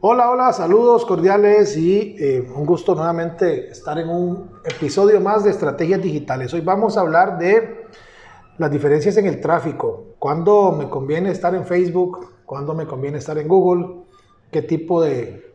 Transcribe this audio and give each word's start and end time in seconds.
Hola, 0.00 0.30
hola, 0.30 0.52
saludos 0.52 1.04
cordiales 1.04 1.76
y 1.76 2.14
eh, 2.20 2.48
un 2.54 2.64
gusto 2.64 2.94
nuevamente 2.94 3.68
estar 3.68 3.98
en 3.98 4.08
un 4.08 4.48
episodio 4.64 5.20
más 5.20 5.42
de 5.42 5.50
Estrategias 5.50 6.00
Digitales. 6.00 6.54
Hoy 6.54 6.60
vamos 6.60 6.96
a 6.96 7.00
hablar 7.00 7.36
de 7.36 7.84
las 8.58 8.70
diferencias 8.70 9.16
en 9.16 9.26
el 9.26 9.40
tráfico, 9.40 10.14
cuándo 10.20 10.70
me 10.70 10.88
conviene 10.88 11.32
estar 11.32 11.52
en 11.56 11.66
Facebook, 11.66 12.28
cuándo 12.46 12.74
me 12.74 12.86
conviene 12.86 13.18
estar 13.18 13.38
en 13.38 13.48
Google, 13.48 14.04
qué 14.52 14.62
tipo 14.62 15.02
de, 15.02 15.52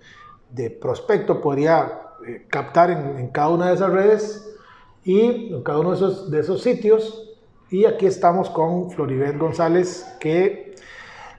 de 0.52 0.70
prospecto 0.72 1.40
podría 1.40 2.02
eh, 2.28 2.46
captar 2.50 2.92
en, 2.92 3.20
en, 3.20 3.30
cada 3.30 3.48
una 3.48 3.70
de 3.70 3.76
esas 3.76 3.94
redes 3.94 4.56
y 5.06 5.54
en 5.54 5.64
cada 5.64 5.80
uno 5.80 5.92
de 5.92 5.96
esos, 5.96 6.30
de 6.30 6.40
esos 6.42 6.62
sitios. 6.62 7.34
Y 7.70 7.86
aquí 7.86 8.08
estamos 8.08 8.50
con 8.50 8.92
Floribet 8.92 9.38
González, 9.38 10.06
que 10.20 10.73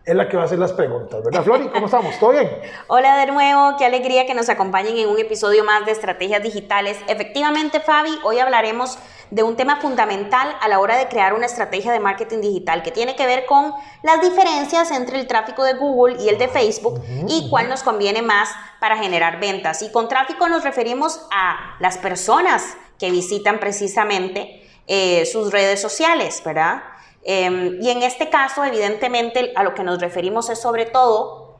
es 0.05 0.15
la 0.15 0.29
que 0.29 0.37
va 0.37 0.43
a 0.43 0.47
hacer 0.47 0.59
las 0.59 0.73
preguntas, 0.73 1.23
¿verdad, 1.25 1.43
Flori? 1.43 1.69
¿Cómo 1.69 1.87
estamos? 1.87 2.19
¿Todo 2.19 2.33
bien? 2.33 2.51
Hola 2.89 3.17
de 3.17 3.27
nuevo, 3.27 3.77
qué 3.79 3.87
alegría 3.87 4.27
que 4.27 4.35
nos 4.35 4.51
acompañen 4.51 4.99
en 4.99 5.09
un 5.09 5.19
episodio 5.19 5.65
más 5.65 5.87
de 5.87 5.93
Estrategias 5.93 6.43
Digitales. 6.43 6.99
Efectivamente, 7.09 7.81
Fabi, 7.81 8.19
hoy 8.23 8.39
hablaremos 8.39 8.99
de 9.31 9.43
un 9.43 9.57
tema 9.57 9.81
fundamental 9.81 10.55
a 10.61 10.69
la 10.69 10.79
hora 10.79 10.99
de 10.99 11.09
crear 11.09 11.33
una 11.33 11.47
estrategia 11.47 11.91
de 11.91 12.01
marketing 12.01 12.43
digital 12.43 12.83
que 12.83 12.91
tiene 12.91 13.17
que 13.17 13.25
ver 13.25 13.47
con 13.47 13.73
las 14.03 14.21
diferencias 14.21 14.91
entre 14.91 15.19
el 15.19 15.27
tráfico 15.27 15.65
de 15.65 15.73
Google 15.73 16.23
y 16.23 16.29
el 16.29 16.37
de 16.37 16.49
Facebook 16.49 16.99
uh 16.99 17.03
-huh, 17.03 17.25
y 17.27 17.49
cuál 17.49 17.71
nos 17.71 17.83
conviene 17.83 18.21
más 18.21 18.51
para 18.81 18.99
generar 18.99 19.41
ventas. 19.41 19.81
Y 19.81 19.91
con 19.91 20.09
tráfico 20.09 20.49
nos 20.49 20.65
referimos 20.65 21.27
a 21.33 21.77
las 21.81 21.97
personas 21.97 22.77
que 22.99 23.11
visitan 23.11 23.59
precisamente 23.59 24.63
eh, 24.87 25.25
sus 25.25 25.51
redes 25.51 25.81
sociales, 25.81 26.43
¿verdad? 26.45 26.83
Eh, 27.25 27.79
y 27.81 27.91
en 27.91 28.03
este 28.03 28.29
caso, 28.31 28.65
evidentemente, 28.65 29.53
a 29.57 29.63
lo 29.63 29.75
que 29.75 29.83
nos 29.83 30.01
referimos 30.01 30.51
es 30.51 30.61
sobre 30.61 30.87
todo 30.87 31.57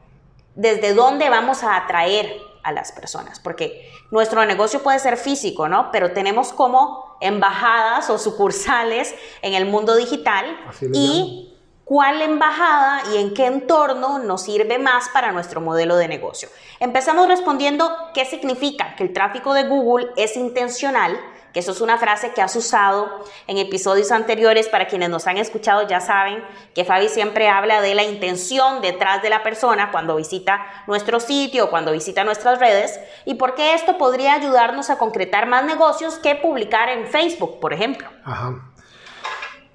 desde 0.55 0.93
dónde 0.93 1.29
vamos 1.29 1.63
a 1.63 1.75
atraer 1.75 2.39
a 2.63 2.71
las 2.71 2.91
personas, 2.91 3.39
porque 3.39 3.91
nuestro 4.09 4.43
negocio 4.45 4.81
puede 4.81 4.99
ser 4.99 5.17
físico, 5.17 5.67
¿no? 5.67 5.91
Pero 5.91 6.13
tenemos 6.13 6.51
como 6.51 7.17
embajadas 7.21 8.09
o 8.09 8.17
sucursales 8.17 9.13
en 9.41 9.53
el 9.53 9.65
mundo 9.65 9.95
digital 9.95 10.45
y 10.93 11.53
cuál 11.83 12.21
embajada 12.23 13.03
y 13.13 13.17
en 13.17 13.33
qué 13.33 13.45
entorno 13.45 14.19
nos 14.19 14.41
sirve 14.41 14.79
más 14.79 15.09
para 15.09 15.31
nuestro 15.31 15.61
modelo 15.61 15.95
de 15.95 16.07
negocio. 16.07 16.49
Empezamos 16.79 17.27
respondiendo 17.27 17.95
qué 18.13 18.25
significa 18.25 18.95
que 18.95 19.03
el 19.03 19.13
tráfico 19.13 19.53
de 19.53 19.67
Google 19.67 20.07
es 20.17 20.35
intencional, 20.35 21.17
que 21.55 21.61
eso 21.61 21.71
es 21.71 21.79
una 21.79 21.97
frase 21.97 22.33
que 22.33 22.41
has 22.41 22.53
usado 22.57 23.09
en 23.47 23.57
episodios 23.57 24.11
anteriores, 24.11 24.67
para 24.67 24.87
quienes 24.87 25.09
nos 25.09 25.25
han 25.25 25.37
escuchado 25.37 25.87
ya 25.87 26.01
saben 26.01 26.43
que 26.73 26.83
Fabi 26.83 27.07
siempre 27.07 27.47
habla 27.47 27.79
de 27.79 27.95
la 27.95 28.03
intención 28.03 28.81
detrás 28.81 29.21
de 29.21 29.29
la 29.29 29.41
persona 29.41 29.89
cuando 29.89 30.17
visita 30.17 30.59
nuestro 30.85 31.21
sitio, 31.21 31.69
cuando 31.69 31.93
visita 31.93 32.25
nuestras 32.25 32.59
redes, 32.59 32.99
y 33.23 33.35
por 33.35 33.55
qué 33.55 33.73
esto 33.73 33.97
podría 33.97 34.33
ayudarnos 34.33 34.89
a 34.89 34.97
concretar 34.97 35.47
más 35.47 35.63
negocios 35.63 36.15
que 36.19 36.35
publicar 36.35 36.89
en 36.89 37.07
Facebook, 37.07 37.61
por 37.61 37.71
ejemplo. 37.71 38.09
Ajá. 38.25 38.73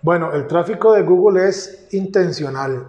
Bueno, 0.03 0.35
el 0.35 0.47
tráfico 0.47 0.93
de 0.93 1.01
Google 1.01 1.49
es 1.49 1.89
intencional. 1.93 2.89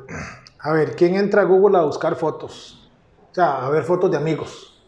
A 0.60 0.74
ver, 0.74 0.98
¿quién 0.98 1.16
entra 1.16 1.44
a 1.44 1.46
Google 1.46 1.78
a 1.78 1.84
buscar 1.84 2.18
fotos? 2.18 2.92
O 3.32 3.34
sea, 3.34 3.66
a 3.66 3.70
ver 3.70 3.86
fotos 3.86 4.12
de 4.12 4.18
amigos. 4.18 4.84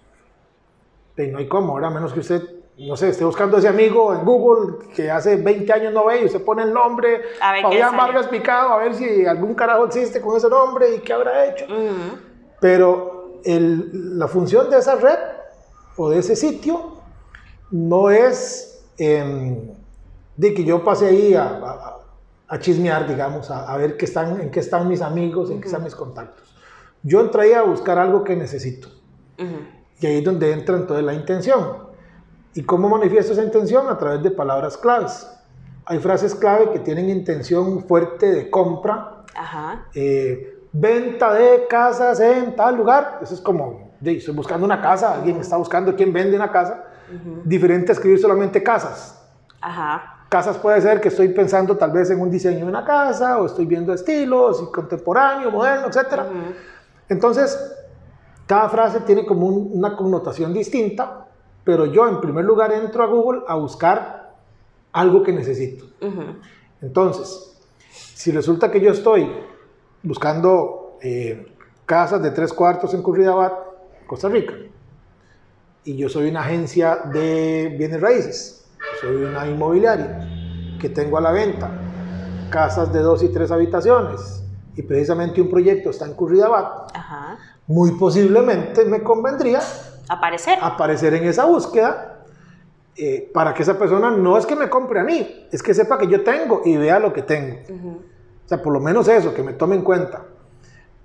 Y 1.16 1.28
no 1.28 1.38
hay 1.38 1.48
cómo, 1.48 1.72
ahora 1.72 1.90
menos 1.90 2.12
que 2.12 2.20
usted 2.20 2.42
no 2.78 2.98
sé, 2.98 3.10
esté 3.10 3.24
buscando 3.24 3.58
ese 3.58 3.68
amigo 3.68 4.14
en 4.14 4.26
Google 4.26 4.88
que 4.96 5.12
hace 5.12 5.36
20 5.36 5.72
años 5.72 5.94
no 5.94 6.06
ve 6.06 6.22
y 6.22 6.26
usted 6.26 6.44
pone 6.44 6.64
el 6.64 6.74
nombre, 6.74 7.22
Fabián 7.40 7.96
Vargas 7.96 8.28
Picado, 8.28 8.74
a 8.74 8.78
ver 8.80 8.96
si 8.96 9.26
algún 9.26 9.54
carajo 9.54 9.86
existe 9.86 10.20
con 10.20 10.36
ese 10.36 10.50
nombre 10.50 10.96
y 10.96 11.00
qué 11.00 11.14
habrá 11.14 11.46
hecho. 11.46 11.66
Uh 11.66 11.72
-huh. 11.72 12.20
Pero 12.60 13.40
el, 13.44 14.18
la 14.18 14.28
función 14.28 14.70
de 14.70 14.80
esa 14.80 14.96
red 14.96 15.20
o 15.98 16.10
de 16.10 16.20
ese 16.20 16.36
sitio 16.36 16.98
no 17.70 18.10
es 18.10 18.84
eh, 18.98 19.70
de 20.36 20.54
que 20.54 20.64
yo 20.64 20.84
pase 20.84 21.08
ahí 21.08 21.36
a, 21.36 21.44
a, 21.44 21.98
a 22.48 22.60
chismear, 22.60 23.08
digamos, 23.08 23.52
a, 23.52 23.72
a, 23.72 23.78
ver 23.78 23.98
qué 23.98 24.06
están, 24.06 24.42
en 24.42 24.50
qué 24.50 24.62
están 24.62 24.88
mis 24.88 25.02
amigos, 25.02 25.50
en 25.50 25.58
uh 25.58 25.60
-huh. 25.60 25.62
qué 25.62 25.68
están 25.68 25.84
mis 25.84 25.96
contactos. 25.96 26.56
Yo 27.04 27.22
entraría 27.22 27.60
a 27.60 27.64
buscar 27.64 28.00
algo 28.00 28.24
que 28.24 28.36
necesito. 28.36 28.88
Uh 29.38 29.44
-huh. 29.44 29.68
Y 30.00 30.06
ahí 30.08 30.18
es 30.18 30.24
donde 30.24 30.52
entra 30.52 30.76
entonces 30.76 31.06
la 31.06 31.14
intención. 31.14 31.93
¿Y 32.56 32.64
cómo 32.64 32.88
manifiesto 32.88 33.34
esa 33.34 33.44
intención? 33.44 33.88
A 33.90 33.98
través 33.98 34.22
de 34.22 34.30
palabras 34.32 34.78
claves. 34.78 35.28
Hay 35.86 36.00
frases 36.00 36.36
clave 36.36 36.72
que 36.72 36.80
tienen 36.80 37.10
intención 37.10 37.84
fuerte 37.84 38.32
de 38.32 38.50
compra. 38.50 39.24
Ajá. 39.36 39.86
Eh, 39.94 40.68
venta 40.72 41.34
de 41.34 41.66
casas 41.68 42.20
en 42.20 42.56
tal 42.56 42.78
lugar. 42.78 43.20
Eso 43.22 43.34
es 43.34 43.42
como, 43.42 43.92
estoy 44.04 44.36
buscando 44.36 44.66
una 44.66 44.82
casa, 44.82 45.16
alguien 45.16 45.38
está 45.38 45.58
buscando 45.58 45.96
quién 45.96 46.14
vende 46.14 46.36
una 46.36 46.52
casa. 46.52 46.86
Uh 47.10 47.16
-huh. 47.16 47.44
Diferente 47.44 47.92
a 47.92 47.94
escribir 47.94 48.20
solamente 48.20 48.62
casas. 48.62 49.20
Ajá. 49.60 50.26
Casas 50.30 50.58
puede 50.58 50.80
ser 50.82 51.02
que 51.02 51.10
estoy 51.10 51.30
pensando 51.30 51.76
tal 51.76 51.92
vez 51.92 52.10
en 52.12 52.20
un 52.20 52.30
diseño 52.30 52.60
de 52.60 52.66
una 52.66 52.86
casa, 52.86 53.40
o 53.40 53.46
estoy 53.46 53.66
viendo 53.66 53.94
estilos, 53.94 54.64
y 54.64 54.72
contemporáneo, 54.72 55.52
moderno, 55.52 55.88
etc. 55.88 55.98
Uh 55.98 55.98
-huh. 55.98 56.56
Entonces, 57.10 57.58
cada 58.46 58.70
frase 58.70 59.02
tiene 59.02 59.26
como 59.26 59.48
un, 59.48 59.72
una 59.74 59.96
connotación 59.96 60.54
distinta 60.54 61.28
pero 61.64 61.86
yo 61.86 62.08
en 62.08 62.20
primer 62.20 62.46
lugar 62.46 62.72
entro 62.72 63.04
a 63.04 63.08
Google 63.08 63.42
a 63.48 63.56
buscar 63.56 64.36
algo 64.92 65.24
que 65.24 65.32
necesito. 65.32 65.86
Uh 66.02 66.08
-huh. 66.08 66.36
Entonces, 66.82 67.58
si 67.90 68.32
resulta 68.32 68.72
que 68.72 68.80
yo 68.82 68.92
estoy 68.92 69.30
buscando 70.02 70.98
eh, 71.02 71.54
casas 71.86 72.22
de 72.22 72.32
tres 72.32 72.54
cuartos 72.54 72.94
en 72.94 73.02
Curridabat, 73.02 73.54
Costa 74.08 74.30
Rica, 74.30 74.54
y 75.86 75.98
yo 75.98 76.10
soy 76.10 76.30
una 76.30 76.42
agencia 76.42 76.98
de 77.12 77.76
bienes 77.78 78.00
raíces, 78.00 78.66
soy 79.02 79.16
una 79.24 79.48
inmobiliaria 79.48 80.78
que 80.80 80.90
tengo 80.90 81.18
a 81.18 81.22
la 81.22 81.32
venta 81.32 81.72
casas 82.50 82.94
de 82.94 83.00
dos 83.00 83.24
y 83.24 83.30
tres 83.30 83.52
habitaciones, 83.52 84.44
y 84.76 84.82
precisamente 84.84 85.42
un 85.42 85.50
proyecto 85.50 85.90
está 85.90 86.06
en 86.06 86.14
Curridabat, 86.14 86.94
-huh. 86.94 87.38
muy 87.68 87.92
posiblemente 87.92 88.86
me 88.86 89.02
convendría 89.02 89.62
aparecer. 90.10 90.58
Aparecer 90.62 91.14
en 91.14 91.26
esa 91.26 91.46
búsqueda 91.46 92.14
eh, 92.96 93.32
para 93.34 93.54
que 93.54 93.64
esa 93.64 93.78
persona 93.78 94.12
no 94.12 94.38
es 94.38 94.46
que 94.46 94.56
me 94.56 94.70
compre 94.70 95.00
a 95.00 95.04
mí, 95.04 95.48
es 95.52 95.64
que 95.64 95.74
sepa 95.74 95.98
que 95.98 96.08
yo 96.08 96.24
tengo 96.24 96.62
y 96.64 96.78
vea 96.78 97.00
lo 97.00 97.12
que 97.12 97.24
tengo. 97.24 97.58
Uh 97.68 97.74
-huh. 97.74 97.98
O 98.46 98.48
sea, 98.48 98.62
por 98.62 98.72
lo 98.74 98.80
menos 98.80 99.08
eso, 99.08 99.34
que 99.34 99.42
me 99.42 99.54
tome 99.54 99.76
en 99.76 99.82
cuenta. 99.82 100.22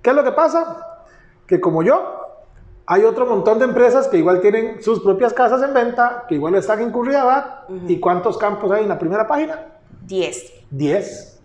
¿Qué 0.01 0.11
es 0.11 0.15
lo 0.15 0.23
que 0.23 0.31
pasa? 0.31 1.01
Que 1.47 1.59
como 1.59 1.81
yo, 1.81 2.19
hay 2.85 3.03
otro 3.03 3.25
montón 3.25 3.59
de 3.59 3.65
empresas 3.65 4.07
que 4.07 4.17
igual 4.17 4.39
tienen 4.41 4.83
sus 4.83 4.99
propias 4.99 5.33
casas 5.33 5.63
en 5.63 5.73
venta, 5.73 6.25
que 6.27 6.35
igual 6.35 6.55
están 6.55 6.79
en 6.79 6.91
Curridabat. 6.91 7.69
Uh 7.69 7.73
-huh. 7.73 7.89
¿Y 7.89 7.99
cuántos 7.99 8.37
campos 8.37 8.71
hay 8.71 8.83
en 8.83 8.89
la 8.89 8.99
primera 8.99 9.27
página? 9.27 9.59
Diez. 10.05 10.53
Diez. 10.69 11.39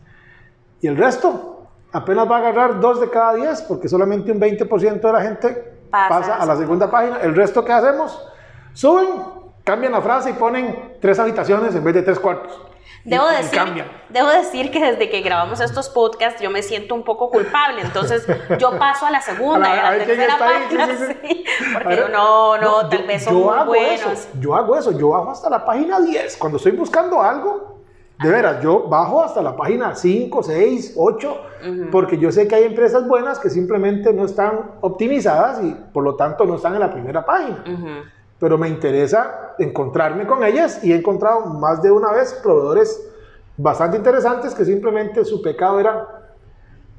¿Y 0.81 0.87
el 0.89 0.97
resto? 0.97 1.69
Apenas 1.93 2.31
va 2.31 2.37
a 2.37 2.39
agarrar 2.41 2.81
dos 2.81 3.01
de 3.01 3.09
cada 3.09 3.35
diez, 3.35 3.63
porque 3.63 3.89
solamente 3.89 4.31
un 4.31 4.41
20% 4.41 5.01
de 5.01 5.13
la 5.13 5.23
gente 5.23 5.74
pasa, 5.95 6.09
pasa 6.09 6.35
a 6.43 6.47
la 6.47 6.57
segunda 6.57 6.91
página. 6.91 7.19
El 7.21 7.35
resto 7.35 7.65
que 7.65 7.73
hacemos, 7.73 8.21
suben, 8.73 9.09
cambian 9.63 9.93
la 9.93 10.03
frase 10.03 10.31
y 10.31 10.33
ponen 10.35 10.97
tres 11.01 11.19
habitaciones 11.19 11.75
en 11.75 11.85
vez 11.85 11.95
de 11.95 12.03
tres 12.03 12.19
cuartos. 12.19 12.61
Debo 13.05 13.31
y, 13.31 13.37
decir, 13.37 13.61
y 13.77 14.13
debo 14.13 14.29
decir 14.29 14.71
que 14.71 14.83
desde 14.83 15.11
que 15.11 15.21
grabamos 15.21 15.61
estos 15.61 15.91
podcasts 15.91 16.41
yo 16.41 16.51
me 16.51 16.63
siento 16.63 16.95
un 16.95 17.05
poco 17.05 17.31
culpable, 17.31 17.83
entonces 17.83 18.27
yo 18.59 18.79
paso 18.79 19.05
a 19.05 19.11
la 19.11 19.21
segunda, 19.21 19.71
a 19.71 19.77
la, 19.77 19.89
a 19.89 19.97
la 19.97 20.05
tercera 20.05 20.39
página, 20.39 20.85
ahí, 20.85 20.97
sí, 20.97 21.05
sí, 21.07 21.19
sí. 21.23 21.45
porque 21.75 21.89
ver, 21.89 22.11
no, 22.11 22.57
no, 22.57 22.83
no, 22.83 22.89
tal 22.89 23.03
yo, 23.03 23.07
vez 23.07 23.25
son 23.25 23.35
muy 23.35 23.55
hago 23.55 23.67
buenos. 23.67 24.01
Eso, 24.01 24.29
yo 24.41 24.55
hago 24.55 24.77
eso, 24.77 24.91
yo 24.93 25.11
bajo 25.11 25.31
hasta 25.31 25.51
la 25.51 25.65
página 25.67 26.01
10, 26.01 26.39
cuando 26.39 26.57
estoy 26.57 26.73
buscando 26.73 27.23
algo, 27.23 27.74
de 28.25 28.33
veras, 28.33 28.63
yo 28.63 28.89
bajo 28.89 29.23
hasta 29.23 29.43
la 29.43 29.57
página 29.57 29.95
5, 29.95 30.43
6, 30.43 30.95
8, 30.97 31.31
uh 31.31 31.67
-huh. 31.67 31.91
porque 31.91 32.19
yo 32.19 32.33
sé 32.33 32.49
que 32.49 32.55
hay 32.55 32.65
empresas 32.65 33.07
buenas 33.07 33.39
que 33.39 33.51
simplemente 33.51 34.13
no 34.13 34.25
están 34.25 34.73
optimizadas 34.81 35.63
y 35.63 35.77
por 35.93 36.03
lo 36.03 36.17
tanto 36.17 36.45
no 36.45 36.57
están 36.57 36.75
en 36.75 36.81
la 36.81 36.93
primera 36.93 37.25
página. 37.25 37.65
Uh 37.67 37.71
-huh. 37.71 38.03
Pero 38.39 38.59
me 38.59 38.69
interesa 38.69 39.55
encontrarme 39.59 40.27
con 40.27 40.43
ellas 40.43 40.83
y 40.83 40.93
he 40.93 40.97
encontrado 40.97 41.47
más 41.47 41.83
de 41.83 41.91
una 41.91 42.13
vez 42.13 42.35
proveedores 42.43 43.01
bastante 43.57 43.97
interesantes 43.97 44.55
que 44.55 44.65
simplemente 44.65 45.25
su 45.25 45.41
pecado 45.41 45.79
era 45.79 46.25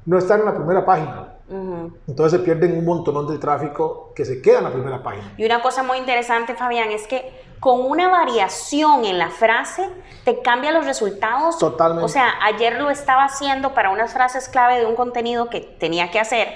no 0.06 0.18
están 0.18 0.40
en 0.40 0.46
la 0.46 0.54
primera 0.54 0.84
página. 0.84 1.25
Entonces 1.48 2.40
se 2.40 2.44
pierden 2.44 2.76
un 2.76 2.84
montón 2.84 3.26
de 3.28 3.38
tráfico 3.38 4.12
que 4.16 4.24
se 4.24 4.42
queda 4.42 4.58
en 4.58 4.64
la 4.64 4.72
primera 4.72 5.02
página. 5.02 5.32
Y 5.36 5.44
una 5.44 5.62
cosa 5.62 5.82
muy 5.82 5.98
interesante, 5.98 6.54
Fabián, 6.54 6.90
es 6.90 7.06
que 7.06 7.32
con 7.60 7.80
una 7.80 8.08
variación 8.08 9.04
en 9.04 9.18
la 9.18 9.30
frase 9.30 9.88
te 10.24 10.42
cambia 10.42 10.72
los 10.72 10.84
resultados. 10.84 11.58
Totalmente. 11.58 12.04
O 12.04 12.08
sea, 12.08 12.34
ayer 12.42 12.80
lo 12.80 12.90
estaba 12.90 13.24
haciendo 13.24 13.74
para 13.74 13.90
unas 13.90 14.12
frases 14.12 14.48
clave 14.48 14.78
de 14.78 14.86
un 14.86 14.96
contenido 14.96 15.48
que 15.48 15.60
tenía 15.60 16.10
que 16.10 16.18
hacer 16.18 16.48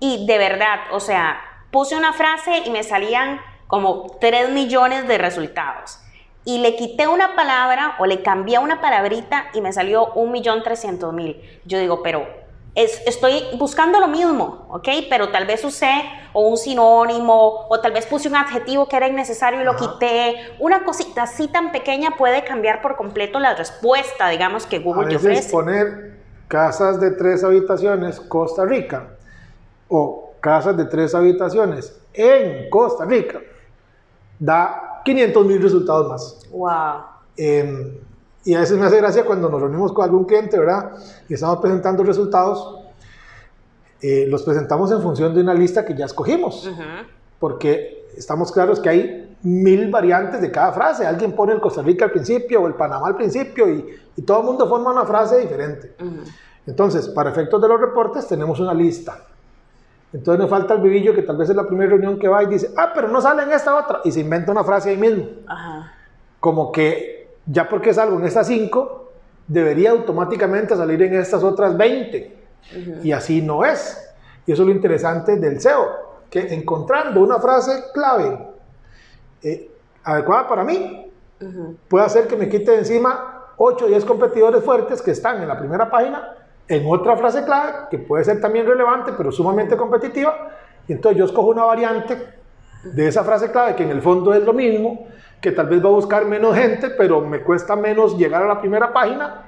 y 0.00 0.26
de 0.26 0.38
verdad, 0.38 0.80
o 0.92 1.00
sea, 1.00 1.40
puse 1.70 1.96
una 1.96 2.12
frase 2.12 2.62
y 2.64 2.70
me 2.70 2.82
salían 2.82 3.40
como 3.66 4.16
3 4.20 4.50
millones 4.50 5.08
de 5.08 5.18
resultados. 5.18 6.00
Y 6.44 6.58
le 6.58 6.76
quité 6.76 7.08
una 7.08 7.34
palabra 7.34 7.96
o 7.98 8.06
le 8.06 8.22
cambié 8.22 8.58
una 8.58 8.80
palabrita 8.80 9.46
y 9.52 9.60
me 9.60 9.72
salió 9.72 10.14
1.300.000. 10.14 11.60
Yo 11.64 11.78
digo, 11.78 12.02
pero 12.02 12.45
estoy 12.76 13.42
buscando 13.58 13.98
lo 13.98 14.06
mismo, 14.06 14.66
¿ok? 14.68 14.88
Pero 15.08 15.30
tal 15.30 15.46
vez 15.46 15.64
usé 15.64 15.90
o 16.34 16.48
un 16.48 16.58
sinónimo 16.58 17.66
o 17.68 17.80
tal 17.80 17.92
vez 17.92 18.04
puse 18.06 18.28
un 18.28 18.36
adjetivo 18.36 18.86
que 18.86 18.96
era 18.96 19.08
innecesario 19.08 19.62
y 19.62 19.64
lo 19.64 19.76
quité. 19.76 20.36
Una 20.60 20.84
cosita 20.84 21.22
así 21.22 21.48
tan 21.48 21.72
pequeña 21.72 22.16
puede 22.18 22.44
cambiar 22.44 22.82
por 22.82 22.96
completo 22.96 23.40
la 23.40 23.54
respuesta, 23.54 24.28
digamos, 24.28 24.66
que 24.66 24.78
Google 24.78 25.06
A 25.06 25.08
te 25.08 25.14
veces 25.14 25.30
ofrece. 25.30 25.50
poner 25.50 26.16
casas 26.48 27.00
de 27.00 27.12
tres 27.12 27.42
habitaciones 27.42 28.20
Costa 28.20 28.64
Rica 28.66 29.08
o 29.88 30.34
casas 30.40 30.76
de 30.76 30.84
tres 30.84 31.14
habitaciones 31.14 31.98
en 32.12 32.68
Costa 32.68 33.06
Rica 33.06 33.40
da 34.38 35.00
500 35.04 35.46
mil 35.46 35.62
resultados 35.62 36.08
más. 36.08 36.50
Wow. 36.50 37.04
Eh, 37.38 38.00
y 38.46 38.54
a 38.54 38.60
veces 38.60 38.78
me 38.78 38.86
hace 38.86 38.98
gracia 38.98 39.24
cuando 39.24 39.50
nos 39.50 39.60
reunimos 39.60 39.92
con 39.92 40.04
algún 40.04 40.24
cliente, 40.24 40.56
¿verdad? 40.56 40.92
Y 41.28 41.34
estamos 41.34 41.58
presentando 41.58 42.04
resultados, 42.04 42.78
eh, 44.00 44.24
los 44.28 44.44
presentamos 44.44 44.92
en 44.92 45.02
función 45.02 45.34
de 45.34 45.40
una 45.40 45.52
lista 45.52 45.84
que 45.84 45.96
ya 45.96 46.04
escogimos, 46.04 46.70
porque 47.40 48.06
estamos 48.16 48.52
claros 48.52 48.78
que 48.78 48.88
hay 48.88 49.36
mil 49.42 49.90
variantes 49.90 50.40
de 50.40 50.52
cada 50.52 50.72
frase. 50.72 51.04
Alguien 51.04 51.32
pone 51.32 51.54
el 51.54 51.60
Costa 51.60 51.82
Rica 51.82 52.04
al 52.04 52.12
principio 52.12 52.62
o 52.62 52.68
el 52.68 52.74
Panamá 52.74 53.08
al 53.08 53.16
principio 53.16 53.68
y, 53.68 53.84
y 54.14 54.22
todo 54.22 54.40
el 54.40 54.46
mundo 54.46 54.68
forma 54.68 54.92
una 54.92 55.04
frase 55.04 55.38
diferente. 55.38 55.96
Entonces, 56.68 57.08
para 57.08 57.30
efectos 57.30 57.60
de 57.60 57.66
los 57.66 57.80
reportes, 57.80 58.28
tenemos 58.28 58.60
una 58.60 58.74
lista. 58.74 59.24
Entonces 60.12 60.40
nos 60.40 60.48
falta 60.48 60.74
el 60.74 60.82
vivillo 60.82 61.12
que 61.16 61.22
tal 61.22 61.36
vez 61.36 61.50
es 61.50 61.56
la 61.56 61.66
primera 61.66 61.90
reunión 61.90 62.16
que 62.16 62.28
va 62.28 62.44
y 62.44 62.46
dice, 62.46 62.70
ah, 62.76 62.92
pero 62.94 63.08
no 63.08 63.20
sale 63.20 63.42
en 63.42 63.52
esta 63.52 63.76
otra, 63.76 64.02
y 64.04 64.12
se 64.12 64.20
inventa 64.20 64.52
una 64.52 64.62
frase 64.62 64.90
ahí 64.90 64.96
mismo. 64.96 65.26
Ajá. 65.48 65.92
Como 66.38 66.70
que 66.70 67.15
ya 67.46 67.68
porque 67.68 67.94
salgo 67.94 68.18
en 68.18 68.26
estas 68.26 68.46
5, 68.48 69.10
debería 69.46 69.90
automáticamente 69.90 70.76
salir 70.76 71.02
en 71.02 71.14
estas 71.14 71.42
otras 71.42 71.76
20. 71.76 72.36
Y 73.02 73.12
así 73.12 73.40
no 73.40 73.64
es. 73.64 74.02
Y 74.46 74.52
eso 74.52 74.62
es 74.62 74.68
lo 74.68 74.74
interesante 74.74 75.36
del 75.36 75.60
SEO, 75.60 75.86
que 76.28 76.52
encontrando 76.54 77.20
una 77.20 77.38
frase 77.38 77.84
clave 77.94 78.38
eh, 79.42 79.70
adecuada 80.04 80.48
para 80.48 80.64
mí, 80.64 81.10
puede 81.88 82.04
hacer 82.04 82.26
que 82.26 82.36
me 82.36 82.48
quite 82.48 82.72
de 82.72 82.78
encima 82.78 83.52
8 83.56 83.84
o 83.84 83.88
10 83.88 84.04
competidores 84.04 84.64
fuertes 84.64 85.02
que 85.02 85.10
están 85.10 85.42
en 85.42 85.48
la 85.48 85.58
primera 85.58 85.90
página 85.90 86.36
en 86.68 86.84
otra 86.86 87.16
frase 87.16 87.44
clave 87.44 87.72
que 87.90 87.98
puede 87.98 88.24
ser 88.24 88.40
también 88.40 88.66
relevante, 88.66 89.12
pero 89.16 89.30
sumamente 89.30 89.76
competitiva. 89.76 90.50
Y 90.88 90.92
entonces 90.92 91.18
yo 91.18 91.24
escojo 91.24 91.48
una 91.48 91.64
variante 91.64 92.16
de 92.82 93.08
esa 93.08 93.24
frase 93.24 93.50
clave 93.50 93.74
que 93.74 93.84
en 93.84 93.90
el 93.90 94.02
fondo 94.02 94.34
es 94.34 94.42
lo 94.42 94.52
mismo, 94.52 95.06
que 95.40 95.52
tal 95.52 95.68
vez 95.68 95.84
va 95.84 95.88
a 95.88 95.92
buscar 95.92 96.24
menos 96.24 96.56
gente, 96.56 96.90
pero 96.90 97.20
me 97.20 97.42
cuesta 97.42 97.76
menos 97.76 98.16
llegar 98.16 98.42
a 98.42 98.46
la 98.46 98.60
primera 98.60 98.92
página 98.92 99.44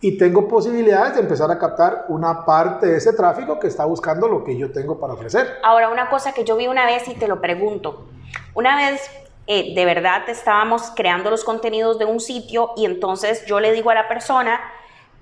y 0.00 0.18
tengo 0.18 0.48
posibilidades 0.48 1.14
de 1.14 1.20
empezar 1.20 1.48
a 1.50 1.58
captar 1.58 2.06
una 2.08 2.44
parte 2.44 2.88
de 2.88 2.96
ese 2.96 3.12
tráfico 3.12 3.60
que 3.60 3.68
está 3.68 3.84
buscando 3.84 4.26
lo 4.26 4.42
que 4.42 4.58
yo 4.58 4.72
tengo 4.72 4.98
para 4.98 5.12
ofrecer. 5.14 5.60
Ahora, 5.62 5.90
una 5.90 6.10
cosa 6.10 6.32
que 6.32 6.42
yo 6.42 6.56
vi 6.56 6.66
una 6.66 6.84
vez 6.86 7.06
y 7.06 7.14
te 7.14 7.28
lo 7.28 7.40
pregunto. 7.40 8.08
Una 8.52 8.76
vez, 8.76 9.08
eh, 9.46 9.74
de 9.76 9.84
verdad, 9.84 10.28
estábamos 10.28 10.90
creando 10.96 11.30
los 11.30 11.44
contenidos 11.44 12.00
de 12.00 12.04
un 12.04 12.18
sitio 12.18 12.72
y 12.76 12.84
entonces 12.84 13.46
yo 13.46 13.60
le 13.60 13.72
digo 13.72 13.90
a 13.90 13.94
la 13.94 14.08
persona, 14.08 14.60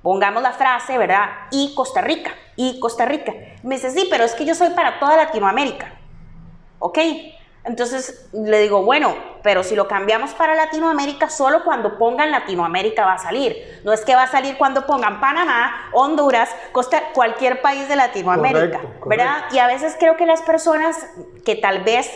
pongamos 0.02 0.42
la 0.42 0.52
frase, 0.52 0.96
¿verdad? 0.96 1.28
Y 1.50 1.74
Costa 1.74 2.00
Rica, 2.00 2.30
y 2.56 2.80
Costa 2.80 3.04
Rica. 3.04 3.34
Me 3.62 3.74
dice, 3.74 3.90
sí, 3.90 4.08
pero 4.10 4.24
es 4.24 4.34
que 4.34 4.46
yo 4.46 4.54
soy 4.54 4.70
para 4.70 4.98
toda 4.98 5.14
Latinoamérica. 5.16 5.92
¿Ok? 6.78 6.98
Entonces 7.64 8.26
le 8.32 8.58
digo, 8.60 8.82
bueno, 8.84 9.14
pero 9.42 9.62
si 9.62 9.76
lo 9.76 9.86
cambiamos 9.86 10.32
para 10.32 10.54
Latinoamérica, 10.54 11.28
solo 11.28 11.62
cuando 11.62 11.98
pongan 11.98 12.30
Latinoamérica 12.30 13.04
va 13.04 13.14
a 13.14 13.18
salir. 13.18 13.80
No 13.84 13.92
es 13.92 14.02
que 14.04 14.14
va 14.14 14.22
a 14.22 14.28
salir 14.28 14.56
cuando 14.56 14.86
pongan 14.86 15.20
Panamá, 15.20 15.90
Honduras, 15.92 16.48
Costa, 16.72 17.12
cualquier 17.12 17.60
país 17.60 17.86
de 17.88 17.96
Latinoamérica, 17.96 18.78
Correcto, 18.78 19.08
¿verdad? 19.08 19.34
correcto. 19.34 19.56
Y 19.56 19.58
a 19.58 19.66
veces 19.66 19.96
creo 19.98 20.16
que 20.16 20.24
las 20.24 20.40
personas 20.40 20.96
que 21.44 21.54
tal 21.54 21.84
vez 21.84 22.10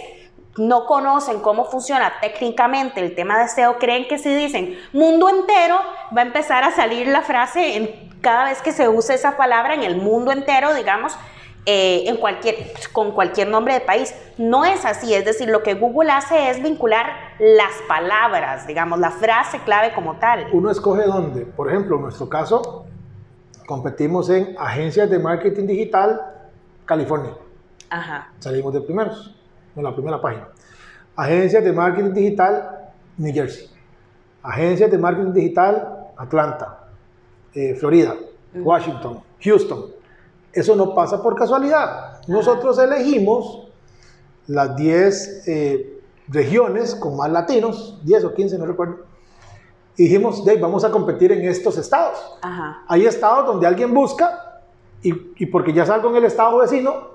no 0.56 0.86
conocen 0.86 1.40
cómo 1.40 1.64
funciona 1.64 2.14
técnicamente 2.20 3.00
el 3.00 3.14
tema 3.14 3.38
de 3.38 3.48
SEO, 3.48 3.78
creen 3.78 4.06
que 4.08 4.18
si 4.18 4.34
dicen 4.34 4.78
mundo 4.92 5.28
entero, 5.28 5.78
va 6.16 6.22
a 6.22 6.24
empezar 6.24 6.64
a 6.64 6.70
salir 6.70 7.08
la 7.08 7.22
frase 7.22 7.76
en, 7.76 8.18
cada 8.20 8.44
vez 8.44 8.62
que 8.62 8.72
se 8.72 8.88
use 8.88 9.14
esa 9.14 9.36
palabra 9.36 9.74
en 9.74 9.82
el 9.82 9.96
mundo 9.96 10.32
entero, 10.32 10.72
digamos, 10.74 11.16
eh, 11.66 12.04
en 12.06 12.18
cualquier, 12.18 12.72
con 12.92 13.12
cualquier 13.12 13.48
nombre 13.48 13.74
de 13.74 13.80
país. 13.80 14.14
No 14.36 14.64
es 14.64 14.84
así, 14.84 15.14
es 15.14 15.24
decir, 15.24 15.48
lo 15.48 15.62
que 15.62 15.74
Google 15.74 16.10
hace 16.10 16.50
es 16.50 16.62
vincular 16.62 17.06
las 17.38 17.72
palabras, 17.88 18.66
digamos, 18.66 18.98
la 18.98 19.10
frase 19.10 19.58
clave 19.64 19.94
como 19.94 20.16
tal. 20.16 20.46
Uno 20.52 20.70
escoge 20.70 21.04
dónde. 21.04 21.46
Por 21.46 21.70
ejemplo, 21.70 21.96
en 21.96 22.02
nuestro 22.02 22.28
caso, 22.28 22.84
competimos 23.66 24.28
en 24.28 24.54
agencias 24.58 25.08
de 25.08 25.18
marketing 25.18 25.66
digital, 25.66 26.20
California. 26.84 27.32
Ajá. 27.88 28.30
Salimos 28.40 28.74
de 28.74 28.80
primeros, 28.82 29.34
en 29.74 29.84
la 29.84 29.94
primera 29.94 30.20
página. 30.20 30.48
Agencias 31.16 31.64
de 31.64 31.72
marketing 31.72 32.12
digital, 32.12 32.90
New 33.16 33.32
Jersey. 33.32 33.68
Agencias 34.42 34.90
de 34.90 34.98
marketing 34.98 35.32
digital, 35.32 36.10
Atlanta, 36.16 36.88
eh, 37.54 37.74
Florida, 37.74 38.14
Washington, 38.54 39.22
Houston. 39.42 40.03
Eso 40.54 40.76
no 40.76 40.94
pasa 40.94 41.22
por 41.22 41.34
casualidad. 41.34 42.20
Nosotros 42.28 42.78
elegimos 42.78 43.68
las 44.46 44.76
10 44.76 45.48
eh, 45.48 46.00
regiones 46.28 46.94
con 46.94 47.16
más 47.16 47.30
latinos, 47.30 47.98
10 48.04 48.24
o 48.24 48.34
15, 48.34 48.58
no 48.58 48.66
recuerdo. 48.66 48.98
Y 49.96 50.04
dijimos, 50.04 50.44
"Dave, 50.44 50.60
vamos 50.60 50.84
a 50.84 50.90
competir 50.90 51.32
en 51.32 51.44
estos 51.48 51.76
estados. 51.78 52.18
Ajá. 52.42 52.82
Hay 52.88 53.06
estados 53.06 53.46
donde 53.46 53.66
alguien 53.66 53.92
busca 53.94 54.60
y, 55.02 55.12
y 55.36 55.46
porque 55.46 55.72
ya 55.72 55.86
salgo 55.86 56.10
en 56.10 56.16
el 56.16 56.24
estado 56.24 56.58
vecino, 56.58 57.08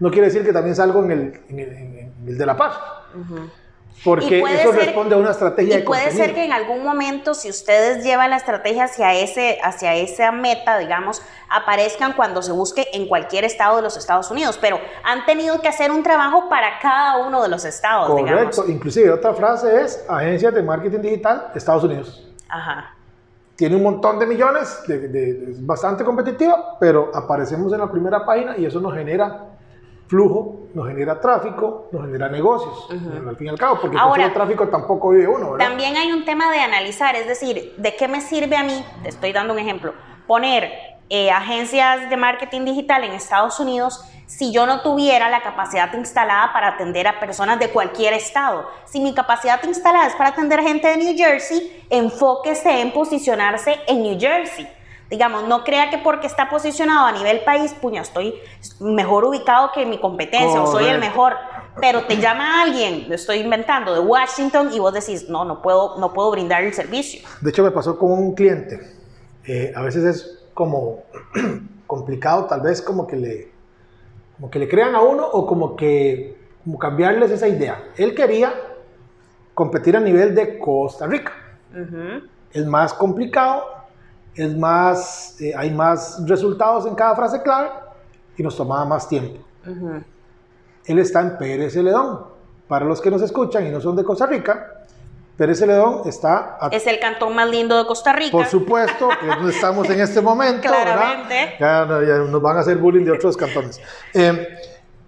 no 0.00 0.10
quiere 0.10 0.26
decir 0.26 0.44
que 0.44 0.52
también 0.52 0.74
salgo 0.74 1.02
en 1.04 1.10
el, 1.12 1.40
en 1.48 1.58
el- 1.58 1.72
en 1.76 2.14
el 2.26 2.38
de 2.38 2.46
La 2.46 2.56
Paz. 2.56 2.74
Y 3.14 3.63
puede 4.02 4.60
eso 4.62 4.72
ser- 4.72 4.86
responde 4.86 5.14
a 5.14 5.18
una 5.18 5.30
estrategia 5.30 5.74
Y 5.74 5.78
de 5.78 5.84
puede 5.84 6.10
ser 6.10 6.34
que 6.34 6.44
en 6.44 6.52
algún 6.52 6.82
momento, 6.82 7.32
si 7.34 7.48
ustedes 7.48 8.02
llevan 8.04 8.30
la 8.30 8.36
estrategia 8.36 8.84
hacia, 8.84 9.14
ese, 9.14 9.58
hacia 9.62 9.94
esa 9.94 10.32
meta, 10.32 10.78
digamos, 10.78 11.22
aparezcan 11.48 12.12
cuando 12.14 12.42
se 12.42 12.52
busque 12.52 12.86
en 12.92 13.06
cualquier 13.08 13.44
estado 13.44 13.76
de 13.76 13.82
los 13.82 13.96
Estados 13.96 14.30
Unidos, 14.30 14.58
pero 14.60 14.78
han 15.04 15.24
tenido 15.26 15.60
que 15.60 15.68
hacer 15.68 15.90
un 15.90 16.02
trabajo 16.02 16.48
para 16.48 16.78
cada 16.80 17.18
uno 17.26 17.42
de 17.42 17.48
los 17.48 17.64
estados, 17.64 18.08
Correcto. 18.08 18.30
digamos. 18.32 18.68
Inclusive 18.68 19.10
otra 19.12 19.32
frase 19.34 19.80
es 19.82 20.04
agencias 20.08 20.52
de 20.54 20.62
marketing 20.62 21.00
digital 21.00 21.52
Estados 21.54 21.84
Unidos. 21.84 22.26
Ajá. 22.48 22.90
Tiene 23.56 23.76
un 23.76 23.84
montón 23.84 24.18
de 24.18 24.26
millones, 24.26 24.80
de, 24.88 24.98
de- 25.08 25.50
es 25.52 25.64
bastante 25.64 26.02
competitiva, 26.02 26.76
pero 26.80 27.12
aparecemos 27.14 27.72
en 27.72 27.78
la 27.78 27.90
primera 27.90 28.26
página 28.26 28.56
y 28.58 28.66
eso 28.66 28.80
nos 28.80 28.92
genera 28.94 29.44
flujo, 30.08 30.63
nos 30.74 30.88
genera 30.88 31.20
tráfico, 31.20 31.88
nos 31.92 32.02
genera 32.04 32.28
negocios, 32.28 32.88
al 32.90 33.36
fin 33.36 33.46
y 33.46 33.50
al 33.50 33.58
cabo, 33.58 33.78
porque 33.80 33.96
Ahora- 33.96 34.24
solo 34.24 34.34
tráfico 34.34 34.68
tampoco 34.68 35.10
vive 35.10 35.28
uno, 35.28 35.52
¿verdad? 35.52 35.68
También 35.68 35.96
hay 35.96 36.12
un 36.12 36.24
tema 36.24 36.50
de 36.50 36.58
analizar, 36.58 37.14
es 37.14 37.26
decir, 37.28 37.74
¿de 37.76 37.96
qué 37.96 38.08
me 38.08 38.20
sirve 38.20 38.56
a 38.56 38.64
mí? 38.64 38.84
Te 39.02 39.08
estoy 39.08 39.32
dando 39.32 39.52
un 39.52 39.60
ejemplo. 39.60 39.94
Poner 40.26 40.72
eh, 41.10 41.30
agencias 41.30 42.08
de 42.10 42.16
marketing 42.16 42.64
digital 42.64 43.04
en 43.04 43.12
Estados 43.12 43.60
Unidos 43.60 44.04
si 44.26 44.52
yo 44.52 44.66
no 44.66 44.80
tuviera 44.80 45.28
la 45.28 45.42
capacidad 45.42 45.92
instalada 45.92 46.52
para 46.52 46.68
atender 46.68 47.06
a 47.06 47.20
personas 47.20 47.58
de 47.58 47.68
cualquier 47.68 48.14
estado. 48.14 48.66
Si 48.86 48.98
mi 49.00 49.14
capacidad 49.14 49.62
instalada 49.62 50.06
es 50.06 50.14
para 50.14 50.30
atender 50.30 50.60
gente 50.62 50.88
de 50.88 50.96
New 50.96 51.14
Jersey, 51.16 51.84
enfóquese 51.90 52.80
en 52.80 52.92
posicionarse 52.92 53.78
en 53.86 54.02
New 54.02 54.18
Jersey. 54.18 54.66
Digamos, 55.10 55.46
no 55.46 55.64
crea 55.64 55.90
que 55.90 55.98
porque 55.98 56.26
está 56.26 56.48
posicionado 56.48 57.06
a 57.06 57.12
nivel 57.12 57.40
país, 57.40 57.74
puña, 57.74 58.02
estoy 58.02 58.34
mejor 58.80 59.24
ubicado 59.24 59.70
que 59.72 59.84
mi 59.84 59.98
competencia 59.98 60.62
o 60.62 60.66
soy 60.66 60.86
el 60.86 60.98
mejor. 60.98 61.34
Pero 61.80 62.04
te 62.04 62.18
llama 62.18 62.62
alguien, 62.62 63.06
lo 63.08 63.14
estoy 63.14 63.38
inventando, 63.38 63.92
de 63.92 64.00
Washington 64.00 64.70
y 64.72 64.78
vos 64.78 64.94
decís, 64.94 65.28
no, 65.28 65.44
no 65.44 65.60
puedo, 65.60 65.98
no 65.98 66.12
puedo 66.12 66.30
brindar 66.30 66.62
el 66.62 66.72
servicio. 66.72 67.28
De 67.40 67.50
hecho, 67.50 67.62
me 67.62 67.70
pasó 67.70 67.98
con 67.98 68.12
un 68.12 68.34
cliente. 68.34 68.80
Eh, 69.44 69.72
a 69.74 69.82
veces 69.82 70.04
es 70.04 70.44
como 70.54 71.02
complicado, 71.86 72.46
tal 72.46 72.60
vez 72.60 72.80
como 72.80 73.06
que 73.06 73.16
le, 73.16 73.52
como 74.36 74.50
que 74.50 74.58
le 74.58 74.68
crean 74.68 74.94
a 74.94 75.00
uno 75.00 75.26
o 75.26 75.46
como 75.46 75.76
que 75.76 76.38
como 76.64 76.78
cambiarles 76.78 77.30
esa 77.30 77.46
idea. 77.46 77.84
Él 77.96 78.14
quería 78.14 78.54
competir 79.52 79.96
a 79.96 80.00
nivel 80.00 80.34
de 80.34 80.58
Costa 80.58 81.06
Rica. 81.06 81.32
Ujú. 81.72 82.26
Es 82.52 82.64
más 82.64 82.94
complicado 82.94 83.64
es 84.34 84.56
más, 84.56 85.40
eh, 85.40 85.52
hay 85.56 85.70
más 85.70 86.22
resultados 86.26 86.86
en 86.86 86.94
cada 86.94 87.14
frase 87.14 87.42
clave 87.42 87.70
y 88.36 88.42
nos 88.42 88.56
tomaba 88.56 88.84
más 88.84 89.08
tiempo. 89.08 89.40
Él 90.84 90.98
está 90.98 91.20
en 91.20 91.38
Pérez 91.38 91.74
Celedón. 91.74 92.34
Para 92.68 92.84
los 92.86 93.00
que 93.00 93.10
nos 93.10 93.22
escuchan 93.22 93.66
y 93.66 93.70
no 93.70 93.80
son 93.80 93.94
de 93.94 94.04
Costa 94.04 94.26
Rica, 94.26 94.84
Pérez 95.36 95.58
Celedón 95.58 96.02
está... 96.06 96.58
es 96.70 96.86
el 96.86 96.98
cantón 96.98 97.34
más 97.34 97.48
lindo 97.48 97.76
de 97.76 97.86
Costa 97.86 98.12
Rica. 98.12 98.32
Por 98.32 98.46
supuesto, 98.46 99.08
que 99.20 99.28
es 99.28 99.36
donde 99.36 99.52
estamos 99.52 99.88
en 99.90 100.00
este 100.00 100.20
momento. 100.20 100.62
Claramente. 100.68 101.56
Ya, 101.60 101.84
nos 101.84 102.40
van 102.40 102.56
a 102.56 102.60
hacer 102.60 102.78
bullying 102.78 103.04
de 103.04 103.12
otros 103.12 103.36
cantones. 103.36 103.80
Eh, 104.12 104.58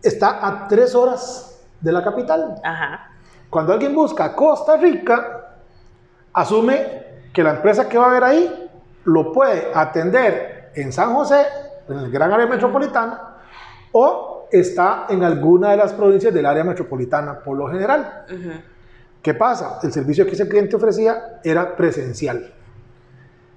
está 0.02 0.46
a 0.46 0.68
tres 0.68 0.94
horas 0.94 1.60
de 1.80 1.92
la 1.92 2.02
capital. 2.02 2.56
Ajá. 2.62 3.10
Cuando 3.48 3.72
alguien 3.72 3.94
busca 3.94 4.34
Costa 4.34 4.76
Rica, 4.76 5.56
asume 6.32 7.04
que 7.32 7.42
la 7.42 7.50
empresa 7.50 7.88
que 7.88 7.96
va 7.96 8.06
a 8.06 8.12
ver 8.12 8.24
ahí 8.24 8.65
lo 9.06 9.32
puede 9.32 9.70
atender 9.74 10.70
en 10.74 10.92
San 10.92 11.14
José, 11.14 11.46
en 11.88 11.98
el 11.98 12.10
gran 12.10 12.32
área 12.32 12.46
metropolitana, 12.46 13.36
o 13.92 14.48
está 14.50 15.06
en 15.08 15.22
alguna 15.24 15.70
de 15.70 15.76
las 15.78 15.92
provincias 15.92 16.32
del 16.34 16.46
área 16.46 16.64
metropolitana, 16.64 17.38
por 17.40 17.56
lo 17.56 17.68
general. 17.68 18.26
¿Qué 19.22 19.34
pasa? 19.34 19.78
El 19.82 19.92
servicio 19.92 20.26
que 20.26 20.32
ese 20.32 20.48
cliente 20.48 20.76
ofrecía 20.76 21.40
era 21.42 21.74
presencial. 21.74 22.52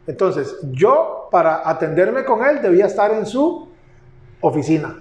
Entonces, 0.08 0.58
yo 0.72 1.28
para 1.30 1.68
atenderme 1.70 2.26
con 2.26 2.44
él 2.44 2.62
debía 2.62 2.86
estar 2.86 3.12
en 3.12 3.26
su 3.26 3.70
oficina. 4.42 4.98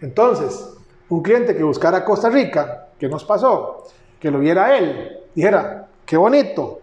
Entonces, 0.00 0.76
un 1.08 1.22
cliente 1.22 1.54
que 1.54 1.62
buscara 1.62 2.04
Costa 2.04 2.30
Rica, 2.30 2.88
¿qué 2.98 3.08
nos 3.08 3.24
pasó? 3.24 3.84
Que 4.18 4.30
lo 4.30 4.38
viera 4.38 4.76
él, 4.76 5.20
dijera, 5.34 5.86
qué 6.04 6.16
bonito, 6.16 6.80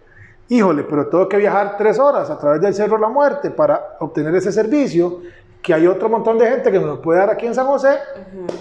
híjole, 0.52 0.84
pero 0.84 1.08
tengo 1.08 1.30
que 1.30 1.38
viajar 1.38 1.78
tres 1.78 1.98
horas 1.98 2.30
a 2.30 2.38
través 2.38 2.60
del 2.60 2.74
Cerro 2.74 2.98
de 2.98 3.02
la 3.02 3.08
Muerte 3.08 3.52
para 3.52 3.96
obtener 4.02 4.36
ese 4.36 4.52
servicio, 4.52 5.22
que 5.62 5.74
hay 5.74 5.88
otro 5.88 6.10
montón 6.10 6.38
de 6.38 6.46
gente 6.46 6.70
que 6.70 6.80
me 6.80 6.88
lo 6.88 7.02
puede 7.02 7.20
dar 7.20 7.30
aquí 7.30 7.46
en 7.46 7.56
San 7.56 7.68
José, 7.68 7.98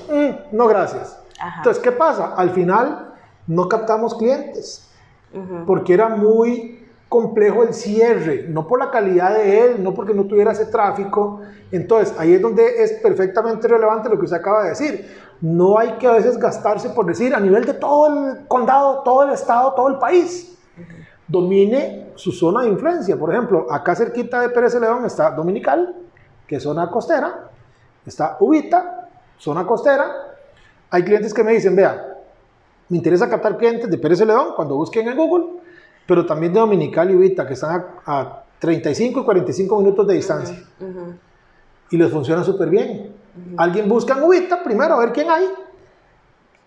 mm, 0.09 0.57
no 0.57 0.69
gracias. 0.69 1.19
Entonces, 1.57 1.83
¿qué 1.83 1.91
pasa? 1.91 2.35
Al 2.37 2.51
final 2.51 3.13
no 3.49 3.69
captamos 3.69 4.15
clientes, 4.15 4.89
porque 5.67 5.95
era 5.95 6.09
muy 6.09 6.87
complejo 7.09 7.65
el 7.65 7.75
cierre, 7.75 8.45
no 8.49 8.69
por 8.69 8.79
la 8.79 8.93
calidad 8.93 9.35
de 9.35 9.65
él, 9.65 9.83
no 9.83 9.93
porque 9.93 10.15
no 10.15 10.27
tuviera 10.27 10.53
ese 10.53 10.67
tráfico. 10.67 11.41
Entonces, 11.73 12.15
ahí 12.21 12.35
es 12.35 12.41
donde 12.41 12.85
es 12.85 12.93
perfectamente 13.03 13.67
relevante 13.67 14.09
lo 14.09 14.17
que 14.17 14.27
usted 14.27 14.37
acaba 14.37 14.63
de 14.63 14.69
decir. 14.69 15.19
No 15.41 15.77
hay 15.77 15.93
que 15.95 16.07
a 16.07 16.13
veces 16.13 16.39
gastarse 16.39 16.91
por 16.91 17.07
decir 17.07 17.35
a 17.35 17.41
nivel 17.41 17.65
de 17.65 17.75
todo 17.75 18.07
el 18.07 18.47
condado, 18.47 19.03
todo 19.03 19.25
el 19.25 19.31
estado, 19.31 19.73
todo 19.75 19.89
el 19.89 19.99
país 19.99 20.57
domine 21.31 22.13
su 22.17 22.33
zona 22.33 22.63
de 22.63 22.69
influencia. 22.69 23.17
Por 23.17 23.31
ejemplo, 23.31 23.67
acá 23.71 23.95
cerquita 23.95 24.41
de 24.41 24.51
Pérez 24.51 24.75
León 24.75 25.05
está 25.05 25.31
Dominical, 25.31 25.95
que 26.47 26.57
es 26.57 26.63
zona 26.63 26.91
costera, 26.91 27.51
está 28.05 28.37
Ubita, 28.41 29.09
zona 29.39 29.65
costera. 29.65 30.11
Hay 30.91 31.05
clientes 31.05 31.33
que 31.33 31.45
me 31.45 31.53
dicen, 31.53 31.77
vea, 31.77 32.19
me 32.89 32.97
interesa 32.97 33.31
captar 33.31 33.57
clientes 33.57 33.89
de 33.89 33.99
Pérez 33.99 34.21
León 34.21 34.49
cuando 34.57 34.75
busquen 34.75 35.07
en 35.07 35.17
Google, 35.17 35.61
pero 36.07 36.27
también 36.27 36.53
de 36.53 36.59
Dominical 36.59 37.11
y 37.11 37.15
Ubita, 37.15 37.47
que 37.47 37.55
están 37.55 37.87
a, 38.05 38.43
35 38.59 39.21
y 39.21 39.25
45 39.25 39.79
minutos 39.79 40.07
de 40.07 40.15
distancia. 40.15 40.63
Y 41.91 41.97
les 41.97 42.11
funciona 42.11 42.45
súper 42.45 42.69
bien. 42.69 43.15
Alguien 43.57 43.89
busca 43.89 44.15
en 44.15 44.25
Ubita, 44.25 44.63
primero 44.63 44.97
a 44.97 44.99
ver 44.99 45.13
quién 45.13 45.31
hay. 45.31 45.49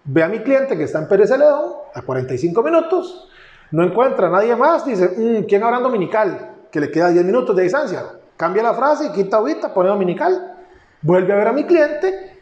Ve 0.05 0.23
a 0.23 0.27
mi 0.27 0.39
cliente 0.39 0.75
que 0.75 0.85
está 0.85 0.99
en 0.99 1.07
Pérez 1.07 1.29
León 1.37 1.73
a 1.93 2.01
45 2.01 2.63
minutos 2.63 3.29
no 3.73 3.83
encuentra 3.83 4.27
a 4.27 4.29
nadie 4.29 4.55
más, 4.55 4.85
dice, 4.85 5.15
mm, 5.17 5.45
¿quién 5.45 5.63
habrá 5.63 5.77
en 5.77 5.83
Dominical? 5.83 6.51
Que 6.71 6.79
le 6.79 6.91
queda 6.91 7.09
10 7.09 7.25
minutos 7.25 7.55
de 7.55 7.63
distancia. 7.63 8.03
Cambia 8.37 8.61
la 8.61 8.75
frase, 8.75 9.11
quita 9.11 9.37
ahorita, 9.37 9.73
pone 9.73 9.89
Dominical, 9.89 10.57
vuelve 11.01 11.33
a 11.33 11.37
ver 11.37 11.47
a 11.47 11.53
mi 11.53 11.63
cliente, 11.63 12.39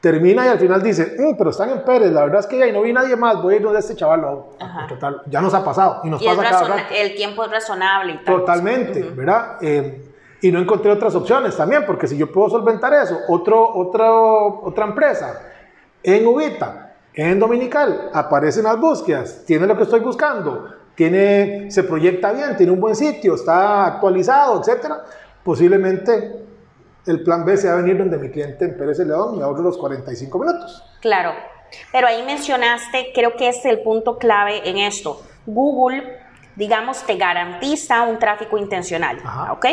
termina 0.00 0.46
y 0.46 0.48
al 0.48 0.60
final 0.60 0.80
dice, 0.80 1.16
mm, 1.18 1.36
pero 1.36 1.50
están 1.50 1.70
en 1.70 1.82
Pérez, 1.82 2.12
la 2.12 2.22
verdad 2.22 2.38
es 2.38 2.46
que 2.46 2.56
ya 2.56 2.72
no 2.72 2.82
vi 2.82 2.92
nadie 2.92 3.16
más, 3.16 3.42
voy 3.42 3.54
a 3.54 3.56
ir 3.56 3.64
donde 3.64 3.80
este 3.80 3.96
chaval 3.96 4.20
lo 4.20 4.50
Total, 4.88 5.22
ya 5.26 5.40
nos 5.40 5.52
ha 5.54 5.64
pasado 5.64 6.02
y 6.04 6.08
nos 6.08 6.22
pasa 6.22 6.42
cada 6.44 6.88
El 6.88 7.16
tiempo 7.16 7.44
es 7.44 7.50
razonable. 7.50 8.12
Y 8.12 8.24
tal, 8.24 8.36
Totalmente, 8.36 9.02
¿verdad? 9.02 9.56
Eh, 9.60 10.04
y 10.40 10.52
no 10.52 10.60
encontré 10.60 10.92
otras 10.92 11.16
opciones 11.16 11.56
también, 11.56 11.84
porque 11.84 12.06
si 12.06 12.16
yo 12.16 12.30
puedo 12.30 12.48
solventar 12.48 12.94
eso, 12.94 13.18
otro, 13.26 13.74
otro, 13.74 14.60
otra 14.62 14.84
empresa 14.84 15.40
en 16.00 16.24
Ubita 16.28 16.87
en 17.18 17.40
Dominical 17.40 18.10
aparecen 18.12 18.62
las 18.62 18.78
búsquedas, 18.78 19.42
tiene 19.44 19.66
lo 19.66 19.76
que 19.76 19.82
estoy 19.82 19.98
buscando, 19.98 20.72
tiene, 20.94 21.68
se 21.68 21.82
proyecta 21.82 22.30
bien, 22.30 22.56
tiene 22.56 22.70
un 22.70 22.78
buen 22.78 22.94
sitio, 22.94 23.34
está 23.34 23.86
actualizado, 23.86 24.60
etcétera, 24.60 25.02
posiblemente 25.42 26.44
el 27.06 27.24
plan 27.24 27.44
B 27.44 27.56
sea 27.56 27.74
venir 27.74 27.98
donde 27.98 28.18
mi 28.18 28.30
cliente 28.30 28.66
en 28.66 28.78
Pérez 28.78 29.00
León 29.00 29.34
y 29.36 29.42
ahorro 29.42 29.62
los 29.64 29.76
45 29.78 30.38
minutos. 30.38 30.84
Claro, 31.00 31.32
pero 31.90 32.06
ahí 32.06 32.22
mencionaste, 32.24 33.10
creo 33.12 33.34
que 33.34 33.48
es 33.48 33.64
el 33.64 33.80
punto 33.80 34.16
clave 34.16 34.68
en 34.68 34.78
esto. 34.78 35.20
Google, 35.44 36.20
digamos, 36.54 37.02
te 37.02 37.16
garantiza 37.16 38.04
un 38.04 38.20
tráfico 38.20 38.58
intencional, 38.58 39.18
¿ok? 39.50 39.66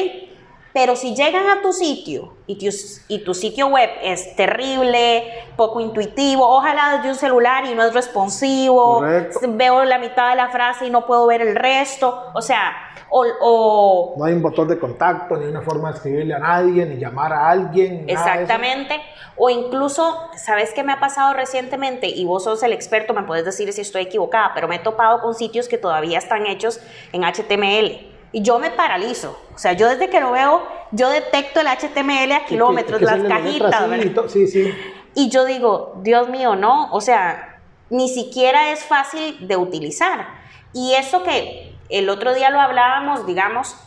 Pero 0.76 0.98
si 0.98 1.16
llegan 1.16 1.48
a 1.48 1.62
tu 1.62 1.72
sitio 1.72 2.34
y 2.48 2.58
tu, 2.58 2.66
y 3.08 3.24
tu, 3.24 3.34
sitio 3.34 3.68
web 3.68 3.90
es 4.04 4.36
terrible, 4.36 5.24
poco 5.56 5.80
intuitivo, 5.80 6.46
ojalá 6.46 6.98
desde 6.98 7.08
un 7.08 7.16
celular 7.16 7.66
y 7.66 7.74
no 7.74 7.84
es 7.84 7.94
responsivo, 7.94 9.02
veo 9.48 9.86
la 9.86 9.98
mitad 10.00 10.32
de 10.32 10.36
la 10.36 10.50
frase 10.50 10.88
y 10.88 10.90
no 10.90 11.06
puedo 11.06 11.28
ver 11.28 11.42
el 11.42 11.56
resto, 11.56 12.26
o 12.34 12.42
sea, 12.42 12.74
o, 13.10 14.16
no 14.18 14.26
hay 14.26 14.34
un 14.34 14.42
botón 14.42 14.68
de 14.68 14.78
contacto, 14.78 15.38
ni 15.38 15.46
una 15.46 15.62
forma 15.62 15.92
de 15.92 15.96
escribirle 15.96 16.34
a 16.34 16.40
nadie, 16.40 16.86
ni 16.86 16.98
llamar 16.98 17.32
a 17.32 17.50
alguien. 17.52 18.10
Exactamente. 18.10 19.02
O 19.38 19.50
incluso, 19.50 20.30
¿sabes 20.36 20.74
qué 20.74 20.84
me 20.84 20.92
ha 20.92 21.00
pasado 21.00 21.34
recientemente? 21.34 22.08
Y 22.08 22.26
vos 22.26 22.44
sos 22.44 22.62
el 22.64 22.74
experto, 22.74 23.14
me 23.14 23.24
puedes 23.24 23.46
decir 23.46 23.72
si 23.72 23.80
estoy 23.80 24.02
equivocada, 24.02 24.52
pero 24.54 24.68
me 24.68 24.76
he 24.76 24.80
topado 24.80 25.22
con 25.22 25.36
sitios 25.36 25.70
que 25.70 25.78
todavía 25.78 26.18
están 26.18 26.46
hechos 26.48 26.82
en 27.14 27.24
HTML 27.24 28.15
y 28.32 28.42
yo 28.42 28.60
me 28.60 28.72
paralizo. 28.72 29.40
O 29.54 29.58
sea, 29.58 29.74
yo 29.74 29.88
desde 29.88 30.10
que 30.10 30.20
lo 30.20 30.32
veo, 30.32 30.64
yo 30.92 31.10
detecto 31.10 31.62
el 31.62 31.68
HTML 31.68 32.32
a 32.32 32.46
kilómetros, 32.46 33.02
las 33.02 33.24
cajitas. 33.24 34.32
Sí, 34.32 34.48
sí. 34.48 34.74
Y 35.14 35.30
yo 35.30 35.46
digo, 35.46 35.94
Dios 36.02 36.30
mío, 36.30 36.56
no. 36.56 36.92
O 36.92 37.02
sea, 37.02 37.62
ni 37.90 38.10
siquiera 38.10 38.72
es 38.72 38.84
fácil 38.84 39.48
de 39.48 39.58
utilizar. 39.58 40.28
Y 40.74 40.94
eso 40.94 41.24
que 41.24 41.76
el 41.90 42.10
otro 42.10 42.34
día 42.34 42.50
lo 42.50 42.60
hablábamos, 42.60 43.26
digamos, 43.26 43.78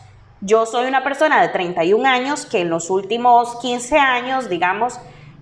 yo 0.40 0.66
soy 0.66 0.87
una 0.87 1.02
persona 1.02 1.42
de 1.42 1.49
31 1.49 2.09
años 2.09 2.47
que 2.47 2.61
en 2.61 2.71
los 2.71 2.90
últimos 2.90 3.57
15 3.61 3.99
años, 3.99 4.49
digamos, 4.49 4.99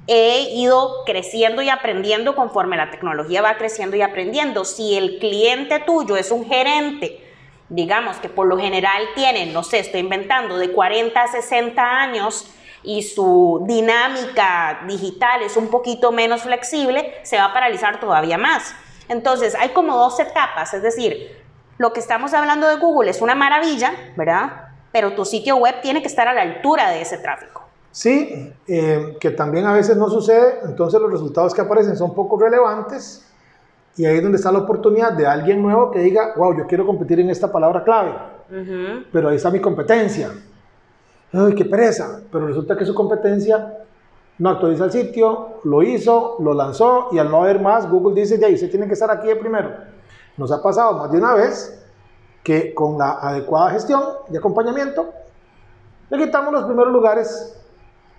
he 0.07 0.55
ido 0.55 1.05
creciendo 1.05 1.62
y 1.62 1.69
aprendiendo 1.69 2.35
conforme 2.35 2.76
la 2.76 2.91
tecnología 2.91 3.43
va 3.43 3.57
creciendo 3.57 3.97
y 3.97 4.03
aprendiendo. 4.03 4.65
Si 4.65 4.97
el 4.97 5.19
cliente 5.19 5.81
tuyo 5.81 6.17
es 6.17 6.31
un 6.31 6.47
gerente, 6.47 7.25
digamos 7.68 8.16
que 8.18 8.28
por 8.28 8.46
lo 8.46 8.58
general 8.58 9.02
tienen, 9.14 9.52
no 9.52 9.62
sé, 9.62 9.80
estoy 9.80 10.00
inventando, 10.00 10.58
de 10.58 10.73
40 10.73 11.20
a 11.20 11.26
60 11.26 11.82
años 11.82 12.50
y 12.82 13.02
su 13.02 13.64
dinámica 13.66 14.80
digital 14.87 15.42
es 15.42 15.56
un 15.56 15.68
poquito 15.68 16.12
menos 16.12 16.42
flexible, 16.42 17.14
se 17.23 17.37
va 17.37 17.46
a 17.46 17.52
paralizar 17.52 17.99
todavía 17.99 18.38
más. 18.38 18.75
Entonces, 19.08 19.54
hay 19.54 19.70
como 19.70 19.96
dos 19.96 20.18
etapas, 20.20 20.73
es 20.75 20.82
decir, 20.82 21.44
lo 21.78 21.92
que 21.92 22.00
estamos 22.00 22.32
hablando 22.32 22.68
de 22.68 22.76
Google 22.76 23.11
es 23.11 23.20
una 23.20 23.35
maravilla, 23.35 23.92
¿verdad? 24.16 24.68
Pero 24.92 25.14
tu 25.14 25.25
sitio 25.25 25.56
web 25.56 25.80
tiene 25.82 26.00
que 26.00 26.08
estar 26.08 26.26
a 26.28 26.32
la 26.32 26.42
altura 26.42 26.90
de 26.90 27.02
ese 27.02 27.18
tráfico. 27.18 27.62
Sí, 27.90 28.52
eh, 28.68 29.16
que 29.20 29.30
también 29.30 29.66
a 29.66 29.73
veces 29.73 29.96
no 29.96 30.08
sucede, 30.08 30.61
entonces 30.64 31.00
los 31.00 31.11
resultados 31.11 31.54
que 31.54 31.62
aparecen 31.62 31.96
son 31.96 32.14
poco 32.14 32.38
relevantes 32.38 33.25
y 33.97 34.05
ahí 34.05 34.17
es 34.17 34.23
donde 34.23 34.37
está 34.37 34.53
la 34.53 34.59
oportunidad 34.59 35.12
de 35.12 35.26
alguien 35.26 35.62
nuevo 35.62 35.91
que 35.91 36.00
diga, 36.00 36.35
wow, 36.37 36.57
yo 36.57 36.67
quiero 36.67 36.85
competir 36.85 37.21
en 37.21 37.31
esta 37.31 37.50
palabra 37.50 37.83
clave, 37.83 38.12
pero 39.11 39.29
ahí 39.29 39.37
está 39.37 39.50
mi 39.50 39.61
competencia. 39.61 40.31
Ay, 41.33 41.55
qué 41.55 41.65
pereza, 41.65 42.21
pero 42.31 42.47
resulta 42.47 42.76
que 42.76 42.85
su 42.85 42.95
competencia 42.95 43.79
no 44.38 44.50
actualiza 44.50 44.85
el 44.85 44.93
sitio, 44.93 45.61
lo 45.65 45.83
hizo, 45.83 46.37
lo 46.41 46.53
lanzó 46.53 47.09
y 47.11 47.19
al 47.19 47.31
no 47.31 47.43
haber 47.43 47.61
más, 47.61 47.91
Google 47.91 48.21
dice, 48.21 48.38
ya, 48.38 48.49
usted 48.49 48.71
tiene 48.71 48.87
que 48.87 48.93
estar 48.93 49.11
aquí 49.11 49.29
de 49.29 49.37
primero. 49.37 49.71
Nos 50.37 50.53
ha 50.53 50.62
pasado 50.62 50.99
más 50.99 51.11
de 51.11 51.19
una 51.19 51.35
vez 51.35 51.83
que 52.43 52.75
con 52.75 52.99
la 52.99 53.12
adecuada 53.12 53.71
gestión 53.71 54.03
y 54.31 54.37
acompañamiento, 54.37 55.07
le 56.11 56.19
quitamos 56.19 56.53
los 56.53 56.65
primeros 56.65 56.93
lugares 56.93 57.59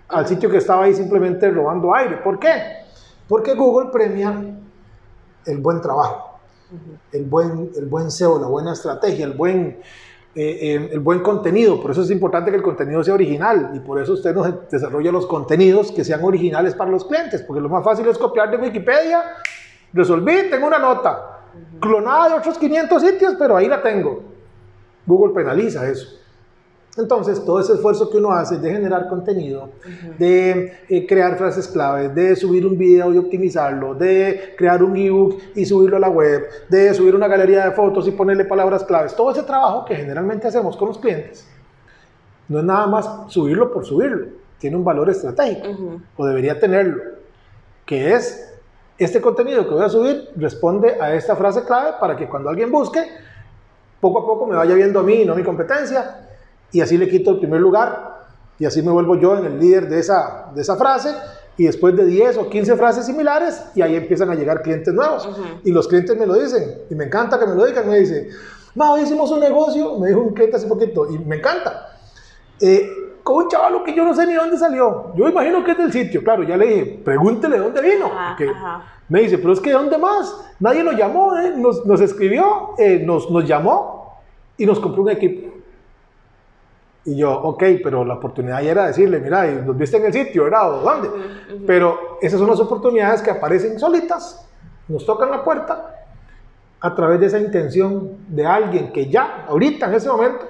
al 0.08 0.26
sitio 0.26 0.50
que 0.50 0.56
estaba 0.56 0.84
ahí 0.84 0.94
simplemente 0.94 1.48
robando 1.50 1.94
aire. 1.94 2.16
¿Por 2.16 2.38
qué? 2.38 2.62
Porque 3.28 3.54
Google 3.54 3.90
premia 3.90 4.34
el 5.48 5.58
buen 5.58 5.80
trabajo, 5.80 6.38
el, 7.12 7.24
buen, 7.24 7.70
el 7.76 7.86
buen 7.86 8.10
SEO, 8.10 8.38
la 8.38 8.46
buena 8.46 8.72
estrategia, 8.72 9.24
el 9.24 9.32
buen, 9.32 9.78
eh, 10.34 10.58
eh, 10.60 10.90
el 10.92 11.00
buen 11.00 11.20
contenido. 11.20 11.80
Por 11.80 11.90
eso 11.90 12.02
es 12.02 12.10
importante 12.10 12.50
que 12.50 12.56
el 12.56 12.62
contenido 12.62 13.02
sea 13.02 13.14
original 13.14 13.72
y 13.74 13.80
por 13.80 14.00
eso 14.00 14.12
usted 14.12 14.34
nos 14.34 14.70
desarrolla 14.70 15.10
los 15.10 15.26
contenidos 15.26 15.90
que 15.90 16.04
sean 16.04 16.22
originales 16.22 16.74
para 16.74 16.90
los 16.90 17.04
clientes, 17.04 17.42
porque 17.42 17.60
lo 17.60 17.68
más 17.68 17.84
fácil 17.84 18.06
es 18.06 18.18
copiar 18.18 18.50
de 18.50 18.58
Wikipedia, 18.58 19.22
resolví, 19.92 20.50
tengo 20.50 20.66
una 20.66 20.78
nota, 20.78 21.40
clonada 21.80 22.28
de 22.28 22.34
otros 22.34 22.58
500 22.58 23.02
sitios, 23.02 23.34
pero 23.38 23.56
ahí 23.56 23.68
la 23.68 23.82
tengo. 23.82 24.22
Google 25.06 25.32
penaliza 25.34 25.88
eso. 25.88 26.18
Entonces, 26.98 27.44
todo 27.44 27.60
ese 27.60 27.74
esfuerzo 27.74 28.10
que 28.10 28.16
uno 28.16 28.32
hace 28.32 28.58
de 28.58 28.72
generar 28.72 29.08
contenido, 29.08 29.70
de 30.18 30.72
eh, 30.88 31.06
crear 31.06 31.38
frases 31.38 31.68
claves, 31.68 32.12
de 32.12 32.34
subir 32.34 32.66
un 32.66 32.76
video 32.76 33.14
y 33.14 33.18
optimizarlo, 33.18 33.94
de 33.94 34.54
crear 34.58 34.82
un 34.82 34.96
ebook 34.96 35.40
y 35.54 35.64
subirlo 35.64 35.96
a 35.96 36.00
la 36.00 36.10
web, 36.10 36.48
de 36.68 36.92
subir 36.92 37.14
una 37.14 37.28
galería 37.28 37.66
de 37.66 37.70
fotos 37.70 38.08
y 38.08 38.10
ponerle 38.10 38.44
palabras 38.44 38.82
claves, 38.82 39.14
todo 39.14 39.30
ese 39.30 39.44
trabajo 39.44 39.84
que 39.84 39.94
generalmente 39.94 40.48
hacemos 40.48 40.76
con 40.76 40.88
los 40.88 40.98
clientes, 40.98 41.46
no 42.48 42.58
es 42.58 42.64
nada 42.64 42.88
más 42.88 43.08
subirlo 43.28 43.72
por 43.72 43.86
subirlo, 43.86 44.26
tiene 44.58 44.76
un 44.76 44.84
valor 44.84 45.08
estratégico, 45.08 45.68
o 46.16 46.26
debería 46.26 46.58
tenerlo, 46.58 47.00
que 47.86 48.12
es 48.12 48.58
este 48.98 49.20
contenido 49.20 49.68
que 49.68 49.74
voy 49.74 49.84
a 49.84 49.88
subir 49.88 50.30
responde 50.34 51.00
a 51.00 51.14
esta 51.14 51.36
frase 51.36 51.62
clave 51.62 51.92
para 52.00 52.16
que 52.16 52.28
cuando 52.28 52.50
alguien 52.50 52.72
busque, 52.72 53.04
poco 54.00 54.18
a 54.18 54.26
poco 54.26 54.46
me 54.46 54.56
vaya 54.56 54.74
viendo 54.74 54.98
a 54.98 55.04
mí 55.04 55.22
y 55.22 55.24
no 55.24 55.34
a 55.34 55.36
mi 55.36 55.44
competencia, 55.44 56.24
y 56.72 56.80
así 56.80 56.98
le 56.98 57.08
quito 57.08 57.30
el 57.30 57.38
primer 57.38 57.60
lugar, 57.60 58.18
y 58.58 58.64
así 58.64 58.82
me 58.82 58.90
vuelvo 58.90 59.16
yo 59.16 59.36
en 59.38 59.44
el 59.44 59.58
líder 59.58 59.88
de 59.88 60.00
esa, 60.00 60.50
de 60.54 60.62
esa 60.62 60.76
frase, 60.76 61.14
y 61.56 61.64
después 61.64 61.96
de 61.96 62.04
10 62.04 62.38
o 62.38 62.48
15 62.48 62.76
frases 62.76 63.06
similares, 63.06 63.64
y 63.74 63.82
ahí 63.82 63.96
empiezan 63.96 64.30
a 64.30 64.34
llegar 64.34 64.62
clientes 64.62 64.92
nuevos. 64.94 65.28
Y 65.64 65.72
los 65.72 65.88
clientes 65.88 66.16
me 66.16 66.26
lo 66.26 66.34
dicen, 66.34 66.82
y 66.90 66.94
me 66.94 67.04
encanta 67.04 67.38
que 67.38 67.46
me 67.46 67.54
lo 67.54 67.64
digan, 67.64 67.88
me 67.88 67.98
dicen, 67.98 68.28
hoy 68.76 69.02
hicimos 69.02 69.30
un 69.30 69.40
negocio, 69.40 69.98
me 69.98 70.08
dijo 70.08 70.20
un 70.20 70.34
cliente 70.34 70.56
hace 70.56 70.66
poquito, 70.66 71.10
y 71.12 71.18
me 71.18 71.36
encanta. 71.36 71.98
Eh, 72.60 72.88
con 73.28 73.44
un 73.44 73.48
chaval 73.48 73.84
que 73.84 73.94
yo 73.94 74.04
no 74.04 74.14
sé 74.14 74.26
ni 74.26 74.34
dónde 74.34 74.56
salió. 74.56 75.12
Yo 75.14 75.28
imagino 75.28 75.62
que 75.62 75.72
es 75.72 75.78
del 75.78 75.92
sitio, 75.92 76.24
claro, 76.24 76.44
ya 76.44 76.56
le 76.56 76.66
dije, 76.66 77.00
pregúntele 77.04 77.58
dónde 77.58 77.82
vino. 77.82 78.10
Me 79.08 79.20
dice, 79.20 79.38
pero 79.38 79.52
es 79.52 79.60
que 79.60 79.70
¿dónde 79.70 79.98
más? 79.98 80.34
Nadie 80.60 80.82
lo 80.82 80.92
llamó, 80.92 81.36
¿eh? 81.36 81.52
nos, 81.56 81.84
nos, 81.84 82.00
escribió, 82.00 82.70
eh, 82.78 83.02
nos, 83.04 83.30
nos 83.30 83.46
llamó 83.46 84.18
y 84.56 84.64
nos 84.64 84.80
compró 84.80 85.02
un 85.02 85.10
equipo. 85.10 85.47
Y 87.08 87.16
yo, 87.16 87.32
ok, 87.32 87.64
pero 87.82 88.04
la 88.04 88.14
oportunidad 88.14 88.60
ya 88.60 88.70
era 88.70 88.86
decirle, 88.88 89.18
mira, 89.18 89.46
nos 89.46 89.74
viste 89.78 89.96
en 89.96 90.04
el 90.04 90.12
sitio, 90.12 90.44
¿verdad? 90.44 90.74
¿O 90.74 90.80
dónde? 90.82 91.08
Pero 91.66 92.18
esas 92.20 92.38
son 92.38 92.50
las 92.50 92.60
oportunidades 92.60 93.22
que 93.22 93.30
aparecen 93.30 93.80
solitas, 93.80 94.46
nos 94.88 95.06
tocan 95.06 95.30
la 95.30 95.42
puerta 95.42 96.04
a 96.78 96.94
través 96.94 97.18
de 97.18 97.26
esa 97.26 97.38
intención 97.38 98.18
de 98.28 98.44
alguien 98.44 98.92
que 98.92 99.08
ya, 99.08 99.46
ahorita, 99.48 99.86
en 99.86 99.94
ese 99.94 100.10
momento, 100.10 100.48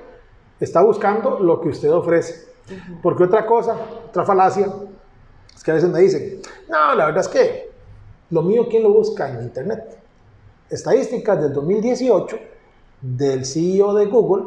está 0.58 0.82
buscando 0.82 1.38
lo 1.38 1.60
que 1.60 1.68
usted 1.68 1.92
ofrece. 1.92 2.48
Porque 3.04 3.22
otra 3.22 3.46
cosa, 3.46 3.76
otra 4.08 4.24
falacia, 4.24 4.66
es 5.54 5.62
que 5.62 5.70
a 5.70 5.74
veces 5.74 5.90
me 5.90 6.00
dicen, 6.00 6.40
no, 6.68 6.92
la 6.96 7.06
verdad 7.06 7.20
es 7.20 7.28
que 7.28 7.70
lo 8.30 8.42
mío, 8.42 8.66
¿quién 8.68 8.82
lo 8.82 8.92
busca 8.92 9.30
en 9.30 9.42
Internet? 9.42 9.96
Estadísticas 10.68 11.40
del 11.40 11.52
2018 11.52 12.36
del 13.00 13.46
CEO 13.46 13.94
de 13.94 14.06
Google 14.06 14.44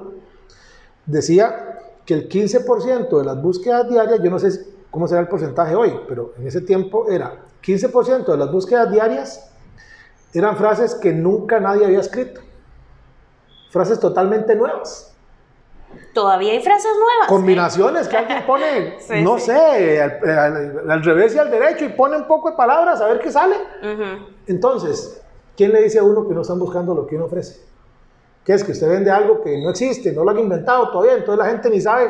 decía 1.06 1.71
que 2.05 2.13
el 2.13 2.29
15% 2.29 3.17
de 3.17 3.24
las 3.24 3.41
búsquedas 3.41 3.88
diarias, 3.89 4.20
yo 4.22 4.29
no 4.29 4.39
sé 4.39 4.67
cómo 4.89 5.08
será 5.08 5.22
el 5.22 5.27
porcentaje 5.27 5.75
hoy, 5.75 5.93
pero 6.08 6.34
en 6.38 6.48
ese 6.48 6.62
tiempo 6.62 7.10
era 7.10 7.46
15% 7.63 8.25
de 8.25 8.38
las 8.38 8.51
búsquedas 8.51 8.91
diarias 8.91 9.51
eran 10.34 10.55
frases 10.55 10.96
que 10.96 11.12
nunca 11.12 11.60
nadie 11.60 11.86
había 11.86 12.00
escrito. 12.00 12.41
Frases 13.70 14.00
totalmente 14.00 14.55
nuevas. 14.55 15.13
Todavía 16.13 16.53
hay 16.53 16.62
frases 16.62 16.91
nuevas. 16.98 17.27
Combinaciones 17.27 18.08
que 18.08 18.17
alguien 18.17 18.46
pone, 18.46 18.98
no 19.24 19.38
sé, 19.39 20.01
al, 20.01 21.03
revés 21.03 21.36
y 21.36 21.38
al 21.38 21.51
derecho 21.51 21.86
y 21.86 21.89
pone 21.89 22.17
un 22.17 22.27
poco 22.27 22.51
de 22.51 22.55
palabras 22.55 23.01
a 23.01 23.08
ver 23.08 23.20
qué 23.20 23.31
sale. 23.31 23.58
Entonces, 24.48 25.22
¿quién 25.55 25.74
le 25.74 25.81
dice 25.81 26.00
a 26.00 26.03
uno 26.03 26.27
que 26.27 26.34
no 26.34 26.41
están 26.41 26.60
buscando 26.60 26.93
lo 26.93 27.05
que 27.05 27.15
uno 27.15 27.25
ofrece? 27.25 27.71
Que 28.44 28.54
es 28.54 28.64
que 28.64 28.72
usted 28.72 28.90
vende 28.90 29.12
algo 29.12 29.42
que 29.42 29.58
no 29.62 29.70
existe, 29.70 30.12
no 30.12 30.24
lo 30.24 30.32
han 30.32 30.40
inventado 30.40 30.90
todavía, 30.90 31.14
entonces 31.14 31.46
la 31.46 31.52
gente 31.52 31.70
ni 31.70 31.80
sabe, 31.80 32.10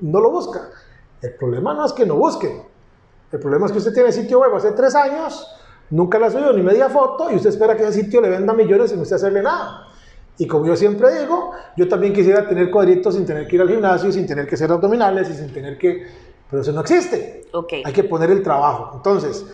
no 0.00 0.20
lo 0.20 0.30
busca. 0.30 0.70
El 1.22 1.34
problema 1.34 1.72
no 1.74 1.86
es 1.86 1.92
que 1.92 2.04
no 2.04 2.16
busque, 2.16 2.62
el 3.32 3.40
problema 3.40 3.66
es 3.66 3.72
que 3.72 3.78
usted 3.78 3.92
tiene 3.92 4.12
sitio 4.12 4.40
web 4.40 4.54
hace 4.54 4.72
tres 4.72 4.94
años, 4.94 5.46
nunca 5.90 6.18
le 6.18 6.26
ha 6.26 6.30
subido 6.30 6.52
ni 6.52 6.62
media 6.62 6.88
foto 6.88 7.30
y 7.30 7.36
usted 7.36 7.50
espera 7.50 7.76
que 7.76 7.82
ese 7.82 8.02
sitio 8.02 8.20
le 8.20 8.28
venda 8.28 8.52
millones 8.52 8.90
sin 8.90 9.00
usted 9.00 9.16
hacerle 9.16 9.42
nada. 9.42 9.88
Y 10.36 10.46
como 10.46 10.66
yo 10.66 10.76
siempre 10.76 11.20
digo, 11.20 11.52
yo 11.76 11.88
también 11.88 12.12
quisiera 12.12 12.46
tener 12.48 12.70
cuadritos 12.70 13.14
sin 13.14 13.24
tener 13.24 13.46
que 13.46 13.56
ir 13.56 13.62
al 13.62 13.68
gimnasio, 13.68 14.10
sin 14.10 14.26
tener 14.26 14.48
que 14.48 14.56
hacer 14.56 14.70
abdominales 14.70 15.30
y 15.30 15.34
sin 15.34 15.52
tener 15.52 15.78
que... 15.78 16.06
Pero 16.50 16.62
eso 16.62 16.72
no 16.72 16.80
existe. 16.80 17.46
Okay. 17.52 17.82
Hay 17.84 17.92
que 17.92 18.04
poner 18.04 18.30
el 18.30 18.42
trabajo. 18.42 18.96
Entonces, 18.96 19.46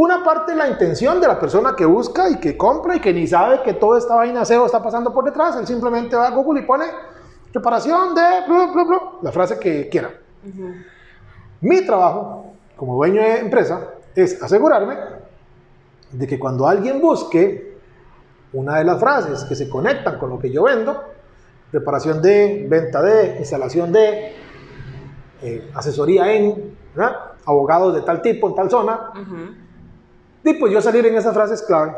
una 0.00 0.22
parte 0.22 0.52
es 0.52 0.58
la 0.58 0.68
intención 0.68 1.20
de 1.20 1.26
la 1.26 1.40
persona 1.40 1.74
que 1.74 1.84
busca 1.84 2.30
y 2.30 2.38
que 2.38 2.56
compra 2.56 2.94
y 2.94 3.00
que 3.00 3.12
ni 3.12 3.26
sabe 3.26 3.62
que 3.64 3.74
toda 3.74 3.98
esta 3.98 4.14
vaina 4.14 4.44
SEO 4.44 4.64
está 4.64 4.80
pasando 4.80 5.12
por 5.12 5.24
detrás. 5.24 5.56
Él 5.56 5.66
simplemente 5.66 6.14
va 6.14 6.28
a 6.28 6.30
Google 6.30 6.60
y 6.60 6.64
pone 6.64 6.84
preparación 7.52 8.14
de 8.14 8.22
la 9.22 9.32
frase 9.32 9.58
que 9.58 9.88
quiera. 9.88 10.10
Mi 11.60 11.84
trabajo 11.84 12.52
como 12.76 12.94
dueño 12.94 13.20
de 13.20 13.40
empresa 13.40 13.88
es 14.14 14.40
asegurarme 14.40 14.96
de 16.12 16.26
que 16.28 16.38
cuando 16.38 16.68
alguien 16.68 17.00
busque 17.00 17.76
una 18.52 18.78
de 18.78 18.84
las 18.84 19.00
frases 19.00 19.42
que 19.42 19.56
se 19.56 19.68
conectan 19.68 20.16
con 20.20 20.30
lo 20.30 20.38
que 20.38 20.52
yo 20.52 20.62
vendo, 20.62 21.02
preparación 21.72 22.22
de, 22.22 22.66
venta 22.70 23.02
de, 23.02 23.38
instalación 23.38 23.90
de, 23.90 24.32
eh, 25.42 25.70
asesoría 25.74 26.32
en, 26.32 26.78
abogados 27.44 27.96
de 27.96 28.02
tal 28.02 28.22
tipo 28.22 28.48
en 28.48 28.54
tal 28.54 28.70
zona, 28.70 29.10
y 30.44 30.54
pues 30.54 30.72
yo 30.72 30.80
salir 30.80 31.06
en 31.06 31.16
esas 31.16 31.34
frases 31.34 31.62
clave. 31.62 31.94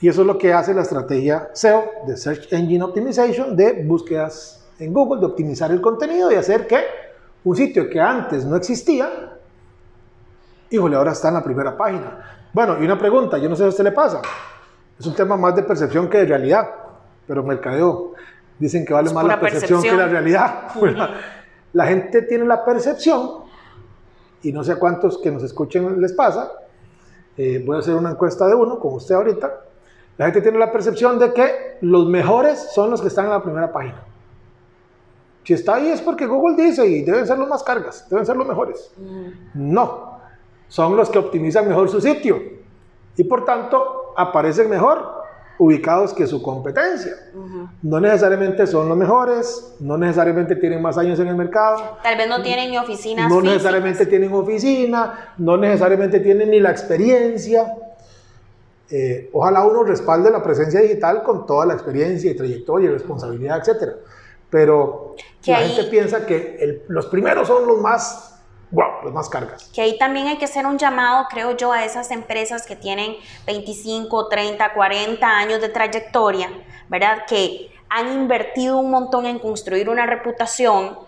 Y 0.00 0.08
eso 0.08 0.22
es 0.22 0.26
lo 0.26 0.36
que 0.36 0.52
hace 0.52 0.74
la 0.74 0.82
estrategia 0.82 1.50
SEO 1.52 1.84
de 2.06 2.16
Search 2.16 2.52
Engine 2.52 2.82
Optimization 2.82 3.56
de 3.56 3.84
búsquedas 3.84 4.68
en 4.78 4.92
Google, 4.92 5.20
de 5.20 5.26
optimizar 5.26 5.70
el 5.70 5.80
contenido 5.80 6.32
y 6.32 6.34
hacer 6.34 6.66
que 6.66 6.82
un 7.44 7.54
sitio 7.54 7.88
que 7.88 8.00
antes 8.00 8.44
no 8.44 8.56
existía, 8.56 9.38
híjole, 10.70 10.96
ahora 10.96 11.12
está 11.12 11.28
en 11.28 11.34
la 11.34 11.44
primera 11.44 11.76
página. 11.76 12.48
Bueno, 12.52 12.80
y 12.80 12.84
una 12.84 12.98
pregunta, 12.98 13.38
yo 13.38 13.48
no 13.48 13.54
sé 13.54 13.62
si 13.62 13.66
a 13.66 13.68
usted 13.68 13.84
le 13.84 13.92
pasa. 13.92 14.20
Es 14.98 15.06
un 15.06 15.14
tema 15.14 15.36
más 15.36 15.54
de 15.54 15.62
percepción 15.62 16.08
que 16.08 16.18
de 16.18 16.26
realidad, 16.26 16.68
pero 17.26 17.42
mercadeo 17.42 18.14
dicen 18.58 18.84
que 18.84 18.92
vale 18.92 19.12
más 19.12 19.24
la 19.24 19.40
percepción, 19.40 19.82
que 19.82 19.92
la 19.92 20.06
realidad. 20.06 20.68
la 21.72 21.86
gente 21.86 22.22
tiene 22.22 22.44
la 22.44 22.64
percepción, 22.64 23.42
y 24.42 24.52
no 24.52 24.64
sé 24.64 24.72
a 24.72 24.76
cuántos 24.76 25.18
que 25.18 25.30
nos 25.30 25.42
escuchen 25.42 26.00
les 26.00 26.12
pasa, 26.12 26.50
eh, 27.36 27.62
voy 27.64 27.76
a 27.76 27.78
hacer 27.80 27.94
una 27.94 28.10
encuesta 28.10 28.46
de 28.46 28.54
uno, 28.54 28.78
con 28.78 28.94
usted 28.94 29.14
ahorita, 29.14 29.60
la 30.18 30.26
gente 30.26 30.42
tiene 30.42 30.58
la 30.58 30.70
percepción 30.70 31.18
de 31.18 31.32
que 31.32 31.78
los 31.80 32.06
mejores 32.06 32.72
son 32.72 32.90
los 32.90 33.00
que 33.00 33.08
están 33.08 33.26
en 33.26 33.30
la 33.32 33.42
primera 33.42 33.72
página. 33.72 34.04
Si 35.44 35.54
está 35.54 35.76
ahí 35.76 35.88
es 35.88 36.00
porque 36.00 36.26
Google 36.26 36.62
dice 36.62 36.86
y 36.86 37.02
deben 37.02 37.26
ser 37.26 37.38
los 37.38 37.48
más 37.48 37.62
cargas, 37.62 38.08
deben 38.08 38.24
ser 38.24 38.36
los 38.36 38.46
mejores. 38.46 38.92
Mm. 38.96 39.72
No, 39.72 40.20
son 40.68 40.96
los 40.96 41.10
que 41.10 41.18
optimizan 41.18 41.68
mejor 41.68 41.88
su 41.88 42.00
sitio 42.00 42.40
y 43.16 43.24
por 43.24 43.44
tanto 43.44 44.14
aparecen 44.16 44.70
mejor 44.70 45.21
ubicados 45.58 46.12
que 46.12 46.26
su 46.26 46.42
competencia. 46.42 47.12
No 47.82 48.00
necesariamente 48.00 48.66
son 48.66 48.88
los 48.88 48.96
mejores, 48.96 49.74
no 49.80 49.96
necesariamente 49.96 50.56
tienen 50.56 50.82
más 50.82 50.98
años 50.98 51.18
en 51.20 51.28
el 51.28 51.36
mercado. 51.36 51.98
Tal 52.02 52.16
vez 52.16 52.28
no 52.28 52.42
tienen 52.42 52.70
ni 52.70 52.78
oficinas. 52.78 53.28
No 53.28 53.40
necesariamente 53.40 54.06
tienen 54.06 54.32
oficina, 54.32 55.34
no 55.38 55.56
necesariamente 55.56 56.20
tienen 56.20 56.50
ni 56.50 56.60
la 56.60 56.70
experiencia. 56.70 57.74
Eh, 58.90 59.30
ojalá 59.32 59.64
uno 59.64 59.84
respalde 59.84 60.30
la 60.30 60.42
presencia 60.42 60.80
digital 60.80 61.22
con 61.22 61.46
toda 61.46 61.64
la 61.64 61.74
experiencia 61.74 62.30
y 62.30 62.36
trayectoria 62.36 62.90
y 62.90 62.92
responsabilidad, 62.92 63.62
etc. 63.66 63.92
Pero 64.50 65.16
la 65.46 65.56
gente 65.58 65.84
piensa 65.84 66.26
que 66.26 66.84
los 66.88 67.06
primeros 67.06 67.48
son 67.48 67.66
los 67.66 67.80
más 67.80 68.31
wow, 68.72 69.04
las 69.04 69.12
más 69.12 69.28
cargas. 69.28 69.70
Que 69.72 69.82
ahí 69.82 69.98
también 69.98 70.26
hay 70.26 70.38
que 70.38 70.46
hacer 70.46 70.66
un 70.66 70.78
llamado, 70.78 71.26
creo 71.30 71.56
yo, 71.56 71.72
a 71.72 71.84
esas 71.84 72.10
empresas 72.10 72.66
que 72.66 72.74
tienen 72.74 73.16
25, 73.46 74.28
30, 74.28 74.72
40 74.72 75.26
años 75.26 75.60
de 75.60 75.68
trayectoria, 75.68 76.50
¿verdad? 76.88 77.24
Que 77.28 77.70
han 77.88 78.12
invertido 78.12 78.78
un 78.78 78.90
montón 78.90 79.26
en 79.26 79.38
construir 79.38 79.88
una 79.88 80.06
reputación, 80.06 80.98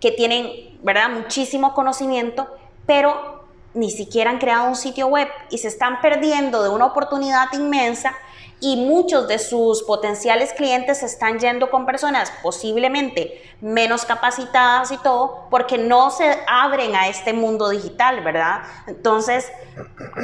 que 0.00 0.12
tienen, 0.12 0.78
¿verdad? 0.82 1.10
Muchísimo 1.10 1.74
conocimiento, 1.74 2.46
pero 2.86 3.44
ni 3.74 3.90
siquiera 3.90 4.30
han 4.30 4.38
creado 4.38 4.68
un 4.68 4.76
sitio 4.76 5.08
web 5.08 5.28
y 5.50 5.58
se 5.58 5.68
están 5.68 6.00
perdiendo 6.00 6.62
de 6.62 6.68
una 6.68 6.86
oportunidad 6.86 7.52
inmensa 7.52 8.14
y 8.60 8.76
muchos 8.76 9.28
de 9.28 9.38
sus 9.38 9.82
potenciales 9.84 10.52
clientes 10.52 11.02
están 11.02 11.38
yendo 11.38 11.70
con 11.70 11.86
personas 11.86 12.32
posiblemente 12.42 13.40
menos 13.60 14.04
capacitadas 14.04 14.90
y 14.90 14.96
todo 14.98 15.46
porque 15.50 15.78
no 15.78 16.10
se 16.10 16.38
abren 16.46 16.96
a 16.96 17.08
este 17.08 17.32
mundo 17.32 17.68
digital, 17.68 18.22
¿verdad? 18.22 18.62
Entonces, 18.86 19.50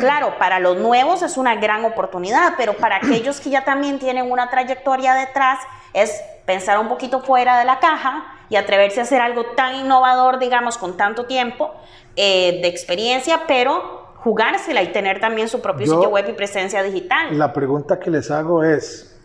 claro, 0.00 0.36
para 0.38 0.58
los 0.58 0.76
nuevos 0.78 1.22
es 1.22 1.36
una 1.36 1.54
gran 1.54 1.84
oportunidad, 1.84 2.54
pero 2.56 2.76
para 2.76 2.96
aquellos 2.96 3.40
que 3.40 3.50
ya 3.50 3.64
también 3.64 3.98
tienen 3.98 4.30
una 4.30 4.50
trayectoria 4.50 5.14
detrás 5.14 5.60
es 5.92 6.20
pensar 6.44 6.78
un 6.78 6.88
poquito 6.88 7.20
fuera 7.20 7.58
de 7.58 7.64
la 7.64 7.78
caja 7.78 8.24
y 8.50 8.56
atreverse 8.56 9.00
a 9.00 9.04
hacer 9.04 9.20
algo 9.20 9.46
tan 9.56 9.76
innovador, 9.76 10.38
digamos, 10.38 10.76
con 10.76 10.96
tanto 10.96 11.26
tiempo 11.26 11.72
eh, 12.16 12.58
de 12.62 12.68
experiencia, 12.68 13.42
pero 13.46 14.03
jugársela 14.24 14.82
y 14.82 14.90
tener 14.90 15.20
también 15.20 15.48
su 15.48 15.60
propio 15.60 15.86
sitio 15.86 16.08
web 16.08 16.24
y 16.26 16.32
presencia 16.32 16.82
digital. 16.82 17.38
La 17.38 17.52
pregunta 17.52 18.00
que 18.00 18.10
les 18.10 18.30
hago 18.30 18.64
es, 18.64 19.20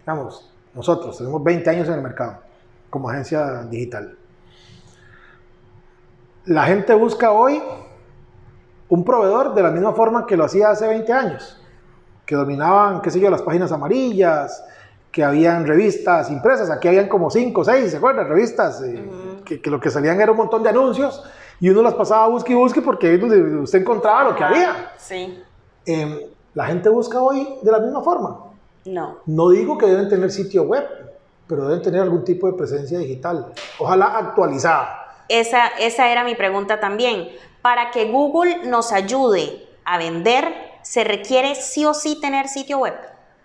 digamos, 0.00 0.50
nosotros 0.72 1.18
tenemos 1.18 1.44
20 1.44 1.68
años 1.68 1.88
en 1.88 1.94
el 1.94 2.00
mercado 2.00 2.38
como 2.88 3.10
agencia 3.10 3.64
digital. 3.64 4.16
la 6.46 6.64
gente 6.64 6.94
busca 6.94 7.32
hoy 7.32 7.62
un 8.88 9.04
proveedor 9.04 9.54
de 9.54 9.62
la 9.62 9.70
misma 9.70 9.92
forma 9.92 10.26
que 10.26 10.36
lo 10.36 10.44
hacía 10.44 10.70
hace 10.70 10.86
20 10.86 11.12
años, 11.12 11.60
que 12.24 12.34
dominaban, 12.34 13.02
qué 13.02 13.10
sé 13.10 13.20
yo, 13.20 13.28
las 13.30 13.42
páginas 13.42 13.72
amarillas, 13.72 14.64
que 15.10 15.22
habían 15.22 15.66
revistas 15.66 16.30
impresas, 16.30 16.70
aquí 16.70 16.88
habían 16.88 17.08
como 17.08 17.30
5 17.30 17.60
o 17.60 17.64
6, 17.64 17.90
¿se 17.90 17.96
acuerdan? 17.96 18.28
Revistas, 18.28 18.82
eh, 18.82 19.04
que, 19.44 19.60
que, 19.60 19.70
lo 19.70 19.80
que 19.80 19.90
salían 19.90 20.20
era 20.20 20.30
un 20.30 20.38
montón 20.38 20.62
de 20.62 20.70
anuncios 20.70 21.24
y 21.60 21.70
uno 21.70 21.82
las 21.82 21.94
pasaba 21.94 22.24
a 22.24 22.28
busque 22.28 22.52
y 22.52 22.56
busque 22.56 22.82
porque 22.82 23.08
ahí 23.08 23.14
es 23.14 23.20
donde 23.20 23.56
usted 23.58 23.80
encontraba 23.80 24.24
lo 24.24 24.36
que 24.36 24.44
había. 24.44 24.92
Sí. 24.98 25.42
Eh, 25.86 26.30
la 26.54 26.66
gente 26.66 26.88
busca 26.88 27.20
hoy 27.20 27.58
de 27.62 27.70
la 27.70 27.78
misma 27.78 28.02
forma. 28.02 28.40
No. 28.84 29.18
No 29.26 29.48
digo 29.50 29.78
que 29.78 29.86
deben 29.86 30.08
tener 30.08 30.30
sitio 30.30 30.64
web, 30.64 30.86
pero 31.46 31.66
deben 31.68 31.82
tener 31.82 32.02
algún 32.02 32.24
tipo 32.24 32.46
de 32.46 32.54
presencia 32.54 32.98
digital, 32.98 33.52
ojalá 33.78 34.18
actualizada. 34.18 35.24
Esa, 35.28 35.68
esa 35.78 36.10
era 36.10 36.24
mi 36.24 36.34
pregunta 36.34 36.80
también. 36.80 37.28
Para 37.62 37.90
que 37.90 38.10
Google 38.10 38.66
nos 38.66 38.92
ayude 38.92 39.66
a 39.84 39.96
vender, 39.96 40.44
¿se 40.82 41.02
requiere 41.02 41.54
sí 41.54 41.86
o 41.86 41.94
sí 41.94 42.20
tener 42.20 42.48
sitio 42.48 42.78
web? 42.78 42.94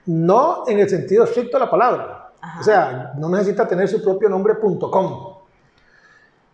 No 0.06 0.66
en 0.68 0.80
el 0.80 0.90
sentido 0.90 1.24
estricto 1.24 1.58
de 1.58 1.66
la 1.66 1.72
palabra. 1.72 2.32
Ajá. 2.42 2.60
O 2.60 2.64
sea, 2.64 3.14
no 3.18 3.30
necesita 3.30 3.68
tener 3.68 3.88
su 3.88 4.04
propio 4.04 4.28
nombre 4.28 4.56
.com. 4.60 5.36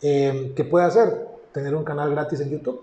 Eh, 0.02 0.54
¿Qué 0.56 0.64
puede 0.64 0.86
hacer? 0.86 1.25
Tener 1.56 1.74
un 1.74 1.86
canal 1.86 2.12
gratis 2.12 2.42
en 2.42 2.50
YouTube. 2.50 2.82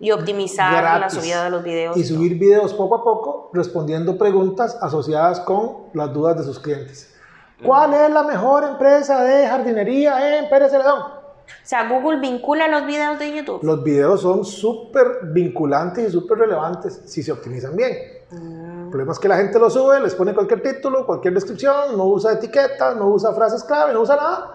Y 0.00 0.10
optimizar 0.10 0.72
gratis. 0.72 1.14
la 1.14 1.20
subida 1.20 1.44
de 1.44 1.50
los 1.50 1.62
videos. 1.62 1.98
Y 1.98 2.02
subir 2.02 2.38
videos 2.38 2.72
poco 2.72 2.94
a 2.94 3.04
poco 3.04 3.50
respondiendo 3.52 4.16
preguntas 4.16 4.78
asociadas 4.80 5.38
con 5.40 5.90
las 5.92 6.14
dudas 6.14 6.38
de 6.38 6.44
sus 6.44 6.58
clientes. 6.58 7.14
¿Cuál 7.62 7.92
es 7.92 8.08
la 8.08 8.22
mejor 8.22 8.64
empresa 8.64 9.22
de 9.22 9.46
jardinería 9.46 10.38
en 10.38 10.48
Pérez 10.48 10.70
Celedón? 10.70 11.02
O 11.02 11.42
sea, 11.62 11.86
Google 11.90 12.20
vincula 12.20 12.68
los 12.68 12.86
videos 12.86 13.18
de 13.18 13.36
YouTube. 13.36 13.62
Los 13.62 13.84
videos 13.84 14.22
son 14.22 14.42
súper 14.46 15.18
vinculantes 15.24 16.08
y 16.08 16.10
súper 16.10 16.38
relevantes 16.38 17.02
si 17.04 17.22
se 17.22 17.32
optimizan 17.32 17.76
bien. 17.76 17.92
Mm. 18.30 18.84
El 18.84 18.88
problema 18.88 19.12
es 19.12 19.18
que 19.18 19.28
la 19.28 19.36
gente 19.36 19.58
lo 19.58 19.68
sube, 19.68 20.00
les 20.00 20.14
pone 20.14 20.32
cualquier 20.32 20.62
título, 20.62 21.04
cualquier 21.04 21.34
descripción, 21.34 21.98
no 21.98 22.06
usa 22.06 22.32
etiquetas, 22.32 22.96
no 22.96 23.08
usa 23.08 23.34
frases 23.34 23.62
clave, 23.62 23.92
no 23.92 24.00
usa 24.00 24.16
nada 24.16 24.54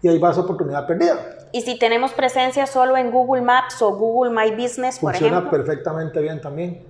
y 0.00 0.08
ahí 0.08 0.18
va 0.18 0.32
su 0.32 0.40
oportunidad 0.40 0.86
perdida. 0.86 1.36
Y 1.52 1.62
si 1.62 1.78
tenemos 1.78 2.12
presencia 2.12 2.66
solo 2.66 2.96
en 2.96 3.10
Google 3.10 3.42
Maps 3.42 3.82
o 3.82 3.94
Google 3.96 4.30
My 4.30 4.50
Business, 4.52 4.98
por 4.98 5.12
Funciona 5.12 5.38
ejemplo. 5.38 5.58
perfectamente 5.58 6.20
bien 6.20 6.40
también. 6.40 6.84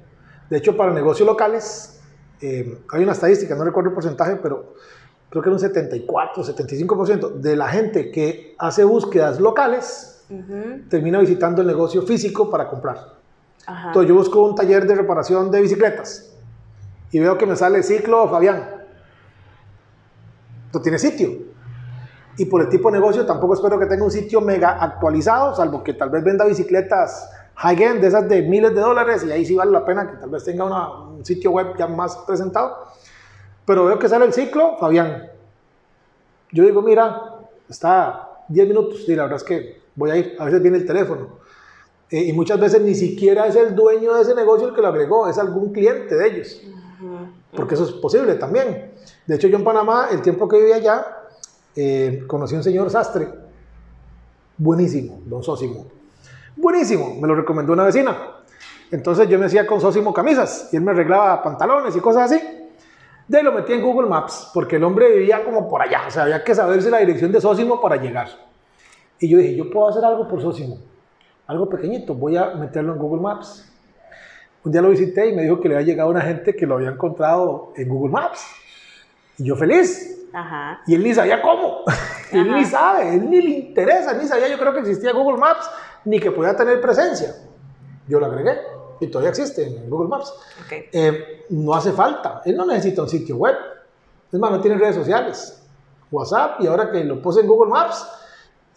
De 0.51 0.59
hecho, 0.59 0.77
para 0.77 0.93
negocios 0.93 1.27
locales, 1.27 2.01
eh, 2.41 2.79
hay 2.91 3.03
una 3.03 3.13
estadística, 3.13 3.55
no 3.55 3.65
recuerdo 3.65 3.91
el 3.91 3.95
porcentaje, 3.95 4.37
pero 4.37 4.75
creo 5.31 5.43
que 5.43 5.49
era 5.49 5.55
un 5.55 5.61
74, 5.61 6.45
75% 6.45 7.35
de 7.35 7.57
la 7.57 7.69
gente 7.69 8.11
que 8.11 8.55
hace 8.59 8.85
búsquedas 8.85 9.41
locales 9.41 10.25
uh 10.29 10.35
-huh. 10.35 10.89
termina 10.89 11.21
visitando 11.21 11.63
el 11.63 11.69
negocio 11.69 12.03
físico 12.03 12.51
para 12.51 12.69
comprar. 12.69 13.15
Ajá. 13.67 13.89
Entonces 13.89 14.09
yo 14.09 14.15
busco 14.15 14.43
un 14.43 14.55
taller 14.55 14.87
de 14.87 14.95
reparación 14.95 15.51
de 15.51 15.61
bicicletas 15.61 16.33
y 17.13 17.21
veo 17.21 17.39
que 17.39 17.47
me 17.47 17.57
sale 17.57 17.83
ciclo 17.83 18.29
Fabián. 18.29 18.69
No 20.73 20.81
tiene 20.81 20.99
sitio. 20.99 21.50
Y 22.37 22.45
por 22.47 22.63
el 22.63 22.69
tipo 22.69 22.91
de 22.91 22.99
negocio 22.99 23.27
tampoco 23.27 23.55
espero 23.55 23.79
que 23.79 23.87
tenga 23.87 24.05
un 24.05 24.11
sitio 24.11 24.41
mega 24.41 24.83
actualizado, 24.83 25.55
salvo 25.55 25.83
que 25.83 25.95
tal 25.95 26.11
vez 26.11 26.25
venda 26.25 26.45
bicicletas 26.45 27.31
high-end, 27.61 28.01
de 28.01 28.09
esas 28.09 28.27
de 28.29 28.43
miles 28.43 28.75
de 28.75 28.81
dólares, 28.81 29.23
y 29.25 29.31
ahí 29.31 29.45
sí 29.45 29.55
vale 29.55 29.71
la 29.71 29.85
pena 29.85 30.11
que 30.11 30.17
tal 30.17 30.31
vez 30.31 30.45
tenga 30.45 30.65
una, 30.65 31.03
un 31.11 31.25
sitio 31.25 31.51
web 31.51 31.77
ya 31.77 31.87
más 31.87 32.17
presentado. 32.27 32.87
Pero 33.67 33.85
veo 33.85 33.99
que 33.99 34.09
sale 34.09 34.25
el 34.25 34.33
ciclo, 34.33 34.77
Fabián. 34.79 35.29
Yo 36.53 36.65
digo, 36.65 36.81
mira, 36.81 37.35
está 37.69 38.45
10 38.49 38.67
minutos, 38.67 39.07
y 39.07 39.15
la 39.15 39.25
verdad 39.25 39.37
es 39.37 39.45
que 39.45 39.81
voy 39.95 40.11
a 40.11 40.17
ir, 40.17 40.37
a 40.39 40.47
veces 40.47 40.63
viene 40.63 40.79
el 40.79 40.87
teléfono. 40.87 41.41
Eh, 42.11 42.25
y 42.25 42.33
muchas 42.33 42.59
veces 42.59 42.81
ni 42.81 42.95
siquiera 42.95 43.47
es 43.47 43.55
el 43.57 43.75
dueño 43.75 44.15
de 44.15 44.23
ese 44.23 44.35
negocio 44.35 44.69
el 44.69 44.75
que 44.75 44.81
lo 44.81 44.89
agregó, 44.89 45.29
es 45.29 45.37
algún 45.37 45.71
cliente 45.71 46.17
de 46.17 46.27
ellos. 46.27 46.63
Porque 47.55 47.75
eso 47.75 47.85
es 47.85 47.93
posible 47.93 48.37
también. 48.37 48.93
De 49.27 49.37
hecho, 49.37 49.49
yo 49.49 49.59
en 49.59 49.65
Panamá, 49.65 50.09
el 50.11 50.23
tiempo 50.23 50.49
que 50.49 50.57
vivía 50.57 50.77
allá, 50.77 51.20
eh, 51.77 52.25
conocí 52.27 52.55
a 52.55 52.59
un 52.59 52.65
señor 52.65 52.91
sastre, 52.91 53.29
buenísimo, 54.57 55.21
don 55.27 55.43
Sósimo, 55.43 55.87
buenísimo, 56.57 57.17
me 57.21 57.29
lo 57.29 57.35
recomendó 57.35 57.73
una 57.73 57.85
vecina. 57.85 58.17
Entonces 58.91 59.29
yo 59.29 59.39
me 59.39 59.47
hacía 59.47 59.67
con 59.67 59.81
Sósimo 59.81 60.13
camisas 60.13 60.69
y 60.73 60.77
él 60.77 60.83
me 60.83 60.91
arreglaba 60.91 61.43
pantalones 61.43 61.95
y 61.95 62.01
cosas 62.01 62.31
así. 62.31 62.43
De 63.29 63.39
ahí 63.39 63.45
lo 63.45 63.53
metí 63.53 63.73
en 63.73 63.83
Google 63.83 64.09
Maps 64.09 64.51
porque 64.53 64.77
el 64.77 64.85
hombre 64.85 65.15
vivía 65.15 65.45
como 65.45 65.69
por 65.69 65.81
allá, 65.81 66.03
o 66.09 66.11
sea, 66.11 66.25
había 66.25 66.43
que 66.43 66.55
saberse 66.55 66.91
la 66.91 66.99
dirección 66.99 67.31
de 67.31 67.41
Sósimo 67.41 67.81
para 67.81 67.97
llegar. 67.97 68.29
Y 69.21 69.29
yo 69.29 69.39
dije, 69.39 69.55
yo 69.55 69.71
puedo 69.71 69.89
hacer 69.89 70.05
algo 70.05 70.27
por 70.27 70.43
Sósimo, 70.43 70.79
algo 71.47 71.69
pequeñito, 71.69 72.15
voy 72.15 72.37
a 72.37 72.55
meterlo 72.55 72.95
en 72.95 72.99
Google 72.99 73.23
Maps. 73.23 73.73
Un 74.65 74.73
día 74.73 74.83
lo 74.83 74.91
visité 74.91 75.29
y 75.29 75.35
me 75.35 75.43
dijo 75.43 75.61
que 75.61 75.69
le 75.69 75.77
había 75.77 75.87
llegado 75.87 76.11
una 76.11 76.21
gente 76.23 76.55
que 76.55 76.67
lo 76.67 76.75
había 76.75 76.91
encontrado 76.91 77.73
en 77.77 77.89
Google 77.89 78.13
Maps. 78.13 78.45
Y 79.39 79.45
yo 79.45 79.55
feliz, 79.55 80.20
Ajá. 80.33 80.81
Y 80.87 80.95
él 80.95 81.03
ni 81.03 81.15
sabía 81.15 81.43
cómo. 81.43 81.85
él 82.33 82.53
ni 82.53 82.65
sabe, 82.65 83.15
él 83.15 83.29
ni 83.29 83.41
le 83.41 83.51
interesa, 83.51 84.15
ni 84.15 84.27
sabía 84.27 84.49
yo 84.49 84.59
creo 84.59 84.73
que 84.73 84.81
existía 84.81 85.13
Google 85.13 85.39
Maps, 85.39 85.71
ni 86.05 86.19
que 86.19 86.31
podía 86.31 86.55
tener 86.55 86.81
presencia. 86.81 87.35
Yo 88.09 88.21
lo 88.21 88.27
agregué 88.27 88.59
y 89.01 89.07
todavía 89.09 89.31
existe 89.31 89.67
en 89.67 89.89
Google 89.89 90.09
Maps. 90.09 90.33
Okay. 90.67 90.89
Eh, 90.93 91.47
no 91.51 91.75
hace 91.75 91.93
falta, 91.93 92.43
él 92.45 92.57
no 92.57 92.67
necesita 92.67 93.03
un 93.03 93.09
sitio 93.09 93.37
web. 93.37 93.57
Es 94.33 94.39
más, 94.39 94.51
no 94.51 94.61
tiene 94.61 94.79
redes 94.79 94.95
sociales, 94.95 95.63
WhatsApp 96.11 96.61
y 96.61 96.67
ahora 96.67 96.91
que 96.91 97.03
lo 97.05 97.21
puse 97.21 97.41
en 97.41 97.49
Google 97.49 97.71
Maps 97.71 98.07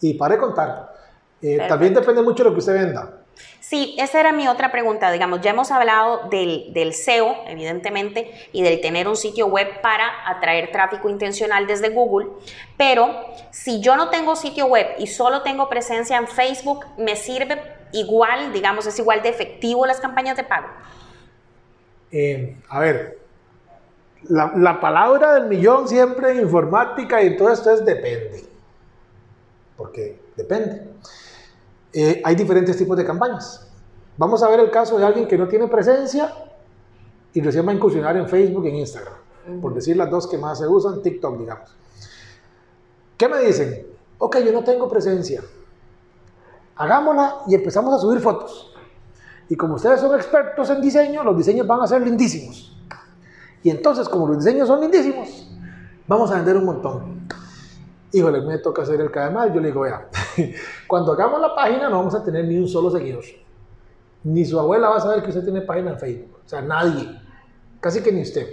y 0.00 0.14
pare 0.14 0.34
de 0.34 0.40
contar. 0.40 0.94
Eh, 1.40 1.58
también 1.68 1.94
depende 1.94 2.22
mucho 2.22 2.42
de 2.42 2.50
lo 2.50 2.54
que 2.54 2.60
usted 2.60 2.74
venda. 2.74 3.23
Sí, 3.60 3.96
esa 3.98 4.20
era 4.20 4.32
mi 4.32 4.46
otra 4.46 4.70
pregunta. 4.70 5.10
Digamos, 5.10 5.40
ya 5.40 5.50
hemos 5.50 5.70
hablado 5.70 6.28
del, 6.28 6.72
del, 6.72 6.92
SEO, 6.92 7.34
evidentemente, 7.46 8.30
y 8.52 8.62
del 8.62 8.80
tener 8.80 9.08
un 9.08 9.16
sitio 9.16 9.46
web 9.46 9.80
para 9.80 10.06
atraer 10.28 10.70
tráfico 10.70 11.08
intencional 11.08 11.66
desde 11.66 11.88
Google, 11.88 12.28
pero 12.76 13.10
si 13.50 13.80
yo 13.80 13.96
no 13.96 14.10
tengo 14.10 14.36
sitio 14.36 14.66
web 14.66 14.86
y 14.98 15.06
solo 15.06 15.42
tengo 15.42 15.68
presencia 15.68 16.18
en 16.18 16.28
Facebook, 16.28 16.84
¿me 16.98 17.16
sirve 17.16 17.60
igual, 17.92 18.52
digamos, 18.52 18.86
es 18.86 18.98
igual 18.98 19.22
de 19.22 19.30
efectivo 19.30 19.86
las 19.86 19.98
campañas 19.98 20.36
de 20.36 20.44
pago? 20.44 20.68
Eh, 22.12 22.56
a 22.68 22.80
ver, 22.80 23.18
la, 24.24 24.52
la, 24.56 24.78
palabra 24.78 25.34
del 25.34 25.44
millón 25.44 25.88
siempre 25.88 26.32
en 26.32 26.40
informática 26.40 27.22
y 27.22 27.36
todo 27.36 27.52
esto 27.52 27.72
es 27.72 27.84
depende, 27.84 28.44
porque 29.76 30.20
depende 30.36 30.82
eh, 31.94 32.20
hay 32.24 32.34
diferentes 32.34 32.76
tipos 32.76 32.96
de 32.96 33.04
campañas. 33.04 33.68
Vamos 34.16 34.42
a 34.42 34.48
ver 34.48 34.60
el 34.60 34.70
caso 34.70 34.98
de 34.98 35.04
alguien 35.04 35.28
que 35.28 35.38
no 35.38 35.46
tiene 35.46 35.68
presencia 35.68 36.32
y 37.32 37.40
recién 37.40 37.66
va 37.66 37.70
a 37.70 37.74
incursionar 37.74 38.16
en 38.16 38.28
Facebook 38.28 38.64
y 38.64 38.68
en 38.68 38.76
Instagram, 38.76 39.14
uh 39.14 39.50
-huh. 39.50 39.60
por 39.60 39.74
decir 39.74 39.96
las 39.96 40.10
dos 40.10 40.26
que 40.26 40.36
más 40.36 40.58
se 40.58 40.66
usan, 40.66 41.00
TikTok, 41.02 41.38
digamos. 41.38 41.76
¿Qué 43.16 43.28
me 43.28 43.38
dicen? 43.40 43.86
Ok, 44.18 44.38
yo 44.38 44.52
no 44.52 44.64
tengo 44.64 44.88
presencia. 44.88 45.42
Hagámosla 46.76 47.42
y 47.46 47.54
empezamos 47.54 47.94
a 47.94 47.98
subir 47.98 48.20
fotos. 48.20 48.74
Y 49.48 49.56
como 49.56 49.74
ustedes 49.74 50.00
son 50.00 50.14
expertos 50.14 50.70
en 50.70 50.80
diseño, 50.80 51.22
los 51.22 51.36
diseños 51.36 51.66
van 51.66 51.80
a 51.80 51.86
ser 51.86 52.02
lindísimos. 52.02 52.76
Y 53.62 53.70
entonces, 53.70 54.08
como 54.08 54.26
los 54.26 54.38
diseños 54.38 54.68
son 54.68 54.80
lindísimos, 54.80 55.48
vamos 56.06 56.30
a 56.30 56.36
vender 56.36 56.56
un 56.56 56.64
montón. 56.64 57.28
Híjole, 58.12 58.40
me 58.42 58.58
toca 58.58 58.82
hacer 58.82 59.00
el 59.00 59.10
mal. 59.32 59.52
Yo 59.52 59.60
le 59.60 59.68
digo, 59.68 59.82
vea, 59.82 60.08
cuando 60.86 61.12
hagamos 61.12 61.40
la 61.40 61.54
página 61.54 61.88
no 61.88 61.98
vamos 61.98 62.14
a 62.14 62.22
tener 62.22 62.44
ni 62.44 62.58
un 62.58 62.68
solo 62.68 62.90
seguidor. 62.90 63.24
Ni 64.22 64.44
su 64.44 64.58
abuela 64.58 64.88
va 64.88 64.96
a 64.96 65.00
saber 65.00 65.22
que 65.22 65.28
usted 65.28 65.44
tiene 65.44 65.60
página 65.60 65.90
en 65.90 65.98
Facebook. 65.98 66.40
O 66.44 66.48
sea, 66.48 66.62
nadie. 66.62 67.20
Casi 67.80 68.02
que 68.02 68.10
ni 68.10 68.22
usted. 68.22 68.46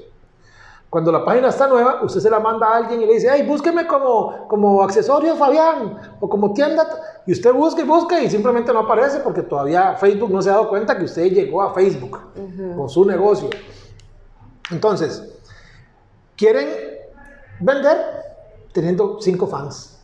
Cuando 0.89 1.10
la 1.10 1.24
página 1.24 1.48
está 1.48 1.67
nueva, 1.67 2.04
usted 2.04 2.20
se 2.20 2.30
la 2.30 2.41
manda 2.41 2.67
a 2.67 2.76
alguien 2.76 3.02
y 3.02 3.06
le 3.06 3.13
dice, 3.13 3.30
ay, 3.30 3.48
búsqueme 3.48 3.88
como, 3.88 4.46
como 4.50 4.84
accesorio 4.84 5.38
Fabián 5.38 6.17
o 6.20 6.28
como 6.28 6.52
tienda. 6.52 6.86
Y 7.26 7.32
usted 7.32 7.54
busca 7.54 7.82
y 7.82 7.86
busca 7.86 8.22
y 8.22 8.30
simplemente 8.30 8.74
no 8.74 8.80
aparece 8.80 9.22
porque 9.22 9.41
todavía 9.41 9.96
Facebook 9.96 10.30
no 10.30 10.41
se 10.41 10.50
ha 10.50 10.54
dado 10.54 10.67
cuenta 10.67 10.98
que 10.98 11.06
usted 11.06 11.32
llegó 11.32 11.62
a 11.62 11.74
Facebook 11.74 12.20
uh 12.36 12.39
-huh. 12.41 12.76
con 12.76 12.89
su 12.89 13.06
negocio. 13.06 13.50
Entonces, 14.70 15.24
quieren 16.36 16.67
vender 17.62 17.98
teniendo 18.74 19.22
cinco 19.22 19.48
fans. 19.48 19.98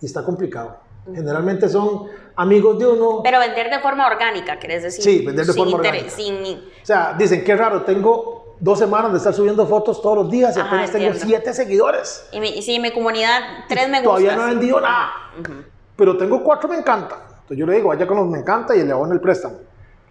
Y 0.00 0.06
está 0.06 0.24
complicado. 0.24 0.87
Generalmente 1.14 1.68
son 1.68 2.08
amigos 2.36 2.78
de 2.78 2.86
uno. 2.86 3.20
Pero 3.22 3.38
vender 3.38 3.70
de 3.70 3.80
forma 3.80 4.06
orgánica, 4.06 4.58
¿quieres 4.58 4.82
decir? 4.82 5.02
Sí, 5.02 5.26
vender 5.26 5.46
de 5.46 5.52
forma 5.52 5.76
orgánica. 5.76 6.10
Sin... 6.10 6.34
O 6.34 6.86
sea, 6.86 7.14
dicen, 7.18 7.44
qué 7.44 7.56
raro, 7.56 7.82
tengo 7.82 8.56
dos 8.60 8.78
semanas 8.78 9.12
de 9.12 9.18
estar 9.18 9.32
subiendo 9.34 9.66
fotos 9.66 10.02
todos 10.02 10.18
los 10.18 10.30
días 10.30 10.56
y 10.56 10.60
Ajá, 10.60 10.68
apenas 10.68 10.90
entiendo. 10.94 11.18
tengo 11.18 11.28
siete 11.28 11.54
seguidores. 11.54 12.28
Y, 12.32 12.40
mi, 12.40 12.48
y 12.50 12.62
si 12.62 12.78
mi 12.78 12.90
comunidad, 12.92 13.40
tres 13.68 13.88
me 13.88 14.02
Todavía 14.02 14.36
no 14.36 14.44
he 14.44 14.50
vendido 14.50 14.80
nada. 14.80 15.10
Uh 15.38 15.42
-huh. 15.42 15.64
Pero 15.96 16.16
tengo 16.16 16.42
cuatro 16.42 16.68
me 16.68 16.76
encanta. 16.76 17.16
Entonces 17.30 17.58
yo 17.58 17.66
le 17.66 17.76
digo, 17.76 17.88
vaya 17.88 18.06
con 18.06 18.18
los 18.18 18.26
me 18.26 18.38
encanta 18.38 18.76
y 18.76 18.84
le 18.84 18.92
hago 18.92 19.06
en 19.06 19.12
el 19.12 19.20
préstamo. 19.20 19.56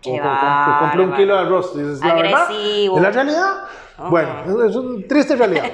O, 0.06 0.80
compré 0.80 1.02
un 1.02 1.14
kilo 1.16 1.34
de 1.34 1.40
arroz. 1.40 1.76
¿Es 1.76 2.00
la 2.02 2.14
verdad? 2.14 2.48
¿Es 2.52 3.02
la 3.02 3.12
realidad? 3.12 3.54
Bueno, 4.10 4.64
es 4.66 4.76
una 4.76 5.08
triste 5.08 5.36
realidad, 5.36 5.66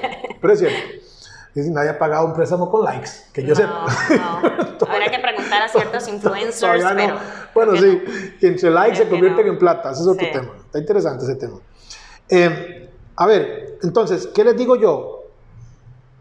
pero 0.41 0.53
es 0.53 0.59
cierto. 0.59 0.77
Y 1.55 1.69
nadie 1.69 1.91
ha 1.91 1.99
pagado 1.99 2.25
un 2.25 2.33
préstamo 2.33 2.69
con 2.69 2.83
likes, 2.83 3.11
que 3.31 3.43
yo 3.43 3.53
sepa. 3.53 3.85
No. 4.09 4.37
Habrá 4.87 5.11
que 5.11 5.19
preguntar 5.19 5.61
a 5.61 5.67
ciertos 5.69 6.07
influencers, 6.07 6.83
pero... 6.95 7.15
Bueno, 7.53 7.75
sí, 7.75 8.01
que 8.39 8.47
entre 8.47 8.71
likes 8.71 8.97
se 8.97 9.07
convierten 9.07 9.47
en 9.47 9.59
plata, 9.59 9.91
ese 9.91 10.01
es 10.01 10.07
otro 10.07 10.27
tema. 10.31 10.51
Está 10.65 10.79
interesante 10.79 11.25
ese 11.25 11.35
tema. 11.35 11.59
Eh, 12.27 12.89
a 13.15 13.27
ver, 13.27 13.77
entonces, 13.83 14.27
¿qué 14.27 14.43
les 14.43 14.57
digo 14.57 14.75
yo? 14.75 15.25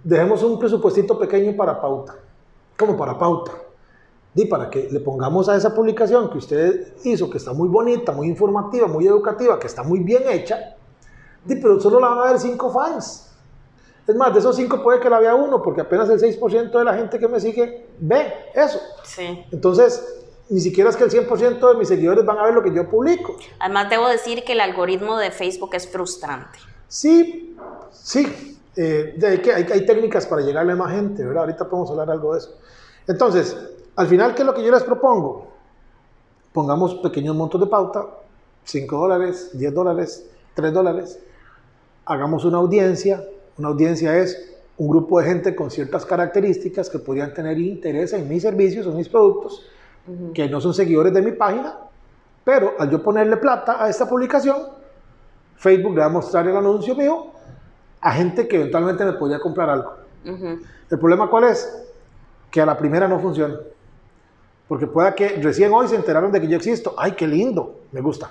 Dejemos 0.04 0.42
un 0.42 0.58
presupuestito 0.58 1.18
pequeño 1.18 1.56
para 1.56 1.80
pauta. 1.80 2.14
¿Cómo 2.76 2.94
para 2.96 3.18
pauta? 3.18 3.52
Y 4.34 4.44
para 4.46 4.68
que 4.68 4.88
le 4.90 5.00
pongamos 5.00 5.48
a 5.48 5.56
esa 5.56 5.74
publicación 5.74 6.28
que 6.28 6.38
usted 6.38 6.94
hizo, 7.04 7.30
que 7.30 7.38
está 7.38 7.54
muy 7.54 7.68
bonita, 7.68 8.12
muy 8.12 8.28
informativa, 8.28 8.86
muy 8.86 9.06
educativa, 9.06 9.58
que 9.58 9.66
está 9.66 9.82
muy 9.82 10.00
bien 10.00 10.24
hecha, 10.28 10.76
pero 11.46 11.80
solo 11.80 12.00
la 12.00 12.08
van 12.08 12.18
a 12.18 12.24
ver 12.32 12.38
cinco 12.38 12.70
fans. 12.70 13.31
Es 14.06 14.16
más, 14.16 14.32
de 14.32 14.40
esos 14.40 14.56
cinco 14.56 14.82
puede 14.82 15.00
que 15.00 15.08
la 15.08 15.20
vea 15.20 15.34
uno, 15.34 15.62
porque 15.62 15.80
apenas 15.80 16.08
el 16.10 16.20
6% 16.20 16.70
de 16.70 16.84
la 16.84 16.94
gente 16.94 17.18
que 17.18 17.28
me 17.28 17.38
sigue 17.38 17.86
ve 17.98 18.32
eso. 18.54 18.80
Sí. 19.04 19.44
Entonces, 19.52 20.22
ni 20.48 20.60
siquiera 20.60 20.90
es 20.90 20.96
que 20.96 21.04
el 21.04 21.10
100% 21.10 21.72
de 21.72 21.78
mis 21.78 21.88
seguidores 21.88 22.24
van 22.24 22.38
a 22.38 22.44
ver 22.44 22.54
lo 22.54 22.62
que 22.62 22.74
yo 22.74 22.88
publico. 22.88 23.36
Además, 23.60 23.88
debo 23.90 24.08
decir 24.08 24.44
que 24.44 24.52
el 24.52 24.60
algoritmo 24.60 25.16
de 25.18 25.30
Facebook 25.30 25.70
es 25.74 25.88
frustrante. 25.88 26.58
Sí, 26.88 27.56
sí. 27.90 28.58
Eh, 28.76 29.18
hay, 29.22 29.66
hay, 29.70 29.86
técnicas 29.86 30.26
para 30.26 30.42
llegarle 30.42 30.72
a 30.72 30.76
más 30.76 30.92
gente, 30.92 31.24
¿verdad? 31.24 31.44
Ahorita 31.44 31.68
podemos 31.68 31.90
hablar 31.90 32.10
algo 32.10 32.32
de 32.32 32.38
eso. 32.40 32.58
Entonces, 33.06 33.56
al 33.96 34.06
final, 34.06 34.34
¿qué 34.34 34.42
es 34.42 34.46
lo 34.46 34.54
que 34.54 34.64
yo 34.64 34.70
les 34.70 34.82
propongo? 34.82 35.52
Pongamos 36.52 36.96
pequeños 36.96 37.36
montos 37.36 37.60
de 37.60 37.66
pauta, 37.66 38.06
5 38.64 38.96
dólares, 38.96 39.50
10 39.54 39.74
dólares, 39.74 40.26
3 40.54 40.72
dólares. 40.72 41.18
Hagamos 42.04 42.44
una 42.44 42.58
audiencia. 42.58 43.24
Una 43.58 43.68
audiencia 43.68 44.16
es 44.18 44.52
un 44.78 44.88
grupo 44.88 45.20
de 45.20 45.26
gente 45.26 45.54
con 45.54 45.70
ciertas 45.70 46.06
características 46.06 46.88
que 46.88 46.98
podrían 46.98 47.34
tener 47.34 47.58
interés 47.58 48.12
en 48.12 48.28
mis 48.28 48.42
servicios 48.42 48.86
o 48.86 48.92
mis 48.92 49.08
productos, 49.08 49.66
que 50.34 50.48
no 50.48 50.60
son 50.60 50.74
seguidores 50.74 51.12
de 51.12 51.22
mi 51.22 51.32
página, 51.32 51.78
pero 52.44 52.72
al 52.78 52.90
yo 52.90 53.02
ponerle 53.02 53.36
plata 53.36 53.82
a 53.82 53.88
esta 53.88 54.08
publicación, 54.08 54.56
Facebook 55.56 55.94
le 55.94 56.00
va 56.00 56.06
a 56.06 56.10
mostrar 56.10 56.48
el 56.48 56.56
anuncio 56.56 56.96
mío 56.96 57.26
a 58.00 58.12
gente 58.12 58.48
que 58.48 58.56
eventualmente 58.56 59.04
me 59.04 59.12
podría 59.12 59.38
comprar 59.38 59.70
algo. 59.70 59.94
¿El 60.24 60.98
problema 60.98 61.30
cuál 61.30 61.44
es? 61.44 61.86
Que 62.50 62.60
a 62.60 62.66
la 62.66 62.76
primera 62.76 63.06
no 63.06 63.20
funciona. 63.20 63.56
Porque 64.66 64.86
pueda 64.86 65.14
que 65.14 65.28
recién 65.40 65.72
hoy 65.72 65.86
se 65.86 65.96
enteraron 65.96 66.32
de 66.32 66.40
que 66.40 66.48
yo 66.48 66.56
existo. 66.56 66.94
¡Ay, 66.96 67.12
qué 67.12 67.26
lindo! 67.26 67.82
Me 67.92 68.00
gusta. 68.00 68.30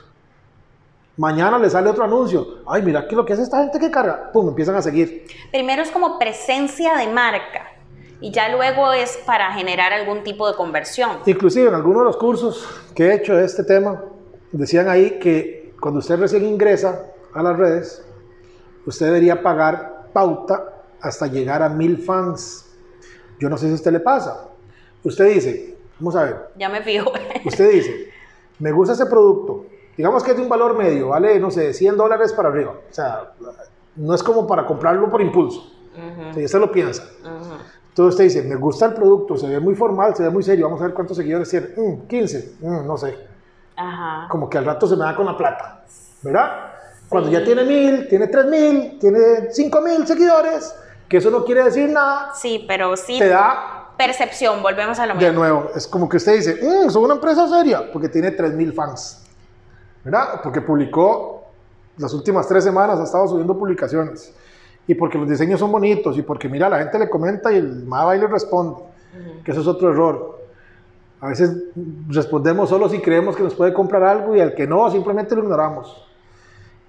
Mañana 1.18 1.60
le 1.60 1.70
sale 1.70 1.90
otro 1.90 2.04
anuncio. 2.04 2.60
Ay, 2.66 2.82
mira 2.82 3.08
qué 3.08 3.16
lo 3.16 3.26
que 3.26 3.34
hace 3.34 3.44
esta 3.44 3.62
gente 3.62 3.80
que 3.80 3.92
carga. 3.92 4.32
Pum, 4.32 4.50
empiezan 4.50 4.76
a 4.76 4.82
seguir. 4.82 5.26
Primero 5.52 5.82
es 5.82 5.92
como 5.92 6.18
presencia 6.18 6.96
de 6.96 7.08
marca 7.08 7.72
y 8.22 8.32
ya 8.32 8.50
luego 8.50 8.94
es 8.94 9.18
para 9.26 9.52
generar 9.54 9.92
algún 9.92 10.24
tipo 10.24 10.48
de 10.50 10.56
conversión. 10.56 11.18
Inclusive 11.26 11.68
en 11.68 11.74
algunos 11.74 12.02
de 12.02 12.06
los 12.06 12.18
cursos 12.18 12.66
que 12.96 13.08
he 13.08 13.16
hecho 13.16 13.36
de 13.36 13.46
este 13.46 13.64
tema, 13.64 14.02
decían 14.52 14.88
ahí 14.88 15.20
que 15.20 15.74
cuando 15.82 16.00
usted 16.00 16.18
recién 16.18 16.46
ingresa 16.46 17.08
a 17.34 17.44
las 17.44 17.58
redes, 17.58 18.06
usted 18.86 19.08
debería 19.08 19.42
pagar 19.42 20.08
pauta 20.14 20.84
hasta 21.02 21.28
llegar 21.28 21.64
a 21.64 21.70
mil 21.70 21.98
fans. 21.98 22.68
Yo 23.40 23.50
no 23.50 23.58
sé 23.58 23.66
si 23.66 23.72
a 23.72 23.76
usted 23.76 23.92
le 23.92 24.00
pasa. 24.00 24.50
Usted 25.04 25.34
dice, 25.34 25.78
vamos 26.00 26.16
a 26.16 26.24
ver. 26.24 26.36
Ya 26.56 26.70
me 26.70 26.82
fijo. 26.84 27.12
Usted 27.46 27.72
dice, 27.72 28.12
me 28.60 28.72
gusta 28.72 28.94
ese 28.94 29.08
producto. 29.08 29.66
Digamos 29.98 30.24
que 30.24 30.32
es 30.32 30.38
de 30.38 30.44
un 30.44 30.50
valor 30.50 30.78
medio, 30.78 31.10
vale, 31.10 31.40
no 31.40 31.52
sé, 31.52 31.74
100 31.74 31.98
dólares 31.98 32.34
para 32.34 32.50
arriba. 32.50 32.72
O 32.72 32.94
sea, 32.94 33.34
no 33.96 34.16
es 34.16 34.24
como 34.24 34.48
para 34.48 34.66
comprarlo 34.66 35.10
por 35.10 35.22
impulso. 35.22 35.72
Uh 35.96 36.40
usted 36.44 36.60
lo 36.60 36.72
piensa. 36.72 37.04
Entonces 37.90 38.14
usted 38.14 38.24
dice, 38.24 38.42
me 38.44 38.56
gusta 38.56 38.86
el 38.86 38.94
producto, 38.94 39.36
se 39.38 39.48
ve 39.48 39.60
muy 39.60 39.76
formal, 39.76 40.16
se 40.16 40.24
ve 40.24 40.30
muy 40.30 40.44
serio, 40.44 40.66
vamos 40.66 40.80
a 40.82 40.86
ver 40.86 40.94
cuántos 40.94 41.18
seguidores 41.18 41.50
tiene. 41.50 41.68
15, 42.08 42.54
mm, 42.62 42.68
mm, 42.68 42.88
no 42.88 42.98
sé. 42.98 43.18
Ajá. 43.76 44.28
Como 44.30 44.50
que 44.50 44.58
al 44.58 44.66
rato 44.66 44.88
se 44.88 44.96
me 44.96 45.04
da 45.04 45.16
con 45.16 45.26
la 45.26 45.38
plata, 45.38 45.84
¿verdad? 46.22 46.72
Cuando 47.10 47.30
ya 47.30 47.44
tiene 47.44 47.66
mil, 47.66 48.08
tiene 48.08 48.28
tres 48.28 48.46
mil, 48.46 48.98
tiene 48.98 49.52
cinco 49.52 49.82
mil 49.82 50.08
seguidores, 50.08 50.74
que 51.10 51.18
eso 51.18 51.30
no 51.30 51.44
quiere 51.44 51.66
decir 51.66 51.90
nada. 51.90 52.32
Sí, 52.34 52.64
pero 52.66 52.96
sí. 52.96 53.20
Te 53.20 53.28
da. 53.28 53.90
Percepción, 53.98 54.64
volvemos 54.64 54.98
a 54.98 55.06
lo 55.06 55.16
mismo. 55.16 55.28
De 55.28 55.36
nuevo, 55.36 55.72
es 55.76 55.86
como 55.86 56.08
que 56.08 56.16
usted 56.18 56.36
dice, 56.36 56.60
mmm, 56.62 56.90
soy 56.90 57.04
una 57.04 57.16
empresa 57.16 57.48
seria, 57.50 57.92
porque 57.92 58.08
tiene 58.08 58.32
tres 58.32 58.54
mil 58.54 58.72
fans. 58.72 59.21
¿Verdad? 60.04 60.42
Porque 60.44 60.62
publicó 60.62 61.44
las 61.98 62.14
últimas 62.14 62.48
tres 62.48 62.64
semanas, 62.64 63.00
ha 63.00 63.04
estado 63.04 63.28
subiendo 63.28 63.58
publicaciones. 63.58 64.34
Y 64.88 64.96
porque 64.96 65.18
los 65.18 65.30
diseños 65.30 65.60
son 65.60 65.72
bonitos, 65.72 66.18
y 66.18 66.22
porque 66.22 66.50
mira, 66.50 66.68
la 66.70 66.80
gente 66.80 66.98
le 66.98 67.10
comenta 67.10 67.52
y 67.52 67.58
el 67.58 67.84
más 67.86 68.18
le 68.18 68.28
responde. 68.28 68.82
Que 69.44 69.52
eso 69.52 69.62
es 69.62 69.68
otro 69.68 69.92
error. 69.92 70.40
A 71.20 71.28
veces 71.28 71.56
respondemos 72.08 72.70
solo 72.70 72.90
si 72.90 73.00
creemos 73.00 73.36
que 73.36 73.44
nos 73.44 73.54
puede 73.54 73.74
comprar 73.74 74.04
algo 74.04 74.36
y 74.36 74.40
al 74.40 74.56
que 74.56 74.66
no, 74.66 74.90
simplemente 74.90 75.36
lo 75.36 75.44
ignoramos. 75.44 76.08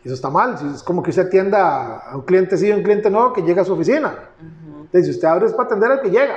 Y 0.02 0.08
eso 0.08 0.14
está 0.14 0.30
mal. 0.30 0.56
Es 0.74 0.82
como 0.82 1.02
que 1.02 1.10
usted 1.10 1.26
atienda 1.26 1.98
a 1.98 2.16
un 2.16 2.22
cliente 2.22 2.56
sí 2.56 2.68
y 2.68 2.72
un 2.72 2.82
cliente 2.82 3.10
no 3.10 3.32
que 3.32 3.42
llega 3.42 3.62
a 3.62 3.64
su 3.64 3.74
oficina. 3.74 4.14
Entonces, 4.40 5.04
si 5.04 5.10
usted 5.10 5.28
abre 5.28 5.46
es 5.46 5.52
para 5.52 5.66
atender 5.66 5.90
al 5.90 6.00
que 6.00 6.10
llega. 6.10 6.34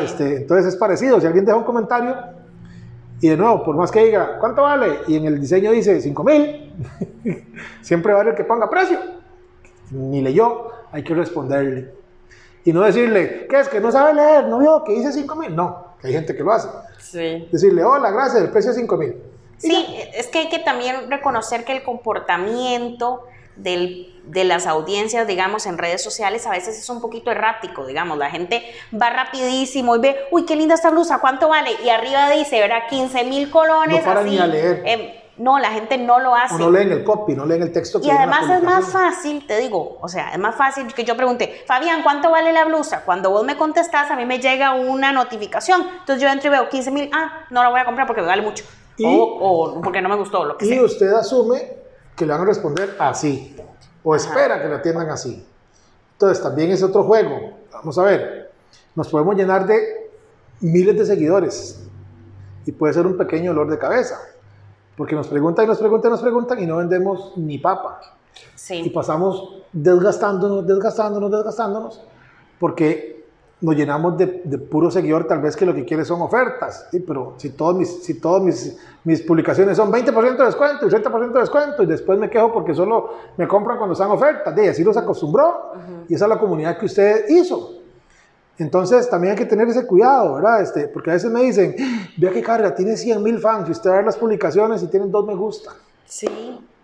Este, 0.00 0.36
entonces 0.36 0.66
es 0.66 0.76
parecido. 0.76 1.20
Si 1.20 1.26
alguien 1.26 1.44
deja 1.44 1.58
un 1.58 1.64
comentario 1.64 2.14
y 3.20 3.28
de 3.28 3.36
nuevo, 3.36 3.64
por 3.64 3.76
más 3.76 3.90
que 3.90 4.04
diga, 4.04 4.38
¿cuánto 4.38 4.62
vale? 4.62 5.00
Y 5.06 5.16
en 5.16 5.26
el 5.26 5.40
diseño 5.40 5.72
dice 5.72 6.00
5 6.00 6.24
mil, 6.24 6.74
siempre 7.80 8.12
vale 8.12 8.30
el 8.30 8.36
que 8.36 8.44
ponga 8.44 8.68
precio. 8.68 8.98
Ni 9.90 10.20
leyó, 10.20 10.70
hay 10.92 11.02
que 11.02 11.14
responderle. 11.14 11.94
Y 12.64 12.72
no 12.72 12.82
decirle, 12.82 13.46
¿qué 13.48 13.60
es 13.60 13.68
que 13.68 13.80
no 13.80 13.90
sabe 13.90 14.12
leer? 14.12 14.48
¿No 14.48 14.58
vio 14.58 14.82
que 14.84 14.92
dice 14.92 15.12
5 15.12 15.36
mil? 15.36 15.56
No, 15.56 15.94
que 16.00 16.08
hay 16.08 16.12
gente 16.12 16.36
que 16.36 16.42
lo 16.42 16.52
hace. 16.52 16.68
Sí. 16.98 17.48
Decirle, 17.50 17.84
hola, 17.84 18.10
gracias, 18.10 18.42
el 18.42 18.50
precio 18.50 18.72
es 18.72 18.76
5 18.76 18.96
mil. 18.96 19.16
Sí, 19.56 19.86
es 20.14 20.26
que 20.26 20.40
hay 20.40 20.48
que 20.48 20.58
también 20.58 21.10
reconocer 21.10 21.64
que 21.64 21.72
el 21.72 21.82
comportamiento 21.82 23.22
del, 23.56 24.14
de 24.24 24.44
las 24.44 24.66
audiencias, 24.66 25.26
digamos, 25.26 25.66
en 25.66 25.78
redes 25.78 26.02
sociales 26.02 26.46
a 26.46 26.50
veces 26.50 26.78
es 26.78 26.88
un 26.88 27.00
poquito 27.00 27.30
errático, 27.30 27.86
digamos, 27.86 28.18
la 28.18 28.30
gente 28.30 28.62
va 29.00 29.10
rapidísimo 29.10 29.96
y 29.96 30.00
ve, 30.00 30.16
uy, 30.30 30.44
qué 30.44 30.56
linda 30.56 30.74
esta 30.74 30.90
blusa, 30.90 31.18
¿cuánto 31.18 31.48
vale? 31.48 31.70
Y 31.84 31.88
arriba 31.88 32.30
dice, 32.30 32.60
¿verdad? 32.60 32.82
15 32.88 33.24
mil 33.24 33.50
colones. 33.50 33.98
No 33.98 34.04
para 34.04 34.22
ni 34.22 34.38
a 34.38 34.46
leer. 34.46 34.82
Em, 34.84 35.10
no, 35.38 35.58
la 35.58 35.70
gente 35.70 35.98
no 35.98 36.18
lo 36.18 36.34
hace. 36.34 36.54
O 36.54 36.58
no 36.58 36.70
leen 36.70 36.92
el 36.92 37.04
copy, 37.04 37.34
no 37.34 37.44
leen 37.44 37.62
el 37.62 37.72
texto. 37.72 38.00
Que 38.00 38.06
y 38.06 38.10
además 38.10 38.48
es 38.48 38.62
más 38.62 38.90
fácil, 38.90 39.46
te 39.46 39.58
digo, 39.58 39.98
o 40.00 40.08
sea, 40.08 40.30
es 40.32 40.38
más 40.38 40.54
fácil 40.54 40.92
que 40.94 41.04
yo 41.04 41.16
pregunte, 41.16 41.62
Fabián, 41.66 42.02
¿cuánto 42.02 42.30
vale 42.30 42.52
la 42.52 42.64
blusa? 42.64 43.04
Cuando 43.04 43.30
vos 43.30 43.44
me 43.44 43.56
contestás, 43.56 44.10
a 44.10 44.16
mí 44.16 44.24
me 44.24 44.38
llega 44.38 44.72
una 44.72 45.12
notificación. 45.12 45.82
Entonces 46.00 46.22
yo 46.22 46.28
entro 46.28 46.48
y 46.48 46.50
veo 46.52 46.68
15 46.68 46.90
mil, 46.90 47.10
ah, 47.12 47.46
no 47.50 47.62
la 47.62 47.68
voy 47.68 47.80
a 47.80 47.84
comprar 47.84 48.06
porque 48.06 48.22
me 48.22 48.28
vale 48.28 48.42
mucho 48.42 48.64
o, 49.04 49.80
porque 49.82 50.00
no 50.00 50.08
me 50.08 50.16
gustó 50.16 50.44
lo 50.44 50.56
que 50.56 50.66
Y 50.66 50.80
usted 50.80 51.12
asume 51.12 51.85
que 52.16 52.24
le 52.24 52.32
van 52.32 52.42
a 52.42 52.44
responder 52.46 52.96
así, 52.98 53.54
o 54.02 54.16
espera 54.16 54.60
que 54.60 54.68
le 54.68 54.74
atiendan 54.76 55.10
así. 55.10 55.46
Entonces 56.12 56.42
también 56.42 56.70
es 56.70 56.82
otro 56.82 57.04
juego. 57.04 57.58
Vamos 57.72 57.98
a 57.98 58.02
ver, 58.02 58.50
nos 58.94 59.08
podemos 59.08 59.36
llenar 59.36 59.66
de 59.66 60.10
miles 60.60 60.96
de 60.96 61.04
seguidores 61.04 61.82
y 62.64 62.72
puede 62.72 62.94
ser 62.94 63.06
un 63.06 63.16
pequeño 63.16 63.52
dolor 63.52 63.70
de 63.70 63.78
cabeza, 63.78 64.18
porque 64.96 65.14
nos 65.14 65.28
preguntan 65.28 65.66
y 65.66 65.68
nos 65.68 65.78
preguntan 65.78 66.10
y 66.10 66.12
nos 66.12 66.22
preguntan 66.22 66.62
y 66.62 66.66
no 66.66 66.78
vendemos 66.78 67.36
ni 67.36 67.58
papa. 67.58 68.00
Sí. 68.54 68.82
Y 68.84 68.90
pasamos 68.90 69.62
desgastándonos, 69.72 70.66
desgastándonos, 70.66 71.30
desgastándonos, 71.30 72.02
porque 72.58 73.15
nos 73.60 73.74
llenamos 73.74 74.18
de, 74.18 74.42
de, 74.44 74.58
puro 74.58 74.90
seguidor, 74.90 75.26
tal 75.26 75.40
vez 75.40 75.56
que 75.56 75.64
lo 75.64 75.74
que 75.74 75.84
quiere 75.84 76.04
son 76.04 76.20
ofertas, 76.20 76.88
¿sí? 76.90 77.00
pero 77.00 77.34
si 77.38 77.50
todas 77.50 77.74
mis, 77.74 78.04
si 78.04 78.20
todos 78.20 78.42
mis, 78.42 78.76
mis 79.04 79.22
publicaciones 79.22 79.78
son 79.78 79.90
20% 79.90 80.36
de 80.36 80.44
descuento 80.44 80.86
y 80.86 80.90
30% 80.90 81.32
de 81.32 81.40
descuento 81.40 81.82
y 81.82 81.86
después 81.86 82.18
me 82.18 82.28
quejo 82.28 82.52
porque 82.52 82.74
solo 82.74 83.14
me 83.36 83.48
compran 83.48 83.78
cuando 83.78 83.94
están 83.94 84.10
ofertas, 84.10 84.54
de 84.54 84.68
así 84.68 84.84
los 84.84 84.96
acostumbró 84.96 85.72
y 86.06 86.14
esa 86.14 86.26
es 86.26 86.28
la 86.28 86.38
comunidad 86.38 86.76
que 86.76 86.86
usted 86.86 87.28
hizo. 87.30 87.72
Entonces 88.58 89.08
también 89.08 89.32
hay 89.32 89.38
que 89.38 89.46
tener 89.46 89.68
ese 89.68 89.86
cuidado, 89.86 90.34
¿verdad? 90.34 90.62
Este, 90.62 90.88
porque 90.88 91.10
a 91.10 91.14
veces 91.14 91.30
me 91.30 91.42
dicen, 91.42 91.74
vea 92.16 92.32
qué 92.32 92.42
carga, 92.42 92.74
tiene 92.74 92.96
100 92.96 93.22
mil 93.22 93.38
fans 93.38 93.68
y 93.68 93.72
usted 93.72 93.90
ve 93.90 94.02
las 94.02 94.16
publicaciones 94.16 94.82
y 94.82 94.88
tienen 94.88 95.10
dos 95.10 95.26
me 95.26 95.34
gusta. 95.34 95.72
Sí. 96.06 96.28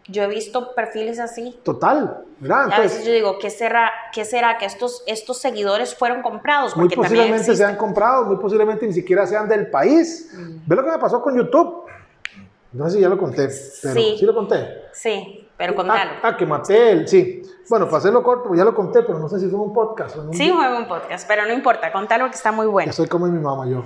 Yo 0.09 0.25
he 0.25 0.27
visto 0.27 0.75
perfiles 0.75 1.21
así. 1.21 1.59
Total, 1.63 2.25
¿verdad? 2.41 2.73
a 2.73 2.81
veces 2.81 3.05
yo 3.05 3.13
digo, 3.13 3.39
¿qué 3.39 3.51
será, 3.51 3.91
qué 4.13 4.25
será 4.25 4.59
que 4.59 4.67
estos, 4.67 5.05
estos 5.07 5.39
seguidores 5.39 5.95
fueron 5.95 6.23
comprados? 6.23 6.75
Porque 6.75 6.97
muy 6.97 7.05
posiblemente 7.05 7.55
sean 7.55 7.77
comprados, 7.77 8.27
muy 8.27 8.37
posiblemente 8.37 8.87
ni 8.87 8.93
siquiera 8.93 9.27
sean 9.27 9.49
del 9.49 9.71
país. 9.71 10.31
Mm. 10.35 10.57
Ve 10.67 10.77
lo 10.77 10.85
que 10.85 10.91
me 10.91 10.99
pasó 10.99 11.23
con 11.23 11.37
YouTube. 11.37 11.85
No 12.73 12.87
sé 12.89 12.97
si 12.97 13.03
ya 13.03 13.09
lo 13.09 13.19
conté, 13.19 13.49
pero 13.83 13.95
sí, 13.95 14.17
¿sí 14.19 14.25
lo 14.25 14.35
conté. 14.35 14.89
Sí, 14.93 15.47
pero 15.57 15.75
contalo. 15.75 16.13
Ah, 16.23 16.31
ah, 16.31 16.37
que 16.37 16.47
maté 16.47 16.91
el, 16.91 17.07
sí. 17.07 17.43
Bueno, 17.69 17.85
para 17.85 17.99
hacerlo 17.99 18.23
corto, 18.23 18.55
ya 18.55 18.65
lo 18.65 18.75
conté, 18.75 19.03
pero 19.03 19.19
no 19.19 19.29
sé 19.29 19.39
si 19.39 19.49
fue 19.49 19.61
un 19.61 19.75
podcast. 19.75 20.17
O 20.17 20.33
sí, 20.33 20.51
fue 20.51 20.77
un 20.77 20.89
podcast, 20.89 21.29
pero 21.29 21.45
no 21.45 21.53
importa, 21.53 21.93
contalo 21.93 22.29
que 22.29 22.37
está 22.37 22.51
muy 22.51 22.67
bueno. 22.67 22.91
Ya 22.91 22.93
soy 22.95 23.09
como 23.09 23.27
mi 23.27 23.39
mamá 23.39 23.67
yo. 23.69 23.85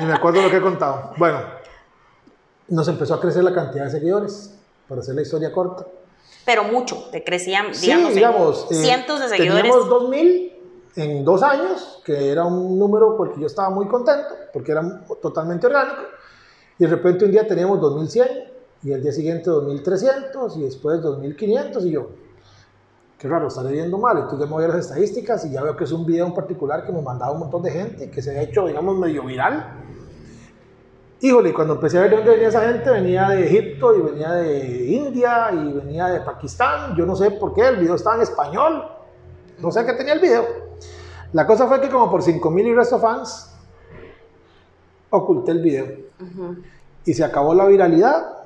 ni 0.00 0.06
me 0.06 0.14
acuerdo 0.14 0.42
lo 0.42 0.50
que 0.50 0.56
he 0.56 0.62
contado. 0.62 1.12
Bueno, 1.18 1.40
nos 2.68 2.88
empezó 2.88 3.14
a 3.14 3.20
crecer 3.20 3.44
la 3.44 3.52
cantidad 3.52 3.84
de 3.84 3.90
seguidores 3.90 4.59
para 4.90 5.02
hacer 5.02 5.14
la 5.14 5.22
historia 5.22 5.52
corta. 5.52 5.86
Pero 6.44 6.64
mucho, 6.64 7.08
te 7.12 7.22
crecían, 7.22 7.68
digamos, 7.80 8.08
sí, 8.08 8.14
digamos 8.14 8.66
eh, 8.70 8.74
cientos 8.74 9.20
de 9.20 9.28
seguidores. 9.28 9.62
Teníamos 9.62 9.88
2000 9.88 10.52
en 10.96 11.24
dos 11.24 11.44
años, 11.44 12.02
que 12.04 12.32
era 12.32 12.44
un 12.44 12.76
número 12.76 13.16
por 13.16 13.28
el 13.28 13.34
que 13.34 13.40
yo 13.40 13.46
estaba 13.46 13.70
muy 13.70 13.86
contento, 13.86 14.34
porque 14.52 14.72
era 14.72 15.04
totalmente 15.22 15.68
orgánico, 15.68 16.00
y 16.76 16.84
de 16.84 16.90
repente 16.90 17.24
un 17.24 17.30
día 17.30 17.46
teníamos 17.46 17.80
2100, 17.80 18.28
y 18.82 18.90
el 18.90 19.00
día 19.00 19.12
siguiente 19.12 19.48
2300, 19.48 20.56
y 20.56 20.62
después 20.62 21.00
2500, 21.00 21.86
y 21.86 21.90
yo, 21.92 22.08
qué 23.16 23.28
raro, 23.28 23.46
estaré 23.46 23.70
viendo 23.70 23.96
mal. 23.96 24.16
Entonces 24.16 24.40
ya 24.40 24.46
me 24.46 24.52
voy 24.52 24.64
a 24.64 24.68
las 24.68 24.78
estadísticas 24.78 25.44
y 25.44 25.52
ya 25.52 25.62
veo 25.62 25.76
que 25.76 25.84
es 25.84 25.92
un 25.92 26.04
video 26.04 26.26
en 26.26 26.34
particular 26.34 26.84
que 26.84 26.90
me 26.90 27.00
mandaba 27.00 27.30
un 27.30 27.38
montón 27.38 27.62
de 27.62 27.70
gente, 27.70 28.10
que 28.10 28.22
se 28.22 28.36
ha 28.36 28.42
hecho, 28.42 28.66
digamos, 28.66 28.98
medio 28.98 29.22
viral. 29.22 29.86
Híjole, 31.20 31.52
cuando 31.52 31.74
empecé 31.74 31.98
a 31.98 32.02
ver 32.02 32.10
de 32.10 32.16
dónde 32.16 32.32
venía 32.32 32.48
esa 32.48 32.62
gente, 32.62 32.90
venía 32.90 33.28
de 33.28 33.46
Egipto 33.46 33.94
y 33.94 34.00
venía 34.00 34.32
de 34.32 34.86
India 34.86 35.50
y 35.52 35.72
venía 35.72 36.06
de 36.06 36.20
Pakistán. 36.20 36.96
Yo 36.96 37.04
no 37.04 37.14
sé 37.14 37.30
por 37.32 37.54
qué, 37.54 37.68
el 37.68 37.76
video 37.76 37.94
estaba 37.94 38.16
en 38.16 38.22
español. 38.22 38.88
No 39.58 39.70
sé 39.70 39.84
qué 39.84 39.92
tenía 39.92 40.14
el 40.14 40.20
video. 40.20 40.46
La 41.32 41.46
cosa 41.46 41.66
fue 41.66 41.80
que 41.80 41.88
como 41.88 42.10
por 42.10 42.22
5000 42.22 42.66
y 42.66 42.74
resto 42.74 42.98
fans, 42.98 43.54
oculté 45.10 45.52
el 45.52 45.60
video. 45.60 45.86
Y 47.04 47.12
se 47.12 47.22
acabó 47.22 47.54
la 47.54 47.66
viralidad, 47.66 48.38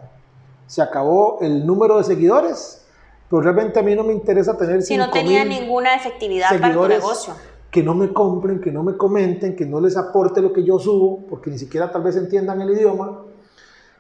se 0.67 0.83
acabó 0.83 1.39
el 1.41 1.65
número 1.65 1.99
de 1.99 2.05
seguidores 2.05 2.85
pero 3.29 3.43
realmente 3.43 3.81
a 3.81 3.83
mí 3.83 3.95
no 3.95 4.05
me 4.05 4.13
interesa 4.13 4.57
tener 4.57 4.83
Si 4.83 4.97
no 4.97 5.11
tenía 5.11 5.45
ninguna 5.45 5.95
efectividad 5.97 6.59
para 6.59 6.75
tu 6.75 6.89
negocio. 6.89 7.35
Que 7.75 7.83
no 7.83 7.93
me 7.93 8.13
compren, 8.13 8.61
que 8.61 8.71
no 8.71 8.85
me 8.85 8.97
comenten, 8.97 9.57
que 9.57 9.67
no 9.67 9.81
les 9.81 9.97
aporte 9.97 10.41
lo 10.41 10.53
que 10.53 10.63
yo 10.63 10.79
subo, 10.79 11.27
porque 11.29 11.51
ni 11.51 11.59
siquiera 11.59 11.91
tal 11.91 12.05
vez 12.05 12.15
entiendan 12.15 12.61
el 12.61 12.71
idioma. 12.71 13.25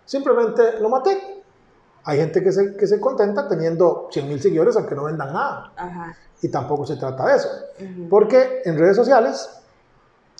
Simplemente 0.04 0.78
lo 0.80 0.88
maté. 0.88 1.42
Hay 2.04 2.18
gente 2.18 2.40
que 2.40 2.52
se, 2.52 2.76
que 2.76 2.86
se 2.86 3.00
contenta 3.00 3.48
teniendo 3.48 4.06
100 4.12 4.28
mil 4.28 4.40
seguidores 4.40 4.76
aunque 4.76 4.94
no 4.94 5.06
vendan 5.06 5.32
nada. 5.32 5.72
Y 6.40 6.50
tampoco 6.50 6.86
se 6.86 6.96
trata 6.96 7.26
de 7.26 7.34
eso. 7.34 7.48
Porque 8.08 8.62
en 8.64 8.78
redes 8.78 8.94
sociales, 8.94 9.50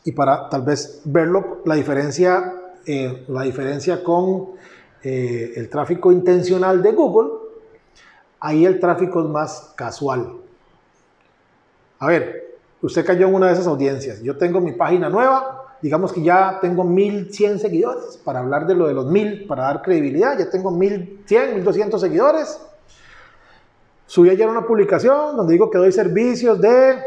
y 0.05 0.13
para 0.13 0.49
tal 0.49 0.63
vez 0.63 1.03
verlo, 1.05 1.63
la 1.65 1.75
diferencia, 1.75 2.55
eh, 2.87 3.25
la 3.27 3.43
diferencia 3.43 4.05
con 4.05 4.51
eh, 5.03 5.55
el 5.57 5.69
tráfico 5.69 6.13
intencional 6.13 6.85
de 6.85 6.93
Google, 6.93 7.31
ahí 8.39 8.65
el 8.65 8.79
tráfico 8.79 9.25
es 9.25 9.27
más 9.27 9.73
casual. 9.75 10.37
A 11.99 12.07
ver, 12.07 12.44
usted 12.85 13.05
cayó 13.05 13.29
en 13.29 13.35
una 13.35 13.47
de 13.47 13.55
esas 13.55 13.67
audiencias. 13.67 14.21
Yo 14.23 14.37
tengo 14.37 14.61
mi 14.61 14.73
página 14.73 15.09
nueva, 15.09 15.75
digamos 15.81 16.13
que 16.13 16.23
ya 16.23 16.59
tengo 16.61 16.85
1100 16.85 17.59
seguidores 17.59 18.19
para 18.23 18.41
hablar 18.41 18.67
de 18.67 18.75
lo 18.75 18.87
de 18.87 18.95
los 18.95 19.07
1000, 19.07 19.47
para 19.47 19.65
dar 19.65 19.83
credibilidad. 19.83 20.39
Ya 20.39 20.51
tengo 20.51 20.71
1100, 20.71 21.55
1200 21.55 22.01
seguidores. 22.01 22.61
Subí 24.07 24.29
ayer 24.29 24.47
una 24.47 24.67
publicación 24.67 25.37
donde 25.37 25.55
digo 25.55 25.71
que 25.71 25.79
doy 25.79 25.93
servicios 25.93 26.61
de 26.61 26.99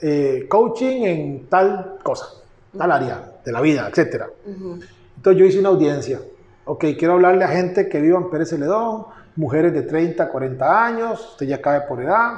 eh, 0.00 0.46
coaching 0.48 1.02
en 1.02 1.46
tal 1.48 1.98
cosa, 2.02 2.26
tal 2.76 2.92
área 2.92 3.32
de 3.44 3.52
la 3.52 3.60
vida, 3.60 3.88
etc. 3.88 4.24
Entonces 5.16 5.40
yo 5.40 5.46
hice 5.46 5.58
una 5.58 5.70
audiencia. 5.70 6.20
Ok, 6.64 6.84
quiero 6.96 7.14
hablarle 7.14 7.44
a 7.44 7.48
gente 7.48 7.88
que 7.88 8.00
viva 8.00 8.18
en 8.18 8.30
Pérez 8.30 8.50
Celedón, 8.50 9.06
mujeres 9.36 9.72
de 9.72 9.82
30, 9.82 10.28
40 10.28 10.84
años, 10.84 11.32
usted 11.32 11.46
ya 11.46 11.60
cae 11.60 11.82
por 11.82 12.00
edad, 12.00 12.34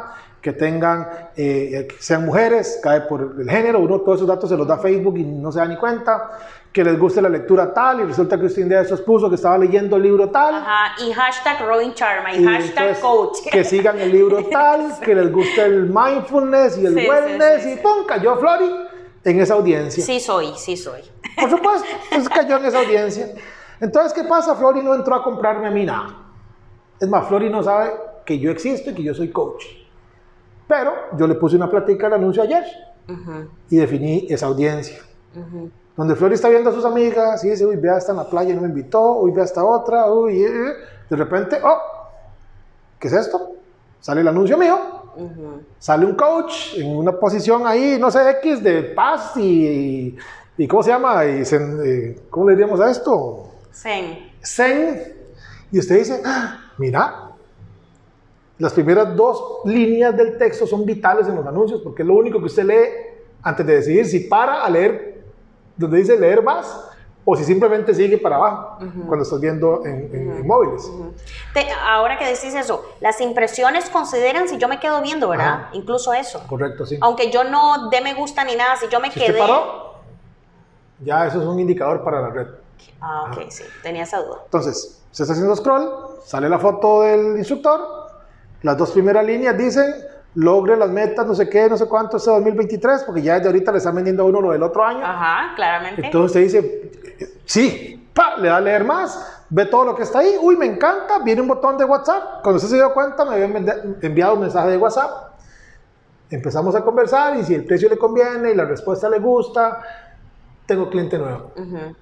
que 0.46 0.52
tengan, 0.52 1.08
eh, 1.36 1.88
sean 1.98 2.24
mujeres, 2.24 2.78
cae 2.80 3.00
por 3.00 3.34
el 3.36 3.50
género, 3.50 3.80
uno 3.80 4.00
todos 4.00 4.18
esos 4.18 4.28
datos 4.28 4.48
se 4.48 4.56
los 4.56 4.64
da 4.64 4.78
Facebook 4.78 5.18
y 5.18 5.24
no 5.24 5.50
se 5.50 5.58
da 5.58 5.66
ni 5.66 5.76
cuenta, 5.76 6.38
que 6.72 6.84
les 6.84 6.96
guste 6.96 7.20
la 7.20 7.28
lectura 7.28 7.74
tal 7.74 8.02
y 8.02 8.04
resulta 8.04 8.38
que 8.38 8.46
usted 8.46 8.62
un 8.62 8.68
día 8.68 8.78
de 8.78 8.84
esos 8.84 9.00
puso 9.00 9.28
que 9.28 9.34
estaba 9.34 9.58
leyendo 9.58 9.96
el 9.96 10.04
libro 10.04 10.30
tal. 10.30 10.54
Ajá, 10.54 11.02
y 11.04 11.12
hashtag 11.12 11.66
Robin 11.66 11.94
Charma 11.94 12.32
y, 12.32 12.44
hashtag 12.44 13.00
coach. 13.00 13.38
Que 13.50 13.64
sigan 13.64 13.98
el 13.98 14.12
libro 14.12 14.44
tal, 14.52 15.00
que 15.00 15.16
les 15.16 15.32
guste 15.32 15.64
el 15.64 15.90
mindfulness 15.92 16.78
y 16.78 16.86
el 16.86 16.94
wellness 16.94 17.66
y 17.66 17.82
¡pum! 17.82 18.06
cayó 18.06 18.36
Flori 18.36 18.70
en 19.24 19.40
esa 19.40 19.54
audiencia. 19.54 20.04
Sí 20.04 20.20
soy, 20.20 20.52
sí 20.56 20.76
soy. 20.76 21.00
Por 21.40 21.50
supuesto, 21.50 21.88
entonces 22.04 22.28
cayó 22.28 22.56
en 22.58 22.66
esa 22.66 22.78
audiencia. 22.78 23.34
Entonces, 23.80 24.12
¿qué 24.12 24.22
pasa? 24.22 24.54
Flori 24.54 24.80
no 24.80 24.94
entró 24.94 25.16
a 25.16 25.24
comprarme 25.24 25.66
a 25.66 25.72
mí 25.72 25.84
nada. 25.84 26.14
Es 27.00 27.08
más, 27.08 27.26
Flori 27.26 27.50
no 27.50 27.64
sabe 27.64 27.90
que 28.24 28.38
yo 28.38 28.52
existo 28.52 28.90
y 28.90 28.94
que 28.94 29.02
yo 29.02 29.12
soy 29.12 29.32
coach. 29.32 29.85
Pero 30.68 30.92
yo 31.16 31.26
le 31.26 31.34
puse 31.34 31.56
una 31.56 31.70
plática 31.70 32.06
al 32.08 32.14
anuncio 32.14 32.42
ayer 32.42 32.64
y 33.70 33.76
definí 33.76 34.26
esa 34.28 34.46
audiencia. 34.46 34.98
Donde 35.96 36.14
Flori 36.14 36.34
está 36.34 36.48
viendo 36.48 36.70
a 36.70 36.72
sus 36.72 36.84
amigas 36.84 37.42
y 37.44 37.50
dice, 37.50 37.64
uy, 37.64 37.76
vea, 37.76 37.96
hasta 37.96 38.12
en 38.12 38.18
la 38.18 38.28
playa 38.28 38.54
no 38.54 38.62
me 38.62 38.68
invitó, 38.68 39.18
uy, 39.18 39.30
vea 39.30 39.44
esta 39.44 39.64
otra, 39.64 40.10
uy, 40.12 40.42
eh, 40.42 40.46
eh". 40.46 40.72
de 41.08 41.16
repente, 41.16 41.58
oh, 41.62 41.78
¿qué 42.98 43.08
es 43.08 43.14
esto? 43.14 43.52
Sale 44.00 44.20
el 44.20 44.28
anuncio 44.28 44.58
mío, 44.58 44.78
sale 45.78 46.04
un 46.04 46.14
coach 46.14 46.74
en 46.76 46.96
una 46.96 47.12
posición 47.12 47.66
ahí, 47.66 47.96
no 47.98 48.10
sé, 48.10 48.28
X 48.42 48.62
de 48.62 48.82
paz 48.82 49.36
y, 49.36 50.16
y, 50.58 50.68
¿cómo 50.68 50.82
se 50.82 50.90
llama? 50.90 51.24
Y, 51.24 51.42
eh, 51.42 52.20
¿Cómo 52.28 52.48
le 52.48 52.56
diríamos 52.56 52.78
a 52.80 52.90
esto? 52.90 53.52
Zen. 53.72 54.32
Zen. 54.44 55.14
Y 55.72 55.78
usted 55.78 55.98
dice, 55.98 56.22
ah, 56.24 56.72
mira, 56.78 57.25
las 58.58 58.72
primeras 58.72 59.14
dos 59.14 59.60
líneas 59.64 60.16
del 60.16 60.38
texto 60.38 60.66
son 60.66 60.84
vitales 60.86 61.28
en 61.28 61.36
los 61.36 61.46
anuncios 61.46 61.80
porque 61.82 62.02
es 62.02 62.08
lo 62.08 62.14
único 62.14 62.38
que 62.38 62.46
usted 62.46 62.64
lee 62.64 63.16
antes 63.42 63.66
de 63.66 63.74
decidir 63.74 64.06
si 64.06 64.20
para 64.20 64.64
a 64.64 64.70
leer 64.70 65.22
donde 65.76 65.98
dice 65.98 66.18
leer 66.18 66.42
más 66.42 66.90
o 67.28 67.36
si 67.36 67.44
simplemente 67.44 67.92
sigue 67.92 68.18
para 68.18 68.36
abajo 68.36 68.78
cuando 69.06 69.24
estás 69.24 69.40
viendo 69.40 69.84
en, 69.84 70.46
móviles. 70.46 70.88
ahora 71.84 72.16
que 72.18 72.24
decís 72.24 72.54
eso, 72.54 72.84
las 73.00 73.20
impresiones 73.20 73.90
consideran 73.90 74.48
si 74.48 74.58
yo 74.58 74.68
me 74.68 74.78
quedo 74.78 75.02
viendo, 75.02 75.28
¿verdad? 75.28 75.68
Incluso 75.72 76.14
eso. 76.14 76.40
Correcto, 76.46 76.86
sí. 76.86 76.96
Aunque 77.00 77.32
yo 77.32 77.42
no 77.42 77.90
dé 77.90 78.00
me 78.00 78.14
gusta 78.14 78.44
ni 78.44 78.54
nada, 78.54 78.76
si 78.76 78.86
yo 78.88 79.00
me 79.00 79.10
quedé... 79.10 79.36
ya 81.00 81.26
eso 81.26 81.40
es 81.40 81.46
un 81.46 81.58
indicador 81.58 82.04
para 82.04 82.22
la 82.22 82.30
red. 82.30 82.46
Ah, 83.00 83.28
ok, 83.28 83.50
sí, 83.50 83.64
tenía 83.82 84.04
esa 84.04 84.22
duda. 84.22 84.42
Entonces, 84.44 85.02
se 85.10 85.24
está 85.24 85.32
haciendo 85.32 85.56
scroll, 85.56 86.20
sale 86.24 86.48
la 86.48 86.60
foto 86.60 87.02
del 87.02 87.38
instructor, 87.38 87.95
las 88.66 88.76
dos 88.76 88.90
primeras 88.90 89.24
líneas 89.24 89.56
dicen, 89.56 89.94
logre 90.34 90.76
las 90.76 90.90
metas, 90.90 91.24
no 91.24 91.36
sé 91.36 91.48
qué, 91.48 91.68
no 91.68 91.76
sé 91.76 91.86
cuánto, 91.86 92.16
este 92.16 92.30
2023, 92.30 93.04
porque 93.04 93.22
ya 93.22 93.34
desde 93.34 93.46
ahorita 93.46 93.70
le 93.70 93.78
están 93.78 93.94
vendiendo 93.94 94.24
a 94.24 94.26
uno 94.26 94.40
lo 94.40 94.50
del 94.50 94.62
otro 94.64 94.84
año. 94.84 95.04
Ajá, 95.04 95.54
claramente. 95.54 96.04
Entonces 96.04 96.52
usted 96.52 96.60
dice, 96.60 97.30
sí, 97.44 98.10
pa, 98.12 98.36
le 98.38 98.48
da 98.48 98.56
a 98.56 98.60
leer 98.60 98.82
más, 98.82 99.44
ve 99.50 99.66
todo 99.66 99.84
lo 99.84 99.94
que 99.94 100.02
está 100.02 100.18
ahí, 100.18 100.36
uy, 100.40 100.56
me 100.56 100.66
encanta, 100.66 101.20
viene 101.20 101.42
un 101.42 101.46
botón 101.46 101.78
de 101.78 101.84
WhatsApp, 101.84 102.42
cuando 102.42 102.56
usted 102.56 102.70
se 102.70 102.74
dio 102.74 102.92
cuenta 102.92 103.24
me 103.24 103.34
habían 103.34 103.96
enviado 104.02 104.34
un 104.34 104.40
mensaje 104.40 104.68
de 104.68 104.76
WhatsApp, 104.76 105.36
empezamos 106.28 106.74
a 106.74 106.82
conversar 106.82 107.36
y 107.36 107.44
si 107.44 107.54
el 107.54 107.64
precio 107.64 107.88
le 107.88 107.96
conviene 107.96 108.50
y 108.50 108.54
la 108.56 108.64
respuesta 108.64 109.08
le 109.08 109.20
gusta, 109.20 109.80
tengo 110.66 110.90
cliente 110.90 111.18
nuevo. 111.18 111.52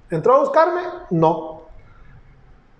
¿Entró 0.09 0.35
a 0.35 0.39
buscarme? 0.39 0.81
No. 1.11 1.54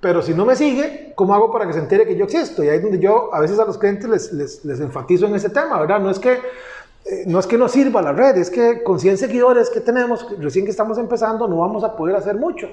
Pero 0.05 0.21
si 0.21 0.35
no 0.35 0.45
me 0.45 0.55
sigue, 0.55 1.13
¿cómo 1.15 1.33
hago 1.33 1.51
para 1.51 1.65
que 1.65 1.73
se 1.73 1.79
entere 1.79 2.05
que 2.05 2.15
yo 2.15 2.25
existo? 2.25 2.63
Y 2.63 2.69
ahí 2.69 2.77
es 2.77 2.83
donde 2.83 2.99
yo 2.99 3.33
a 3.33 3.39
veces 3.39 3.57
a 3.57 3.65
los 3.65 3.79
clientes 3.79 4.31
les, 4.31 4.63
les, 4.63 4.79
enfatizo 4.79 5.25
en 5.25 5.33
ese 5.33 5.49
tema, 5.49 5.79
¿verdad? 5.79 5.99
No 5.99 6.11
es 6.11 6.19
que 6.19 6.33
eh, 6.33 7.23
no 7.25 7.39
es 7.39 7.47
que 7.47 7.57
no 7.57 7.67
sirva 7.67 8.03
la 8.03 8.13
red, 8.13 8.37
es 8.37 8.51
que 8.51 8.83
con 8.83 8.99
100 8.99 9.17
seguidores 9.17 9.71
que 9.71 9.81
tenemos, 9.81 10.27
recién 10.37 10.63
que 10.63 10.69
estamos 10.69 10.99
empezando, 10.99 11.47
no 11.47 11.57
vamos 11.57 11.83
a 11.83 11.95
poder 11.95 12.15
hacer 12.15 12.35
mucho. 12.35 12.67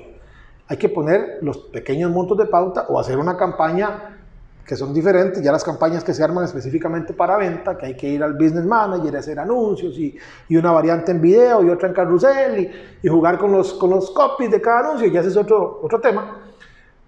Hay 0.68 0.77
que 0.77 0.90
poner 0.90 1.38
los 1.40 1.57
pequeños 1.57 2.11
montos 2.11 2.37
de 2.37 2.45
pauta 2.45 2.85
o 2.90 3.01
hacer 3.01 3.16
una 3.16 3.35
campaña 3.38 4.18
que 4.66 4.77
son 4.77 4.92
diferentes, 4.92 5.42
ya 5.42 5.53
las 5.53 5.64
campañas 5.64 6.05
que 6.05 6.12
se 6.12 6.23
arman 6.23 6.45
específicamente 6.45 7.14
para 7.14 7.38
venta, 7.38 7.79
que 7.79 7.87
hay 7.87 7.97
que 7.97 8.09
ir 8.09 8.23
al 8.23 8.35
business 8.35 8.66
manager, 8.66 9.16
hacer 9.16 9.38
anuncios 9.38 9.99
y, 9.99 10.18
y 10.51 10.57
una 10.59 10.71
variante 10.71 11.12
en 11.12 11.23
video 11.23 11.64
y 11.64 11.71
otra 11.71 11.88
en 11.88 11.95
carrusel 11.95 12.61
y, 12.61 13.07
y, 13.07 13.09
jugar 13.09 13.38
con 13.38 13.53
los, 13.53 13.73
con 13.73 13.88
los 13.88 14.11
copies 14.11 14.51
de 14.51 14.61
cada 14.61 14.81
anuncio, 14.81 15.09
ya 15.09 15.21
ese 15.21 15.31
es 15.31 15.37
otro, 15.38 15.81
otro 15.83 15.99
tema. 15.99 16.41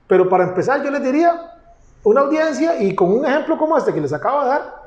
Pero 0.07 0.29
para 0.29 0.45
empezar, 0.45 0.83
yo 0.83 0.91
les 0.91 1.03
diría 1.03 1.53
una 2.05 2.23
audiencia 2.23 2.83
y 2.83 2.95
con 2.95 3.11
un 3.13 3.25
ejemplo 3.25 3.57
como 3.57 3.77
este 3.79 3.93
que 3.93 4.01
les 4.01 4.13
acabo 4.13 4.43
de 4.43 4.49
dar, 4.49 4.85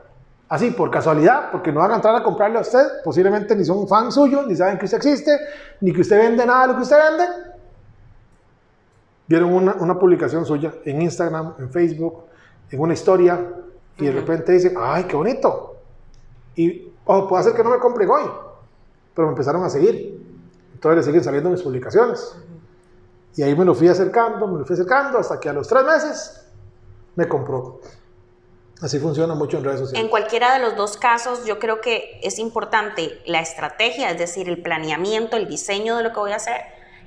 así 0.49 0.71
por 0.71 0.91
casualidad, 0.91 1.51
porque 1.51 1.71
no 1.71 1.79
van 1.79 1.91
a 1.91 1.95
entrar 1.95 2.15
a 2.15 2.23
comprarle 2.23 2.59
a 2.59 2.61
usted, 2.61 3.01
posiblemente 3.03 3.55
ni 3.55 3.65
son 3.65 3.87
fans 3.87 4.13
suyos, 4.13 4.47
ni 4.47 4.55
saben 4.55 4.77
que 4.77 4.85
usted 4.85 4.97
existe, 4.97 5.37
ni 5.81 5.91
que 5.91 6.01
usted 6.01 6.17
vende 6.17 6.45
nada 6.45 6.61
de 6.61 6.67
lo 6.67 6.75
que 6.75 6.83
usted 6.83 6.97
vende. 6.97 7.25
Vieron 9.27 9.53
una, 9.53 9.75
una 9.79 9.99
publicación 9.99 10.45
suya 10.45 10.73
en 10.85 11.01
Instagram, 11.01 11.55
en 11.59 11.69
Facebook, 11.69 12.23
en 12.71 12.79
una 12.79 12.93
historia, 12.93 13.39
y 13.97 14.05
de 14.05 14.11
repente 14.11 14.51
dicen, 14.51 14.75
ay, 14.79 15.03
qué 15.05 15.15
bonito. 15.15 15.75
Y, 16.55 16.91
ojo, 17.05 17.27
puede 17.27 17.43
ser 17.43 17.53
que 17.53 17.63
no 17.63 17.71
me 17.71 17.79
compren 17.79 18.09
hoy, 18.09 18.23
pero 19.13 19.27
me 19.27 19.31
empezaron 19.33 19.63
a 19.63 19.69
seguir. 19.69 20.23
Entonces 20.73 20.97
le 20.97 21.03
siguen 21.03 21.23
saliendo 21.23 21.49
mis 21.49 21.61
publicaciones. 21.61 22.35
Y 23.37 23.43
ahí 23.43 23.55
me 23.55 23.63
lo 23.63 23.75
fui 23.75 23.87
acercando, 23.87 24.47
me 24.47 24.59
lo 24.59 24.65
fui 24.65 24.73
acercando, 24.73 25.19
hasta 25.19 25.39
que 25.39 25.47
a 25.47 25.53
los 25.53 25.67
tres 25.67 25.83
meses 25.85 26.45
me 27.15 27.27
compró. 27.27 27.79
Así 28.81 28.99
funciona 28.99 29.35
mucho 29.35 29.57
en 29.57 29.63
redes 29.63 29.79
sociales. 29.79 30.03
En 30.03 30.09
cualquiera 30.09 30.53
de 30.53 30.59
los 30.59 30.75
dos 30.75 30.97
casos, 30.97 31.45
yo 31.45 31.59
creo 31.59 31.79
que 31.79 32.19
es 32.23 32.39
importante 32.39 33.21
la 33.25 33.39
estrategia, 33.39 34.09
es 34.09 34.17
decir, 34.17 34.49
el 34.49 34.61
planeamiento, 34.61 35.37
el 35.37 35.47
diseño 35.47 35.97
de 35.97 36.03
lo 36.03 36.13
que 36.13 36.19
voy 36.19 36.31
a 36.31 36.37
hacer 36.37 36.61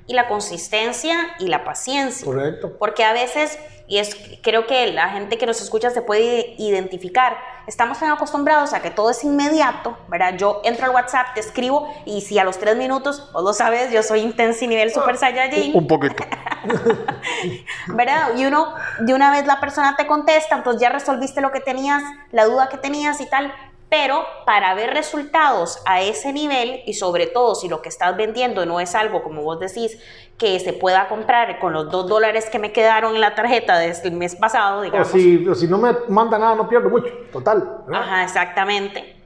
y 0.07 0.15
la 0.15 0.29
consistencia 0.29 1.35
y 1.39 1.47
la 1.47 1.65
paciencia. 1.65 2.25
Correcto. 2.25 2.77
Porque 2.79 3.05
a 3.05 3.13
veces, 3.13 3.59
y 3.87 3.99
es 3.99 4.17
creo 4.43 4.67
que 4.67 4.93
la 4.93 5.11
gente 5.11 5.39
que 5.39 5.47
nos 5.47 5.61
escucha 5.61 5.91
se 5.91 6.03
puede 6.03 6.55
identificar, 6.59 7.37
estamos 7.67 7.99
tan 7.99 8.11
acostumbrados 8.11 8.73
a 8.73 8.83
que 8.83 8.91
todo 8.91 9.11
es 9.11 9.23
inmediato, 9.25 9.97
¿verdad? 10.09 10.35
Yo 10.37 10.61
entro 10.65 10.87
al 10.87 10.91
WhatsApp, 10.93 11.35
te 11.35 11.41
escribo 11.41 11.93
y 12.05 12.23
si 12.23 12.39
a 12.39 12.45
los 12.45 12.59
tres 12.59 12.77
minutos, 12.77 13.31
o 13.33 13.43
lo 13.43 13.53
sabes, 13.53 13.93
yo 13.93 14.03
soy 14.03 14.21
intenso 14.21 14.65
y 14.65 14.69
nivel 14.69 14.93
Super 14.93 15.17
Saiyajin. 15.17 15.77
Un 15.77 15.87
poquito. 15.87 16.25
¿Verdad? 17.89 18.37
Y 18.37 18.47
uno, 18.47 18.75
de 19.01 19.15
una 19.15 19.31
vez 19.31 19.47
la 19.47 19.61
persona 19.61 19.95
te 19.97 20.07
contesta, 20.07 20.57
entonces 20.57 20.83
ya 20.83 20.89
resolviste 20.89 21.41
lo 21.41 21.53
que 21.53 21.61
tenías, 21.61 22.03
la 22.33 22.45
duda 22.45 22.69
que 22.69 22.77
tenías 22.77 23.21
y 23.21 23.27
tal, 23.27 23.53
pero 23.91 24.25
para 24.47 24.73
ver 24.75 24.95
resultados 24.95 25.83
a 25.85 26.01
ese 26.01 26.33
nivel 26.33 26.81
y 26.87 26.95
sobre 26.95 27.27
todo 27.27 27.57
si 27.57 27.69
lo 27.69 27.83
que 27.83 27.89
estás 27.89 28.17
vendiendo 28.17 28.65
no 28.65 28.79
es 28.79 28.95
algo, 28.95 29.23
como 29.23 29.43
vos 29.43 29.59
decís, 29.59 29.99
que 30.39 30.61
se 30.61 30.73
pueda 30.73 31.09
comprar 31.09 31.59
con 31.59 31.73
los 31.73 31.91
dos 31.91 32.09
dólares 32.09 32.49
que 32.51 32.61
me 32.61 32.73
quedaron 32.73 33.17
en 33.17 33.21
la 33.21 33.35
tarjeta 33.35 33.79
desde 33.79 34.09
el 34.09 34.15
mes 34.15 34.37
pasado, 34.37 34.83
digamos. 34.83 35.09
O 35.09 35.13
si, 35.13 35.47
o 35.47 35.55
si 35.57 35.67
no 35.67 35.77
me 35.77 35.93
manda 36.09 36.39
nada, 36.39 36.55
no 36.55 36.69
pierdo 36.69 36.89
mucho, 36.89 37.13
total. 37.33 37.83
¿verdad? 37.87 38.03
Ajá, 38.03 38.25
exactamente. 38.25 39.17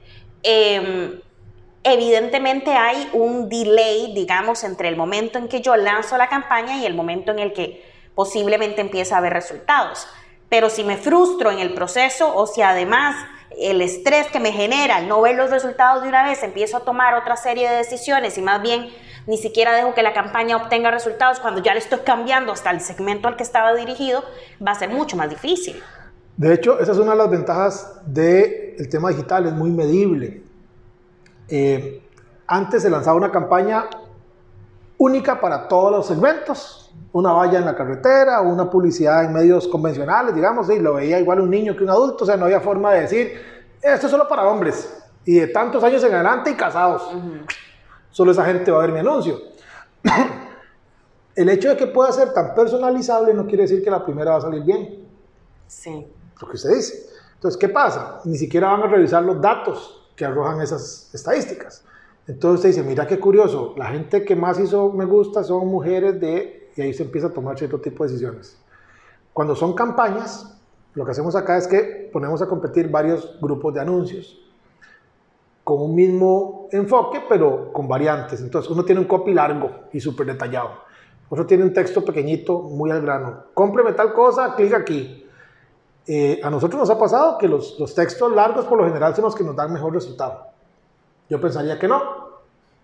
Em, 0.41 1.21
evidentemente 1.83 2.71
hay 2.71 3.07
un 3.13 3.47
delay, 3.47 4.13
digamos, 4.15 4.63
entre 4.63 4.89
el 4.89 4.97
momento 4.97 5.37
en 5.37 5.47
que 5.47 5.61
yo 5.61 5.75
lanzo 5.75 6.17
la 6.17 6.27
campaña 6.27 6.77
y 6.77 6.87
el 6.87 6.95
momento 6.95 7.31
en 7.31 7.37
el 7.37 7.53
que 7.53 7.85
posiblemente 8.15 8.81
empieza 8.81 9.13
a 9.13 9.17
haber 9.19 9.33
resultados. 9.33 10.07
Pero 10.49 10.71
si 10.71 10.83
me 10.83 10.97
frustro 10.97 11.51
en 11.51 11.59
el 11.59 11.75
proceso 11.75 12.35
o 12.35 12.47
si 12.47 12.63
además 12.63 13.15
el 13.57 13.81
estrés 13.81 14.27
que 14.27 14.39
me 14.39 14.51
genera 14.51 14.97
al 14.97 15.07
no 15.07 15.21
ver 15.21 15.35
los 15.35 15.49
resultados 15.49 16.03
de 16.03 16.09
una 16.09 16.23
vez, 16.23 16.43
empiezo 16.43 16.77
a 16.77 16.79
tomar 16.81 17.13
otra 17.15 17.35
serie 17.35 17.69
de 17.69 17.77
decisiones 17.77 18.37
y 18.37 18.41
más 18.41 18.61
bien 18.61 18.89
ni 19.27 19.37
siquiera 19.37 19.73
dejo 19.73 19.93
que 19.93 20.03
la 20.03 20.13
campaña 20.13 20.57
obtenga 20.57 20.91
resultados 20.91 21.39
cuando 21.39 21.61
ya 21.61 21.73
le 21.73 21.79
estoy 21.79 21.99
cambiando 21.99 22.51
hasta 22.51 22.71
el 22.71 22.81
segmento 22.81 23.27
al 23.27 23.35
que 23.35 23.43
estaba 23.43 23.73
dirigido, 23.73 24.23
va 24.65 24.71
a 24.71 24.75
ser 24.75 24.89
mucho 24.89 25.17
más 25.17 25.29
difícil. 25.29 25.81
De 26.37 26.53
hecho, 26.53 26.79
esa 26.79 26.91
es 26.91 26.97
una 26.97 27.11
de 27.11 27.17
las 27.17 27.29
ventajas 27.29 28.01
del 28.05 28.89
tema 28.89 29.09
digital, 29.09 29.47
es 29.47 29.53
muy 29.53 29.71
medible. 29.71 30.43
Eh, 31.47 32.03
antes 32.45 32.83
se 32.83 32.89
lanzaba 32.89 33.15
una 33.15 33.31
campaña 33.31 33.85
única 34.97 35.39
para 35.39 35.67
todos 35.67 35.91
los 35.91 36.07
segmentos, 36.07 36.84
una 37.15 37.31
valla 37.31 37.59
en 37.59 37.65
la 37.65 37.73
carretera, 37.73 38.41
una 38.41 38.69
publicidad 38.69 39.23
en 39.23 39.31
medios 39.31 39.69
convencionales, 39.69 40.35
digamos, 40.35 40.69
y 40.69 40.79
lo 40.79 40.95
veía 40.95 41.17
igual 41.17 41.39
un 41.39 41.49
niño 41.49 41.73
que 41.73 41.85
un 41.85 41.89
adulto, 41.89 42.25
o 42.25 42.27
sea, 42.27 42.35
no 42.35 42.43
había 42.43 42.59
forma 42.59 42.91
de 42.91 43.01
decir, 43.03 43.41
esto 43.81 44.07
es 44.07 44.11
solo 44.11 44.27
para 44.27 44.45
hombres, 44.45 45.01
y 45.23 45.35
de 45.35 45.47
tantos 45.47 45.81
años 45.81 46.03
en 46.03 46.13
adelante 46.13 46.51
y 46.51 46.55
casados. 46.55 47.09
Solo 48.11 48.33
esa 48.33 48.43
gente 48.43 48.69
va 48.69 48.79
a 48.79 48.81
ver 48.81 48.91
mi 48.91 48.99
anuncio. 48.99 49.39
El 51.35 51.47
hecho 51.47 51.69
de 51.69 51.77
que 51.77 51.87
pueda 51.87 52.11
ser 52.11 52.33
tan 52.33 52.53
personalizable 52.53 53.33
no 53.33 53.45
quiere 53.45 53.63
decir 53.63 53.81
que 53.81 53.89
la 53.89 54.03
primera 54.03 54.31
va 54.31 54.37
a 54.37 54.41
salir 54.41 54.63
bien. 54.63 55.07
Sí. 55.67 56.05
Lo 56.41 56.49
que 56.49 56.55
usted 56.55 56.75
dice. 56.75 57.11
Entonces, 57.35 57.57
¿qué 57.57 57.69
pasa? 57.69 58.19
Ni 58.25 58.37
siquiera 58.37 58.71
van 58.71 58.83
a 58.83 58.87
revisar 58.87 59.23
los 59.23 59.39
datos 59.39 60.11
que 60.17 60.25
arrojan 60.25 60.59
esas 60.59 61.09
estadísticas. 61.13 61.85
Entonces 62.27 62.55
usted 62.57 62.69
dice, 62.71 62.83
mira 62.83 63.07
qué 63.07 63.21
curioso, 63.21 63.73
la 63.77 63.85
gente 63.85 64.25
que 64.25 64.35
más 64.35 64.59
hizo 64.59 64.91
me 64.91 65.05
gusta 65.05 65.45
son 65.45 65.67
mujeres 65.67 66.19
de... 66.19 66.64
Y 66.75 66.81
ahí 66.81 66.93
se 66.93 67.03
empieza 67.03 67.27
a 67.27 67.33
tomar 67.33 67.57
cierto 67.57 67.79
tipo 67.79 68.03
de 68.03 68.11
decisiones. 68.11 68.57
Cuando 69.33 69.55
son 69.55 69.73
campañas, 69.73 70.57
lo 70.93 71.05
que 71.05 71.11
hacemos 71.11 71.35
acá 71.35 71.57
es 71.57 71.67
que 71.67 72.09
ponemos 72.11 72.41
a 72.41 72.47
competir 72.47 72.89
varios 72.89 73.37
grupos 73.41 73.73
de 73.73 73.81
anuncios 73.81 74.39
con 75.63 75.81
un 75.81 75.95
mismo 75.95 76.67
enfoque, 76.71 77.23
pero 77.27 77.73
con 77.73 77.87
variantes. 77.87 78.39
Entonces, 78.41 78.69
uno 78.71 78.85
tiene 78.85 79.01
un 79.01 79.07
copy 79.07 79.33
largo 79.33 79.71
y 79.91 79.99
súper 79.99 80.27
detallado. 80.27 80.85
Otro 81.27 81.45
tiene 81.45 81.63
un 81.63 81.73
texto 81.73 82.05
pequeñito, 82.05 82.59
muy 82.59 82.91
al 82.91 83.01
grano. 83.01 83.45
Cómpreme 83.53 83.93
tal 83.93 84.13
cosa, 84.13 84.55
clic 84.55 84.73
aquí. 84.73 85.25
Eh, 86.07 86.39
a 86.43 86.51
nosotros 86.51 86.79
nos 86.79 86.89
ha 86.91 86.99
pasado 86.99 87.39
que 87.39 87.47
los, 87.47 87.79
los 87.79 87.95
textos 87.95 88.31
largos 88.31 88.65
por 88.65 88.77
lo 88.77 88.85
general 88.85 89.15
son 89.15 89.25
los 89.25 89.35
que 89.35 89.43
nos 89.43 89.55
dan 89.55 89.73
mejor 89.73 89.91
resultado. 89.91 90.45
Yo 91.29 91.41
pensaría 91.41 91.79
que 91.79 91.87
no, 91.87 92.24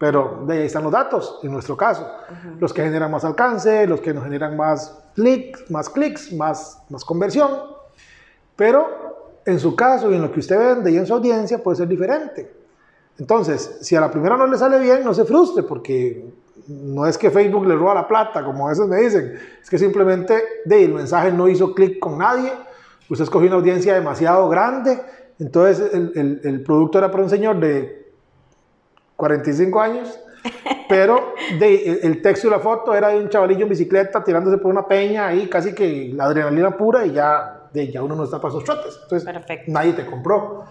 pero 0.02 0.46
de 0.48 0.54
ahí 0.58 0.66
están 0.66 0.82
los 0.82 0.92
datos, 0.92 1.38
en 1.44 1.52
nuestro 1.52 1.78
caso. 1.78 2.10
Los 2.60 2.74
que 2.74 2.82
generan 2.82 3.12
más 3.12 3.24
alcance, 3.24 3.86
los 3.86 4.02
que 4.02 4.16
nos 4.16 4.24
generan 4.24 4.58
más 4.58 4.98
clics, 5.14 5.70
más 5.70 5.90
clics, 5.90 6.34
más, 6.34 6.82
más 6.90 7.06
conversión. 7.06 7.52
Pero 8.56 9.42
en 9.46 9.60
su 9.60 9.76
caso 9.76 10.10
y 10.10 10.16
en 10.16 10.24
lo 10.24 10.32
que 10.32 10.40
usted 10.40 10.58
vende 10.58 10.92
y 10.92 10.98
en 10.98 11.06
su 11.06 11.14
audiencia 11.14 11.62
puede 11.62 11.78
ser 11.78 11.88
diferente. 11.88 12.52
Entonces, 13.20 13.78
si 13.82 13.96
a 13.96 14.02
la 14.02 14.10
primera 14.10 14.36
no 14.38 14.48
le 14.48 14.58
sale 14.58 14.80
bien, 14.80 15.04
no 15.04 15.14
se 15.14 15.24
frustre, 15.24 15.62
porque 15.62 16.26
no 16.68 17.06
es 17.06 17.16
que 17.16 17.30
Facebook 17.30 17.68
le 17.68 17.76
roba 17.76 17.94
la 17.94 18.08
plata, 18.08 18.44
como 18.44 18.66
a 18.66 18.70
veces 18.72 18.88
me 18.88 18.98
dicen, 18.98 19.38
es 19.62 19.70
que 19.70 19.78
simplemente 19.78 20.42
de, 20.66 20.84
el 20.84 20.96
mensaje 20.96 21.32
no 21.32 21.48
hizo 21.48 21.76
clic 21.76 22.00
con 22.00 22.18
nadie, 22.18 22.52
usted 23.08 23.26
escogió 23.26 23.50
una 23.50 23.58
audiencia 23.58 23.94
demasiado 23.94 24.50
grande, 24.50 25.00
entonces 25.38 25.94
el, 25.94 26.12
el, 26.16 26.42
el 26.44 26.64
producto 26.64 26.98
era 26.98 27.12
para 27.12 27.22
un 27.22 27.30
señor 27.30 27.60
de 27.60 28.01
45 29.22 29.80
años, 29.80 30.20
pero 30.90 31.36
de, 31.60 32.00
el 32.02 32.24
texto 32.24 32.48
y 32.48 32.50
la 32.50 32.60
foto 32.60 32.96
era 32.96 33.10
de 33.10 33.20
un 33.20 33.30
chavalillo 33.30 33.66
en 33.66 33.70
bicicleta 33.70 34.24
tirándose 34.24 34.58
por 34.58 34.72
una 34.72 34.88
peña 34.88 35.28
ahí, 35.28 35.48
casi 35.48 35.76
que 35.76 36.10
la 36.12 36.24
adrenalina 36.24 36.76
pura 36.76 37.06
y 37.06 37.12
ya, 37.12 37.68
de, 37.72 37.92
ya 37.92 38.02
uno 38.02 38.16
no 38.16 38.24
está 38.24 38.42
para 38.42 38.50
esos 38.50 38.64
trotes. 38.64 38.98
Entonces, 39.04 39.32
Perfecto. 39.32 39.72
nadie 39.72 39.94
te 39.94 40.08
compró. 40.08 40.64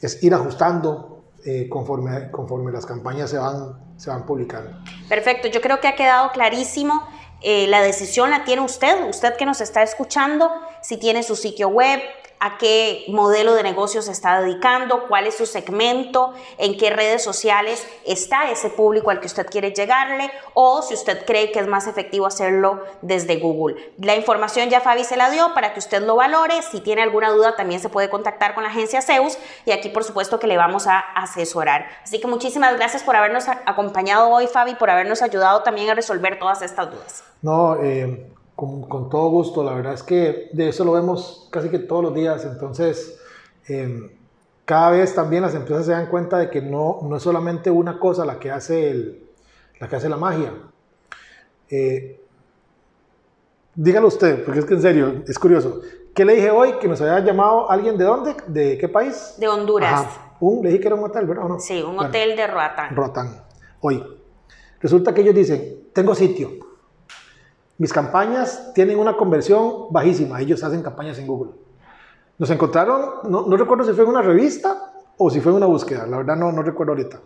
Es 0.00 0.22
ir 0.24 0.32
ajustando 0.32 1.24
eh, 1.44 1.68
conforme, 1.68 2.30
conforme 2.30 2.72
las 2.72 2.86
campañas 2.86 3.28
se 3.28 3.36
van, 3.36 3.74
se 3.98 4.08
van 4.08 4.24
publicando. 4.24 4.70
Perfecto, 5.06 5.48
yo 5.48 5.60
creo 5.60 5.80
que 5.80 5.88
ha 5.88 5.94
quedado 5.94 6.30
clarísimo. 6.30 7.06
Eh, 7.42 7.66
la 7.66 7.82
decisión 7.82 8.30
la 8.30 8.44
tiene 8.44 8.62
usted, 8.62 9.06
usted 9.06 9.36
que 9.36 9.44
nos 9.44 9.60
está 9.60 9.82
escuchando, 9.82 10.50
si 10.80 10.96
tiene 10.96 11.22
su 11.22 11.36
sitio 11.36 11.68
web, 11.68 12.00
a 12.40 12.58
qué 12.58 13.04
modelo 13.08 13.54
de 13.54 13.62
negocio 13.62 14.02
se 14.02 14.12
está 14.12 14.40
dedicando, 14.40 15.06
cuál 15.08 15.26
es 15.26 15.36
su 15.36 15.46
segmento, 15.46 16.34
en 16.58 16.76
qué 16.76 16.90
redes 16.90 17.22
sociales 17.22 17.86
está 18.06 18.50
ese 18.50 18.70
público 18.70 19.10
al 19.10 19.20
que 19.20 19.26
usted 19.26 19.46
quiere 19.46 19.72
llegarle 19.72 20.30
o 20.54 20.82
si 20.82 20.94
usted 20.94 21.24
cree 21.24 21.52
que 21.52 21.60
es 21.60 21.66
más 21.66 21.86
efectivo 21.86 22.26
hacerlo 22.26 22.82
desde 23.02 23.36
Google. 23.36 23.92
La 23.98 24.16
información 24.16 24.68
ya 24.68 24.80
Fabi 24.80 25.04
se 25.04 25.16
la 25.16 25.30
dio 25.30 25.54
para 25.54 25.72
que 25.72 25.78
usted 25.78 26.02
lo 26.02 26.16
valore. 26.16 26.62
Si 26.62 26.80
tiene 26.80 27.02
alguna 27.02 27.30
duda 27.30 27.56
también 27.56 27.80
se 27.80 27.88
puede 27.88 28.08
contactar 28.08 28.54
con 28.54 28.62
la 28.62 28.70
agencia 28.70 29.02
Zeus 29.02 29.38
y 29.64 29.72
aquí 29.72 29.88
por 29.88 30.04
supuesto 30.04 30.38
que 30.38 30.46
le 30.46 30.56
vamos 30.56 30.86
a 30.86 30.98
asesorar. 30.98 31.86
Así 32.02 32.20
que 32.20 32.26
muchísimas 32.26 32.76
gracias 32.76 33.02
por 33.02 33.16
habernos 33.16 33.48
acompañado 33.48 34.28
hoy 34.30 34.46
Fabi, 34.46 34.74
por 34.74 34.90
habernos 34.90 35.22
ayudado 35.22 35.62
también 35.62 35.90
a 35.90 35.94
resolver 35.94 36.38
todas 36.38 36.62
estas 36.62 36.90
dudas. 36.90 37.24
No, 37.42 37.76
eh, 37.82 38.26
con, 38.58 38.82
con, 38.88 39.08
todo 39.08 39.30
gusto. 39.30 39.62
La 39.62 39.72
verdad 39.72 39.94
es 39.94 40.02
que 40.02 40.48
de 40.52 40.70
eso 40.70 40.84
lo 40.84 40.90
vemos 40.90 41.48
casi 41.52 41.68
que 41.68 41.78
todos 41.78 42.02
los 42.02 42.12
días. 42.12 42.44
Entonces, 42.44 43.16
eh, 43.68 44.18
cada 44.64 44.90
vez 44.90 45.14
también 45.14 45.42
las 45.42 45.54
empresas 45.54 45.86
se 45.86 45.92
dan 45.92 46.06
cuenta 46.06 46.38
de 46.38 46.50
que 46.50 46.60
no, 46.60 46.98
no 47.04 47.16
es 47.16 47.22
solamente 47.22 47.70
una 47.70 48.00
cosa 48.00 48.24
la 48.24 48.40
que 48.40 48.50
hace, 48.50 48.90
el, 48.90 49.28
la, 49.78 49.86
que 49.86 49.94
hace 49.94 50.08
la 50.08 50.16
magia. 50.16 50.52
Eh, 51.70 52.20
dígalo 53.76 54.08
usted, 54.08 54.44
porque 54.44 54.58
es 54.58 54.66
que 54.66 54.74
en 54.74 54.82
serio, 54.82 55.22
es 55.28 55.38
curioso. 55.38 55.80
¿Qué 56.12 56.24
le 56.24 56.34
dije 56.34 56.50
hoy? 56.50 56.72
Que 56.80 56.88
nos 56.88 57.00
había 57.00 57.24
llamado 57.24 57.70
alguien 57.70 57.96
de 57.96 58.04
dónde? 58.06 58.34
¿De 58.48 58.76
qué 58.76 58.88
país? 58.88 59.36
De 59.38 59.46
Honduras. 59.46 60.00
Ajá. 60.00 60.34
Un, 60.40 60.64
le 60.64 60.70
dije 60.70 60.80
que 60.80 60.88
era 60.88 60.96
un 60.96 61.04
hotel, 61.04 61.26
¿verdad? 61.26 61.44
¿O 61.44 61.48
no? 61.48 61.60
Sí, 61.60 61.80
un 61.80 61.94
bueno, 61.94 62.08
hotel 62.08 62.34
de 62.34 62.46
Roatán. 62.48 62.96
Roatán. 62.96 63.40
Hoy. 63.82 64.04
Resulta 64.80 65.14
que 65.14 65.20
ellos 65.20 65.36
dicen, 65.36 65.90
tengo 65.92 66.16
sitio 66.16 66.67
mis 67.78 67.92
campañas 67.92 68.72
tienen 68.74 68.98
una 68.98 69.16
conversión 69.16 69.86
bajísima. 69.90 70.40
Ellos 70.40 70.62
hacen 70.64 70.82
campañas 70.82 71.18
en 71.18 71.26
Google. 71.26 71.52
Nos 72.36 72.50
encontraron, 72.50 73.30
no, 73.30 73.56
recuerdo 73.56 73.84
si 73.84 73.92
fue 73.92 74.04
una 74.04 74.20
revista 74.20 74.92
o 75.16 75.30
si 75.30 75.40
fue 75.40 75.52
una 75.52 75.66
búsqueda. 75.66 76.06
La 76.06 76.18
verdad 76.18 76.36
no, 76.36 76.52
no 76.52 76.62
recuerdo 76.62 76.92
ahorita. 76.92 77.20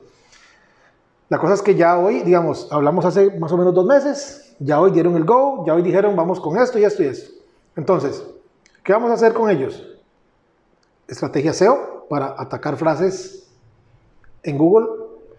La 1.30 1.38
cosa 1.38 1.54
es 1.54 1.62
que 1.62 1.74
ya 1.74 1.98
hoy, 1.98 2.20
digamos, 2.20 2.68
hablamos 2.70 3.06
hace 3.06 3.38
más 3.38 3.50
o 3.52 3.56
menos 3.56 3.74
dos 3.74 3.86
meses. 3.86 4.54
Ya 4.58 4.78
hoy 4.78 4.90
dieron 4.90 5.16
el 5.16 5.24
go. 5.24 5.64
Ya 5.66 5.74
hoy 5.74 5.82
dijeron 5.82 6.14
vamos 6.14 6.38
con 6.38 6.58
esto 6.58 6.78
y 6.78 6.84
esto 6.84 7.02
y 7.02 7.06
esto. 7.06 7.32
Entonces, 7.74 8.22
¿qué 8.84 8.92
vamos 8.92 9.10
a 9.10 9.14
hacer 9.14 9.32
con 9.32 9.50
ellos? 9.50 9.86
Estrategia 11.08 11.54
SEO 11.54 12.06
para 12.10 12.34
atacar 12.38 12.76
frases 12.76 13.50
en 14.42 14.58
Google 14.58 14.86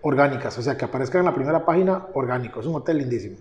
orgánicas. 0.01 0.57
O 0.57 0.63
sea, 0.63 0.75
que 0.75 0.85
aparezcan 0.85 1.19
en 1.19 1.25
la 1.25 1.35
primera 1.35 1.63
página 1.63 2.07
orgánico. 2.15 2.59
Es 2.59 2.65
un 2.65 2.75
hotel 2.75 2.97
lindísimo. 2.97 3.37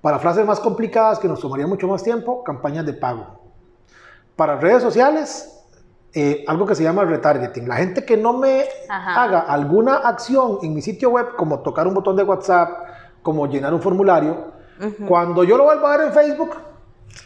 Para 0.00 0.18
frases 0.18 0.46
más 0.46 0.60
complicadas 0.60 1.18
que 1.18 1.28
nos 1.28 1.40
tomaría 1.40 1.66
mucho 1.66 1.88
más 1.88 2.02
tiempo, 2.02 2.44
campañas 2.44 2.86
de 2.86 2.92
pago. 2.92 3.26
Para 4.36 4.56
redes 4.56 4.82
sociales, 4.82 5.58
eh, 6.14 6.44
algo 6.46 6.66
que 6.66 6.74
se 6.74 6.82
llama 6.84 7.04
retargeting. 7.04 7.68
La 7.68 7.76
gente 7.76 8.04
que 8.04 8.16
no 8.16 8.32
me 8.32 8.64
Ajá. 8.88 9.24
haga 9.24 9.40
alguna 9.40 9.96
acción 9.96 10.58
en 10.62 10.74
mi 10.74 10.82
sitio 10.82 11.10
web, 11.10 11.34
como 11.36 11.60
tocar 11.60 11.86
un 11.86 11.94
botón 11.94 12.16
de 12.16 12.22
WhatsApp, 12.22 12.70
como 13.22 13.46
llenar 13.46 13.74
un 13.74 13.82
formulario, 13.82 14.52
uh 14.80 14.84
-huh. 14.84 15.06
cuando 15.06 15.42
yo 15.44 15.56
lo 15.56 15.64
vuelva 15.64 15.92
a 15.92 15.96
ver 15.96 16.06
en 16.08 16.12
Facebook, 16.14 16.50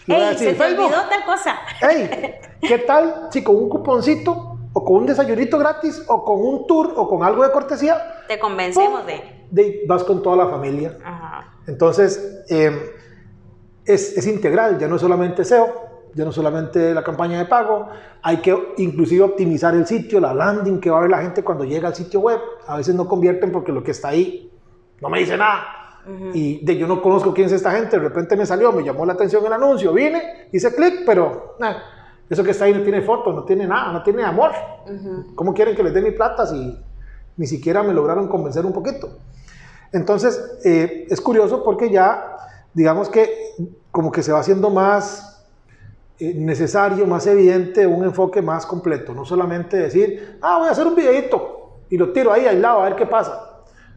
le 0.06 0.14
voy 0.14 0.24
a 0.24 0.28
decir, 0.30 0.48
se 0.48 0.54
te 0.54 0.58
Facebook, 0.58 0.86
olvidó 0.86 1.02
tal 1.08 1.24
cosa. 1.24 1.56
Hey, 1.80 2.34
¿qué 2.60 2.78
tal 2.78 3.28
si 3.30 3.44
con 3.44 3.56
un 3.56 3.68
cuponcito 3.68 4.58
o 4.72 4.84
con 4.84 4.96
un 4.96 5.06
desayunito 5.06 5.58
gratis 5.58 6.02
o 6.08 6.24
con 6.24 6.40
un 6.40 6.66
tour 6.66 6.94
o 6.96 7.08
con 7.08 7.22
algo 7.22 7.44
de 7.44 7.52
cortesía? 7.52 8.24
Te 8.26 8.38
convencemos 8.38 9.00
¡pum! 9.00 9.06
de 9.06 9.41
de, 9.52 9.84
vas 9.86 10.02
con 10.02 10.22
toda 10.22 10.36
la 10.36 10.48
familia. 10.48 10.98
Entonces, 11.66 12.44
em, 12.48 12.76
es, 13.84 14.16
es, 14.16 14.26
integral, 14.26 14.78
ya 14.78 14.88
no 14.88 14.96
es 14.96 15.02
solamente 15.02 15.44
SEO, 15.44 15.92
ya 16.14 16.24
no 16.24 16.32
solamente 16.32 16.92
la 16.92 17.04
campaña 17.04 17.38
de 17.38 17.46
pago, 17.46 17.88
hay 18.22 18.38
que 18.38 18.74
inclusive 18.78 19.22
optimizar 19.22 19.74
el 19.74 19.86
sitio, 19.86 20.18
la 20.20 20.34
landing 20.34 20.80
que 20.80 20.90
va 20.90 20.98
a 20.98 21.00
ver 21.02 21.10
la 21.10 21.22
gente 21.22 21.44
cuando 21.44 21.64
llega 21.64 21.88
al 21.88 21.94
sitio 21.94 22.20
web. 22.20 22.40
A 22.66 22.76
veces 22.76 22.94
no 22.94 23.06
convierten 23.06 23.52
porque 23.52 23.72
lo 23.72 23.84
que 23.84 23.92
está 23.92 24.08
ahí 24.08 24.50
no 25.00 25.08
me 25.08 25.18
dice 25.20 25.36
nada. 25.36 25.64
Y 26.34 26.64
de 26.64 26.76
yo 26.76 26.88
no 26.88 27.00
conozco 27.00 27.32
quién 27.32 27.46
es 27.46 27.52
esta 27.52 27.70
gente, 27.70 27.96
de 27.96 28.02
repente 28.02 28.36
me 28.36 28.44
salió, 28.44 28.72
me 28.72 28.82
llamó 28.82 29.06
la 29.06 29.12
atención 29.12 29.46
el 29.46 29.52
anuncio, 29.52 29.92
vine, 29.92 30.48
hice 30.50 30.74
clic, 30.74 31.02
pero 31.06 31.56
eso 32.28 32.42
que 32.42 32.50
está 32.50 32.64
ahí 32.64 32.74
no 32.74 32.82
tiene 32.82 33.02
foto, 33.02 33.32
no 33.32 33.44
tiene 33.44 33.68
nada, 33.68 33.92
no 33.92 34.02
tiene 34.02 34.24
amor. 34.24 34.50
¿Cómo 35.36 35.54
quieren 35.54 35.76
que 35.76 35.82
les 35.84 35.94
dé 35.94 36.02
mi 36.02 36.10
plata 36.10 36.46
si 36.46 36.76
ni 37.36 37.46
siquiera 37.46 37.84
me 37.84 37.92
lograron 37.92 38.26
convencer 38.26 38.66
un 38.66 38.72
poquito? 38.72 39.10
Entonces, 39.92 40.58
eh, 40.64 41.06
es 41.08 41.20
curioso 41.20 41.62
porque 41.62 41.90
ya, 41.90 42.36
digamos 42.72 43.08
que 43.08 43.54
como 43.90 44.10
que 44.10 44.22
se 44.22 44.32
va 44.32 44.40
haciendo 44.40 44.70
más 44.70 45.44
eh, 46.18 46.34
necesario, 46.34 47.06
más 47.06 47.26
evidente, 47.26 47.86
un 47.86 48.04
enfoque 48.04 48.40
más 48.40 48.64
completo. 48.64 49.14
No 49.14 49.24
solamente 49.24 49.76
decir, 49.76 50.38
ah, 50.40 50.58
voy 50.58 50.68
a 50.68 50.70
hacer 50.70 50.86
un 50.86 50.94
videito 50.94 51.80
y 51.90 51.96
lo 51.98 52.12
tiro 52.12 52.32
ahí 52.32 52.46
al 52.46 52.62
lado 52.62 52.80
a 52.80 52.84
ver 52.84 52.96
qué 52.96 53.06
pasa. 53.06 53.48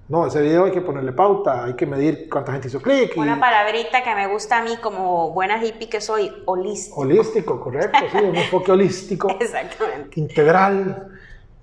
No, 0.07 0.27
ese 0.27 0.39
video 0.41 0.65
hay 0.65 0.71
que 0.71 0.81
ponerle 0.81 1.13
pauta, 1.13 1.63
hay 1.63 1.73
que 1.73 1.87
medir 1.87 2.29
cuánta 2.29 2.51
gente 2.51 2.67
hizo 2.67 2.79
clic. 2.79 3.13
Una 3.17 3.39
palabrita 3.39 4.03
que 4.03 4.13
me 4.13 4.27
gusta 4.27 4.59
a 4.59 4.63
mí 4.63 4.77
como 4.77 5.31
buena 5.31 5.63
hippie 5.63 5.89
que 5.89 5.99
soy, 5.99 6.31
holístico. 6.45 7.01
Holístico, 7.01 7.59
correcto, 7.59 7.97
sí, 8.11 8.17
un 8.17 8.35
enfoque 8.35 8.71
holístico. 8.71 9.29
Exactamente. 9.39 10.19
Integral 10.19 11.07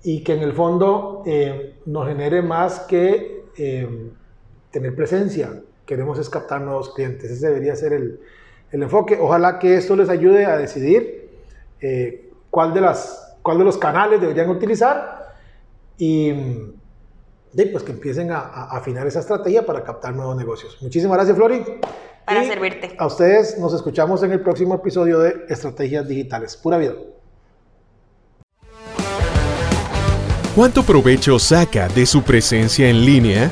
y 0.03 0.23
que 0.23 0.33
en 0.33 0.41
el 0.41 0.51
fondo 0.51 1.23
eh, 1.25 1.79
nos 1.85 2.07
genere 2.07 2.41
más 2.41 2.81
que 2.81 3.45
eh, 3.57 4.11
tener 4.73 4.93
presencia. 4.95 5.61
Queremos 5.85 6.19
es 6.19 6.29
captar 6.29 6.59
nuevos 6.59 6.93
clientes. 6.93 7.31
Ese 7.31 7.47
debería 7.47 7.75
ser 7.75 7.93
el, 7.93 8.19
el 8.71 8.83
enfoque. 8.83 9.17
Ojalá 9.21 9.59
que 9.59 9.77
esto 9.77 9.95
les 9.95 10.09
ayude 10.09 10.45
a 10.45 10.57
decidir 10.57 11.29
eh, 11.79 12.31
cuál, 12.49 12.73
de 12.73 12.81
las, 12.81 13.37
cuál 13.41 13.59
de 13.59 13.63
los 13.63 13.77
canales 13.77 14.19
deberían 14.19 14.49
utilizar 14.49 15.35
y 15.97 16.33
pues 17.71 17.83
que 17.83 17.91
empiecen 17.91 18.31
a, 18.31 18.39
afinar 18.71 19.05
esa 19.05 19.19
estrategia 19.19 19.63
para 19.63 19.83
captar 19.83 20.13
nuevos 20.15 20.35
negocios. 20.35 20.77
Muchísimas 20.81 21.17
gracias, 21.17 21.37
Flori. 21.37 21.63
Para 22.25 22.43
servirte. 22.45 22.95
A 22.97 23.05
ustedes 23.05 23.59
nos 23.59 23.73
escuchamos 23.73 24.23
en 24.23 24.31
el 24.31 24.41
próximo 24.41 24.73
episodio 24.75 25.19
de 25.19 25.45
Estrategias 25.49 26.07
Digitales. 26.07 26.57
Pura 26.57 26.77
vida. 26.77 26.93
¿Cuánto 30.55 30.83
provecho 30.83 31.37
saca 31.37 31.87
de 31.89 32.05
su 32.05 32.23
presencia 32.23 32.89
en 32.89 33.05
línea? 33.05 33.51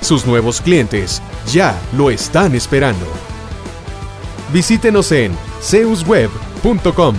Sus 0.00 0.26
nuevos 0.26 0.60
clientes 0.60 1.20
ya 1.46 1.78
lo 1.96 2.10
están 2.10 2.54
esperando. 2.54 3.06
Visítenos 4.52 5.12
en 5.12 5.32
zeusweb.com. 5.60 7.14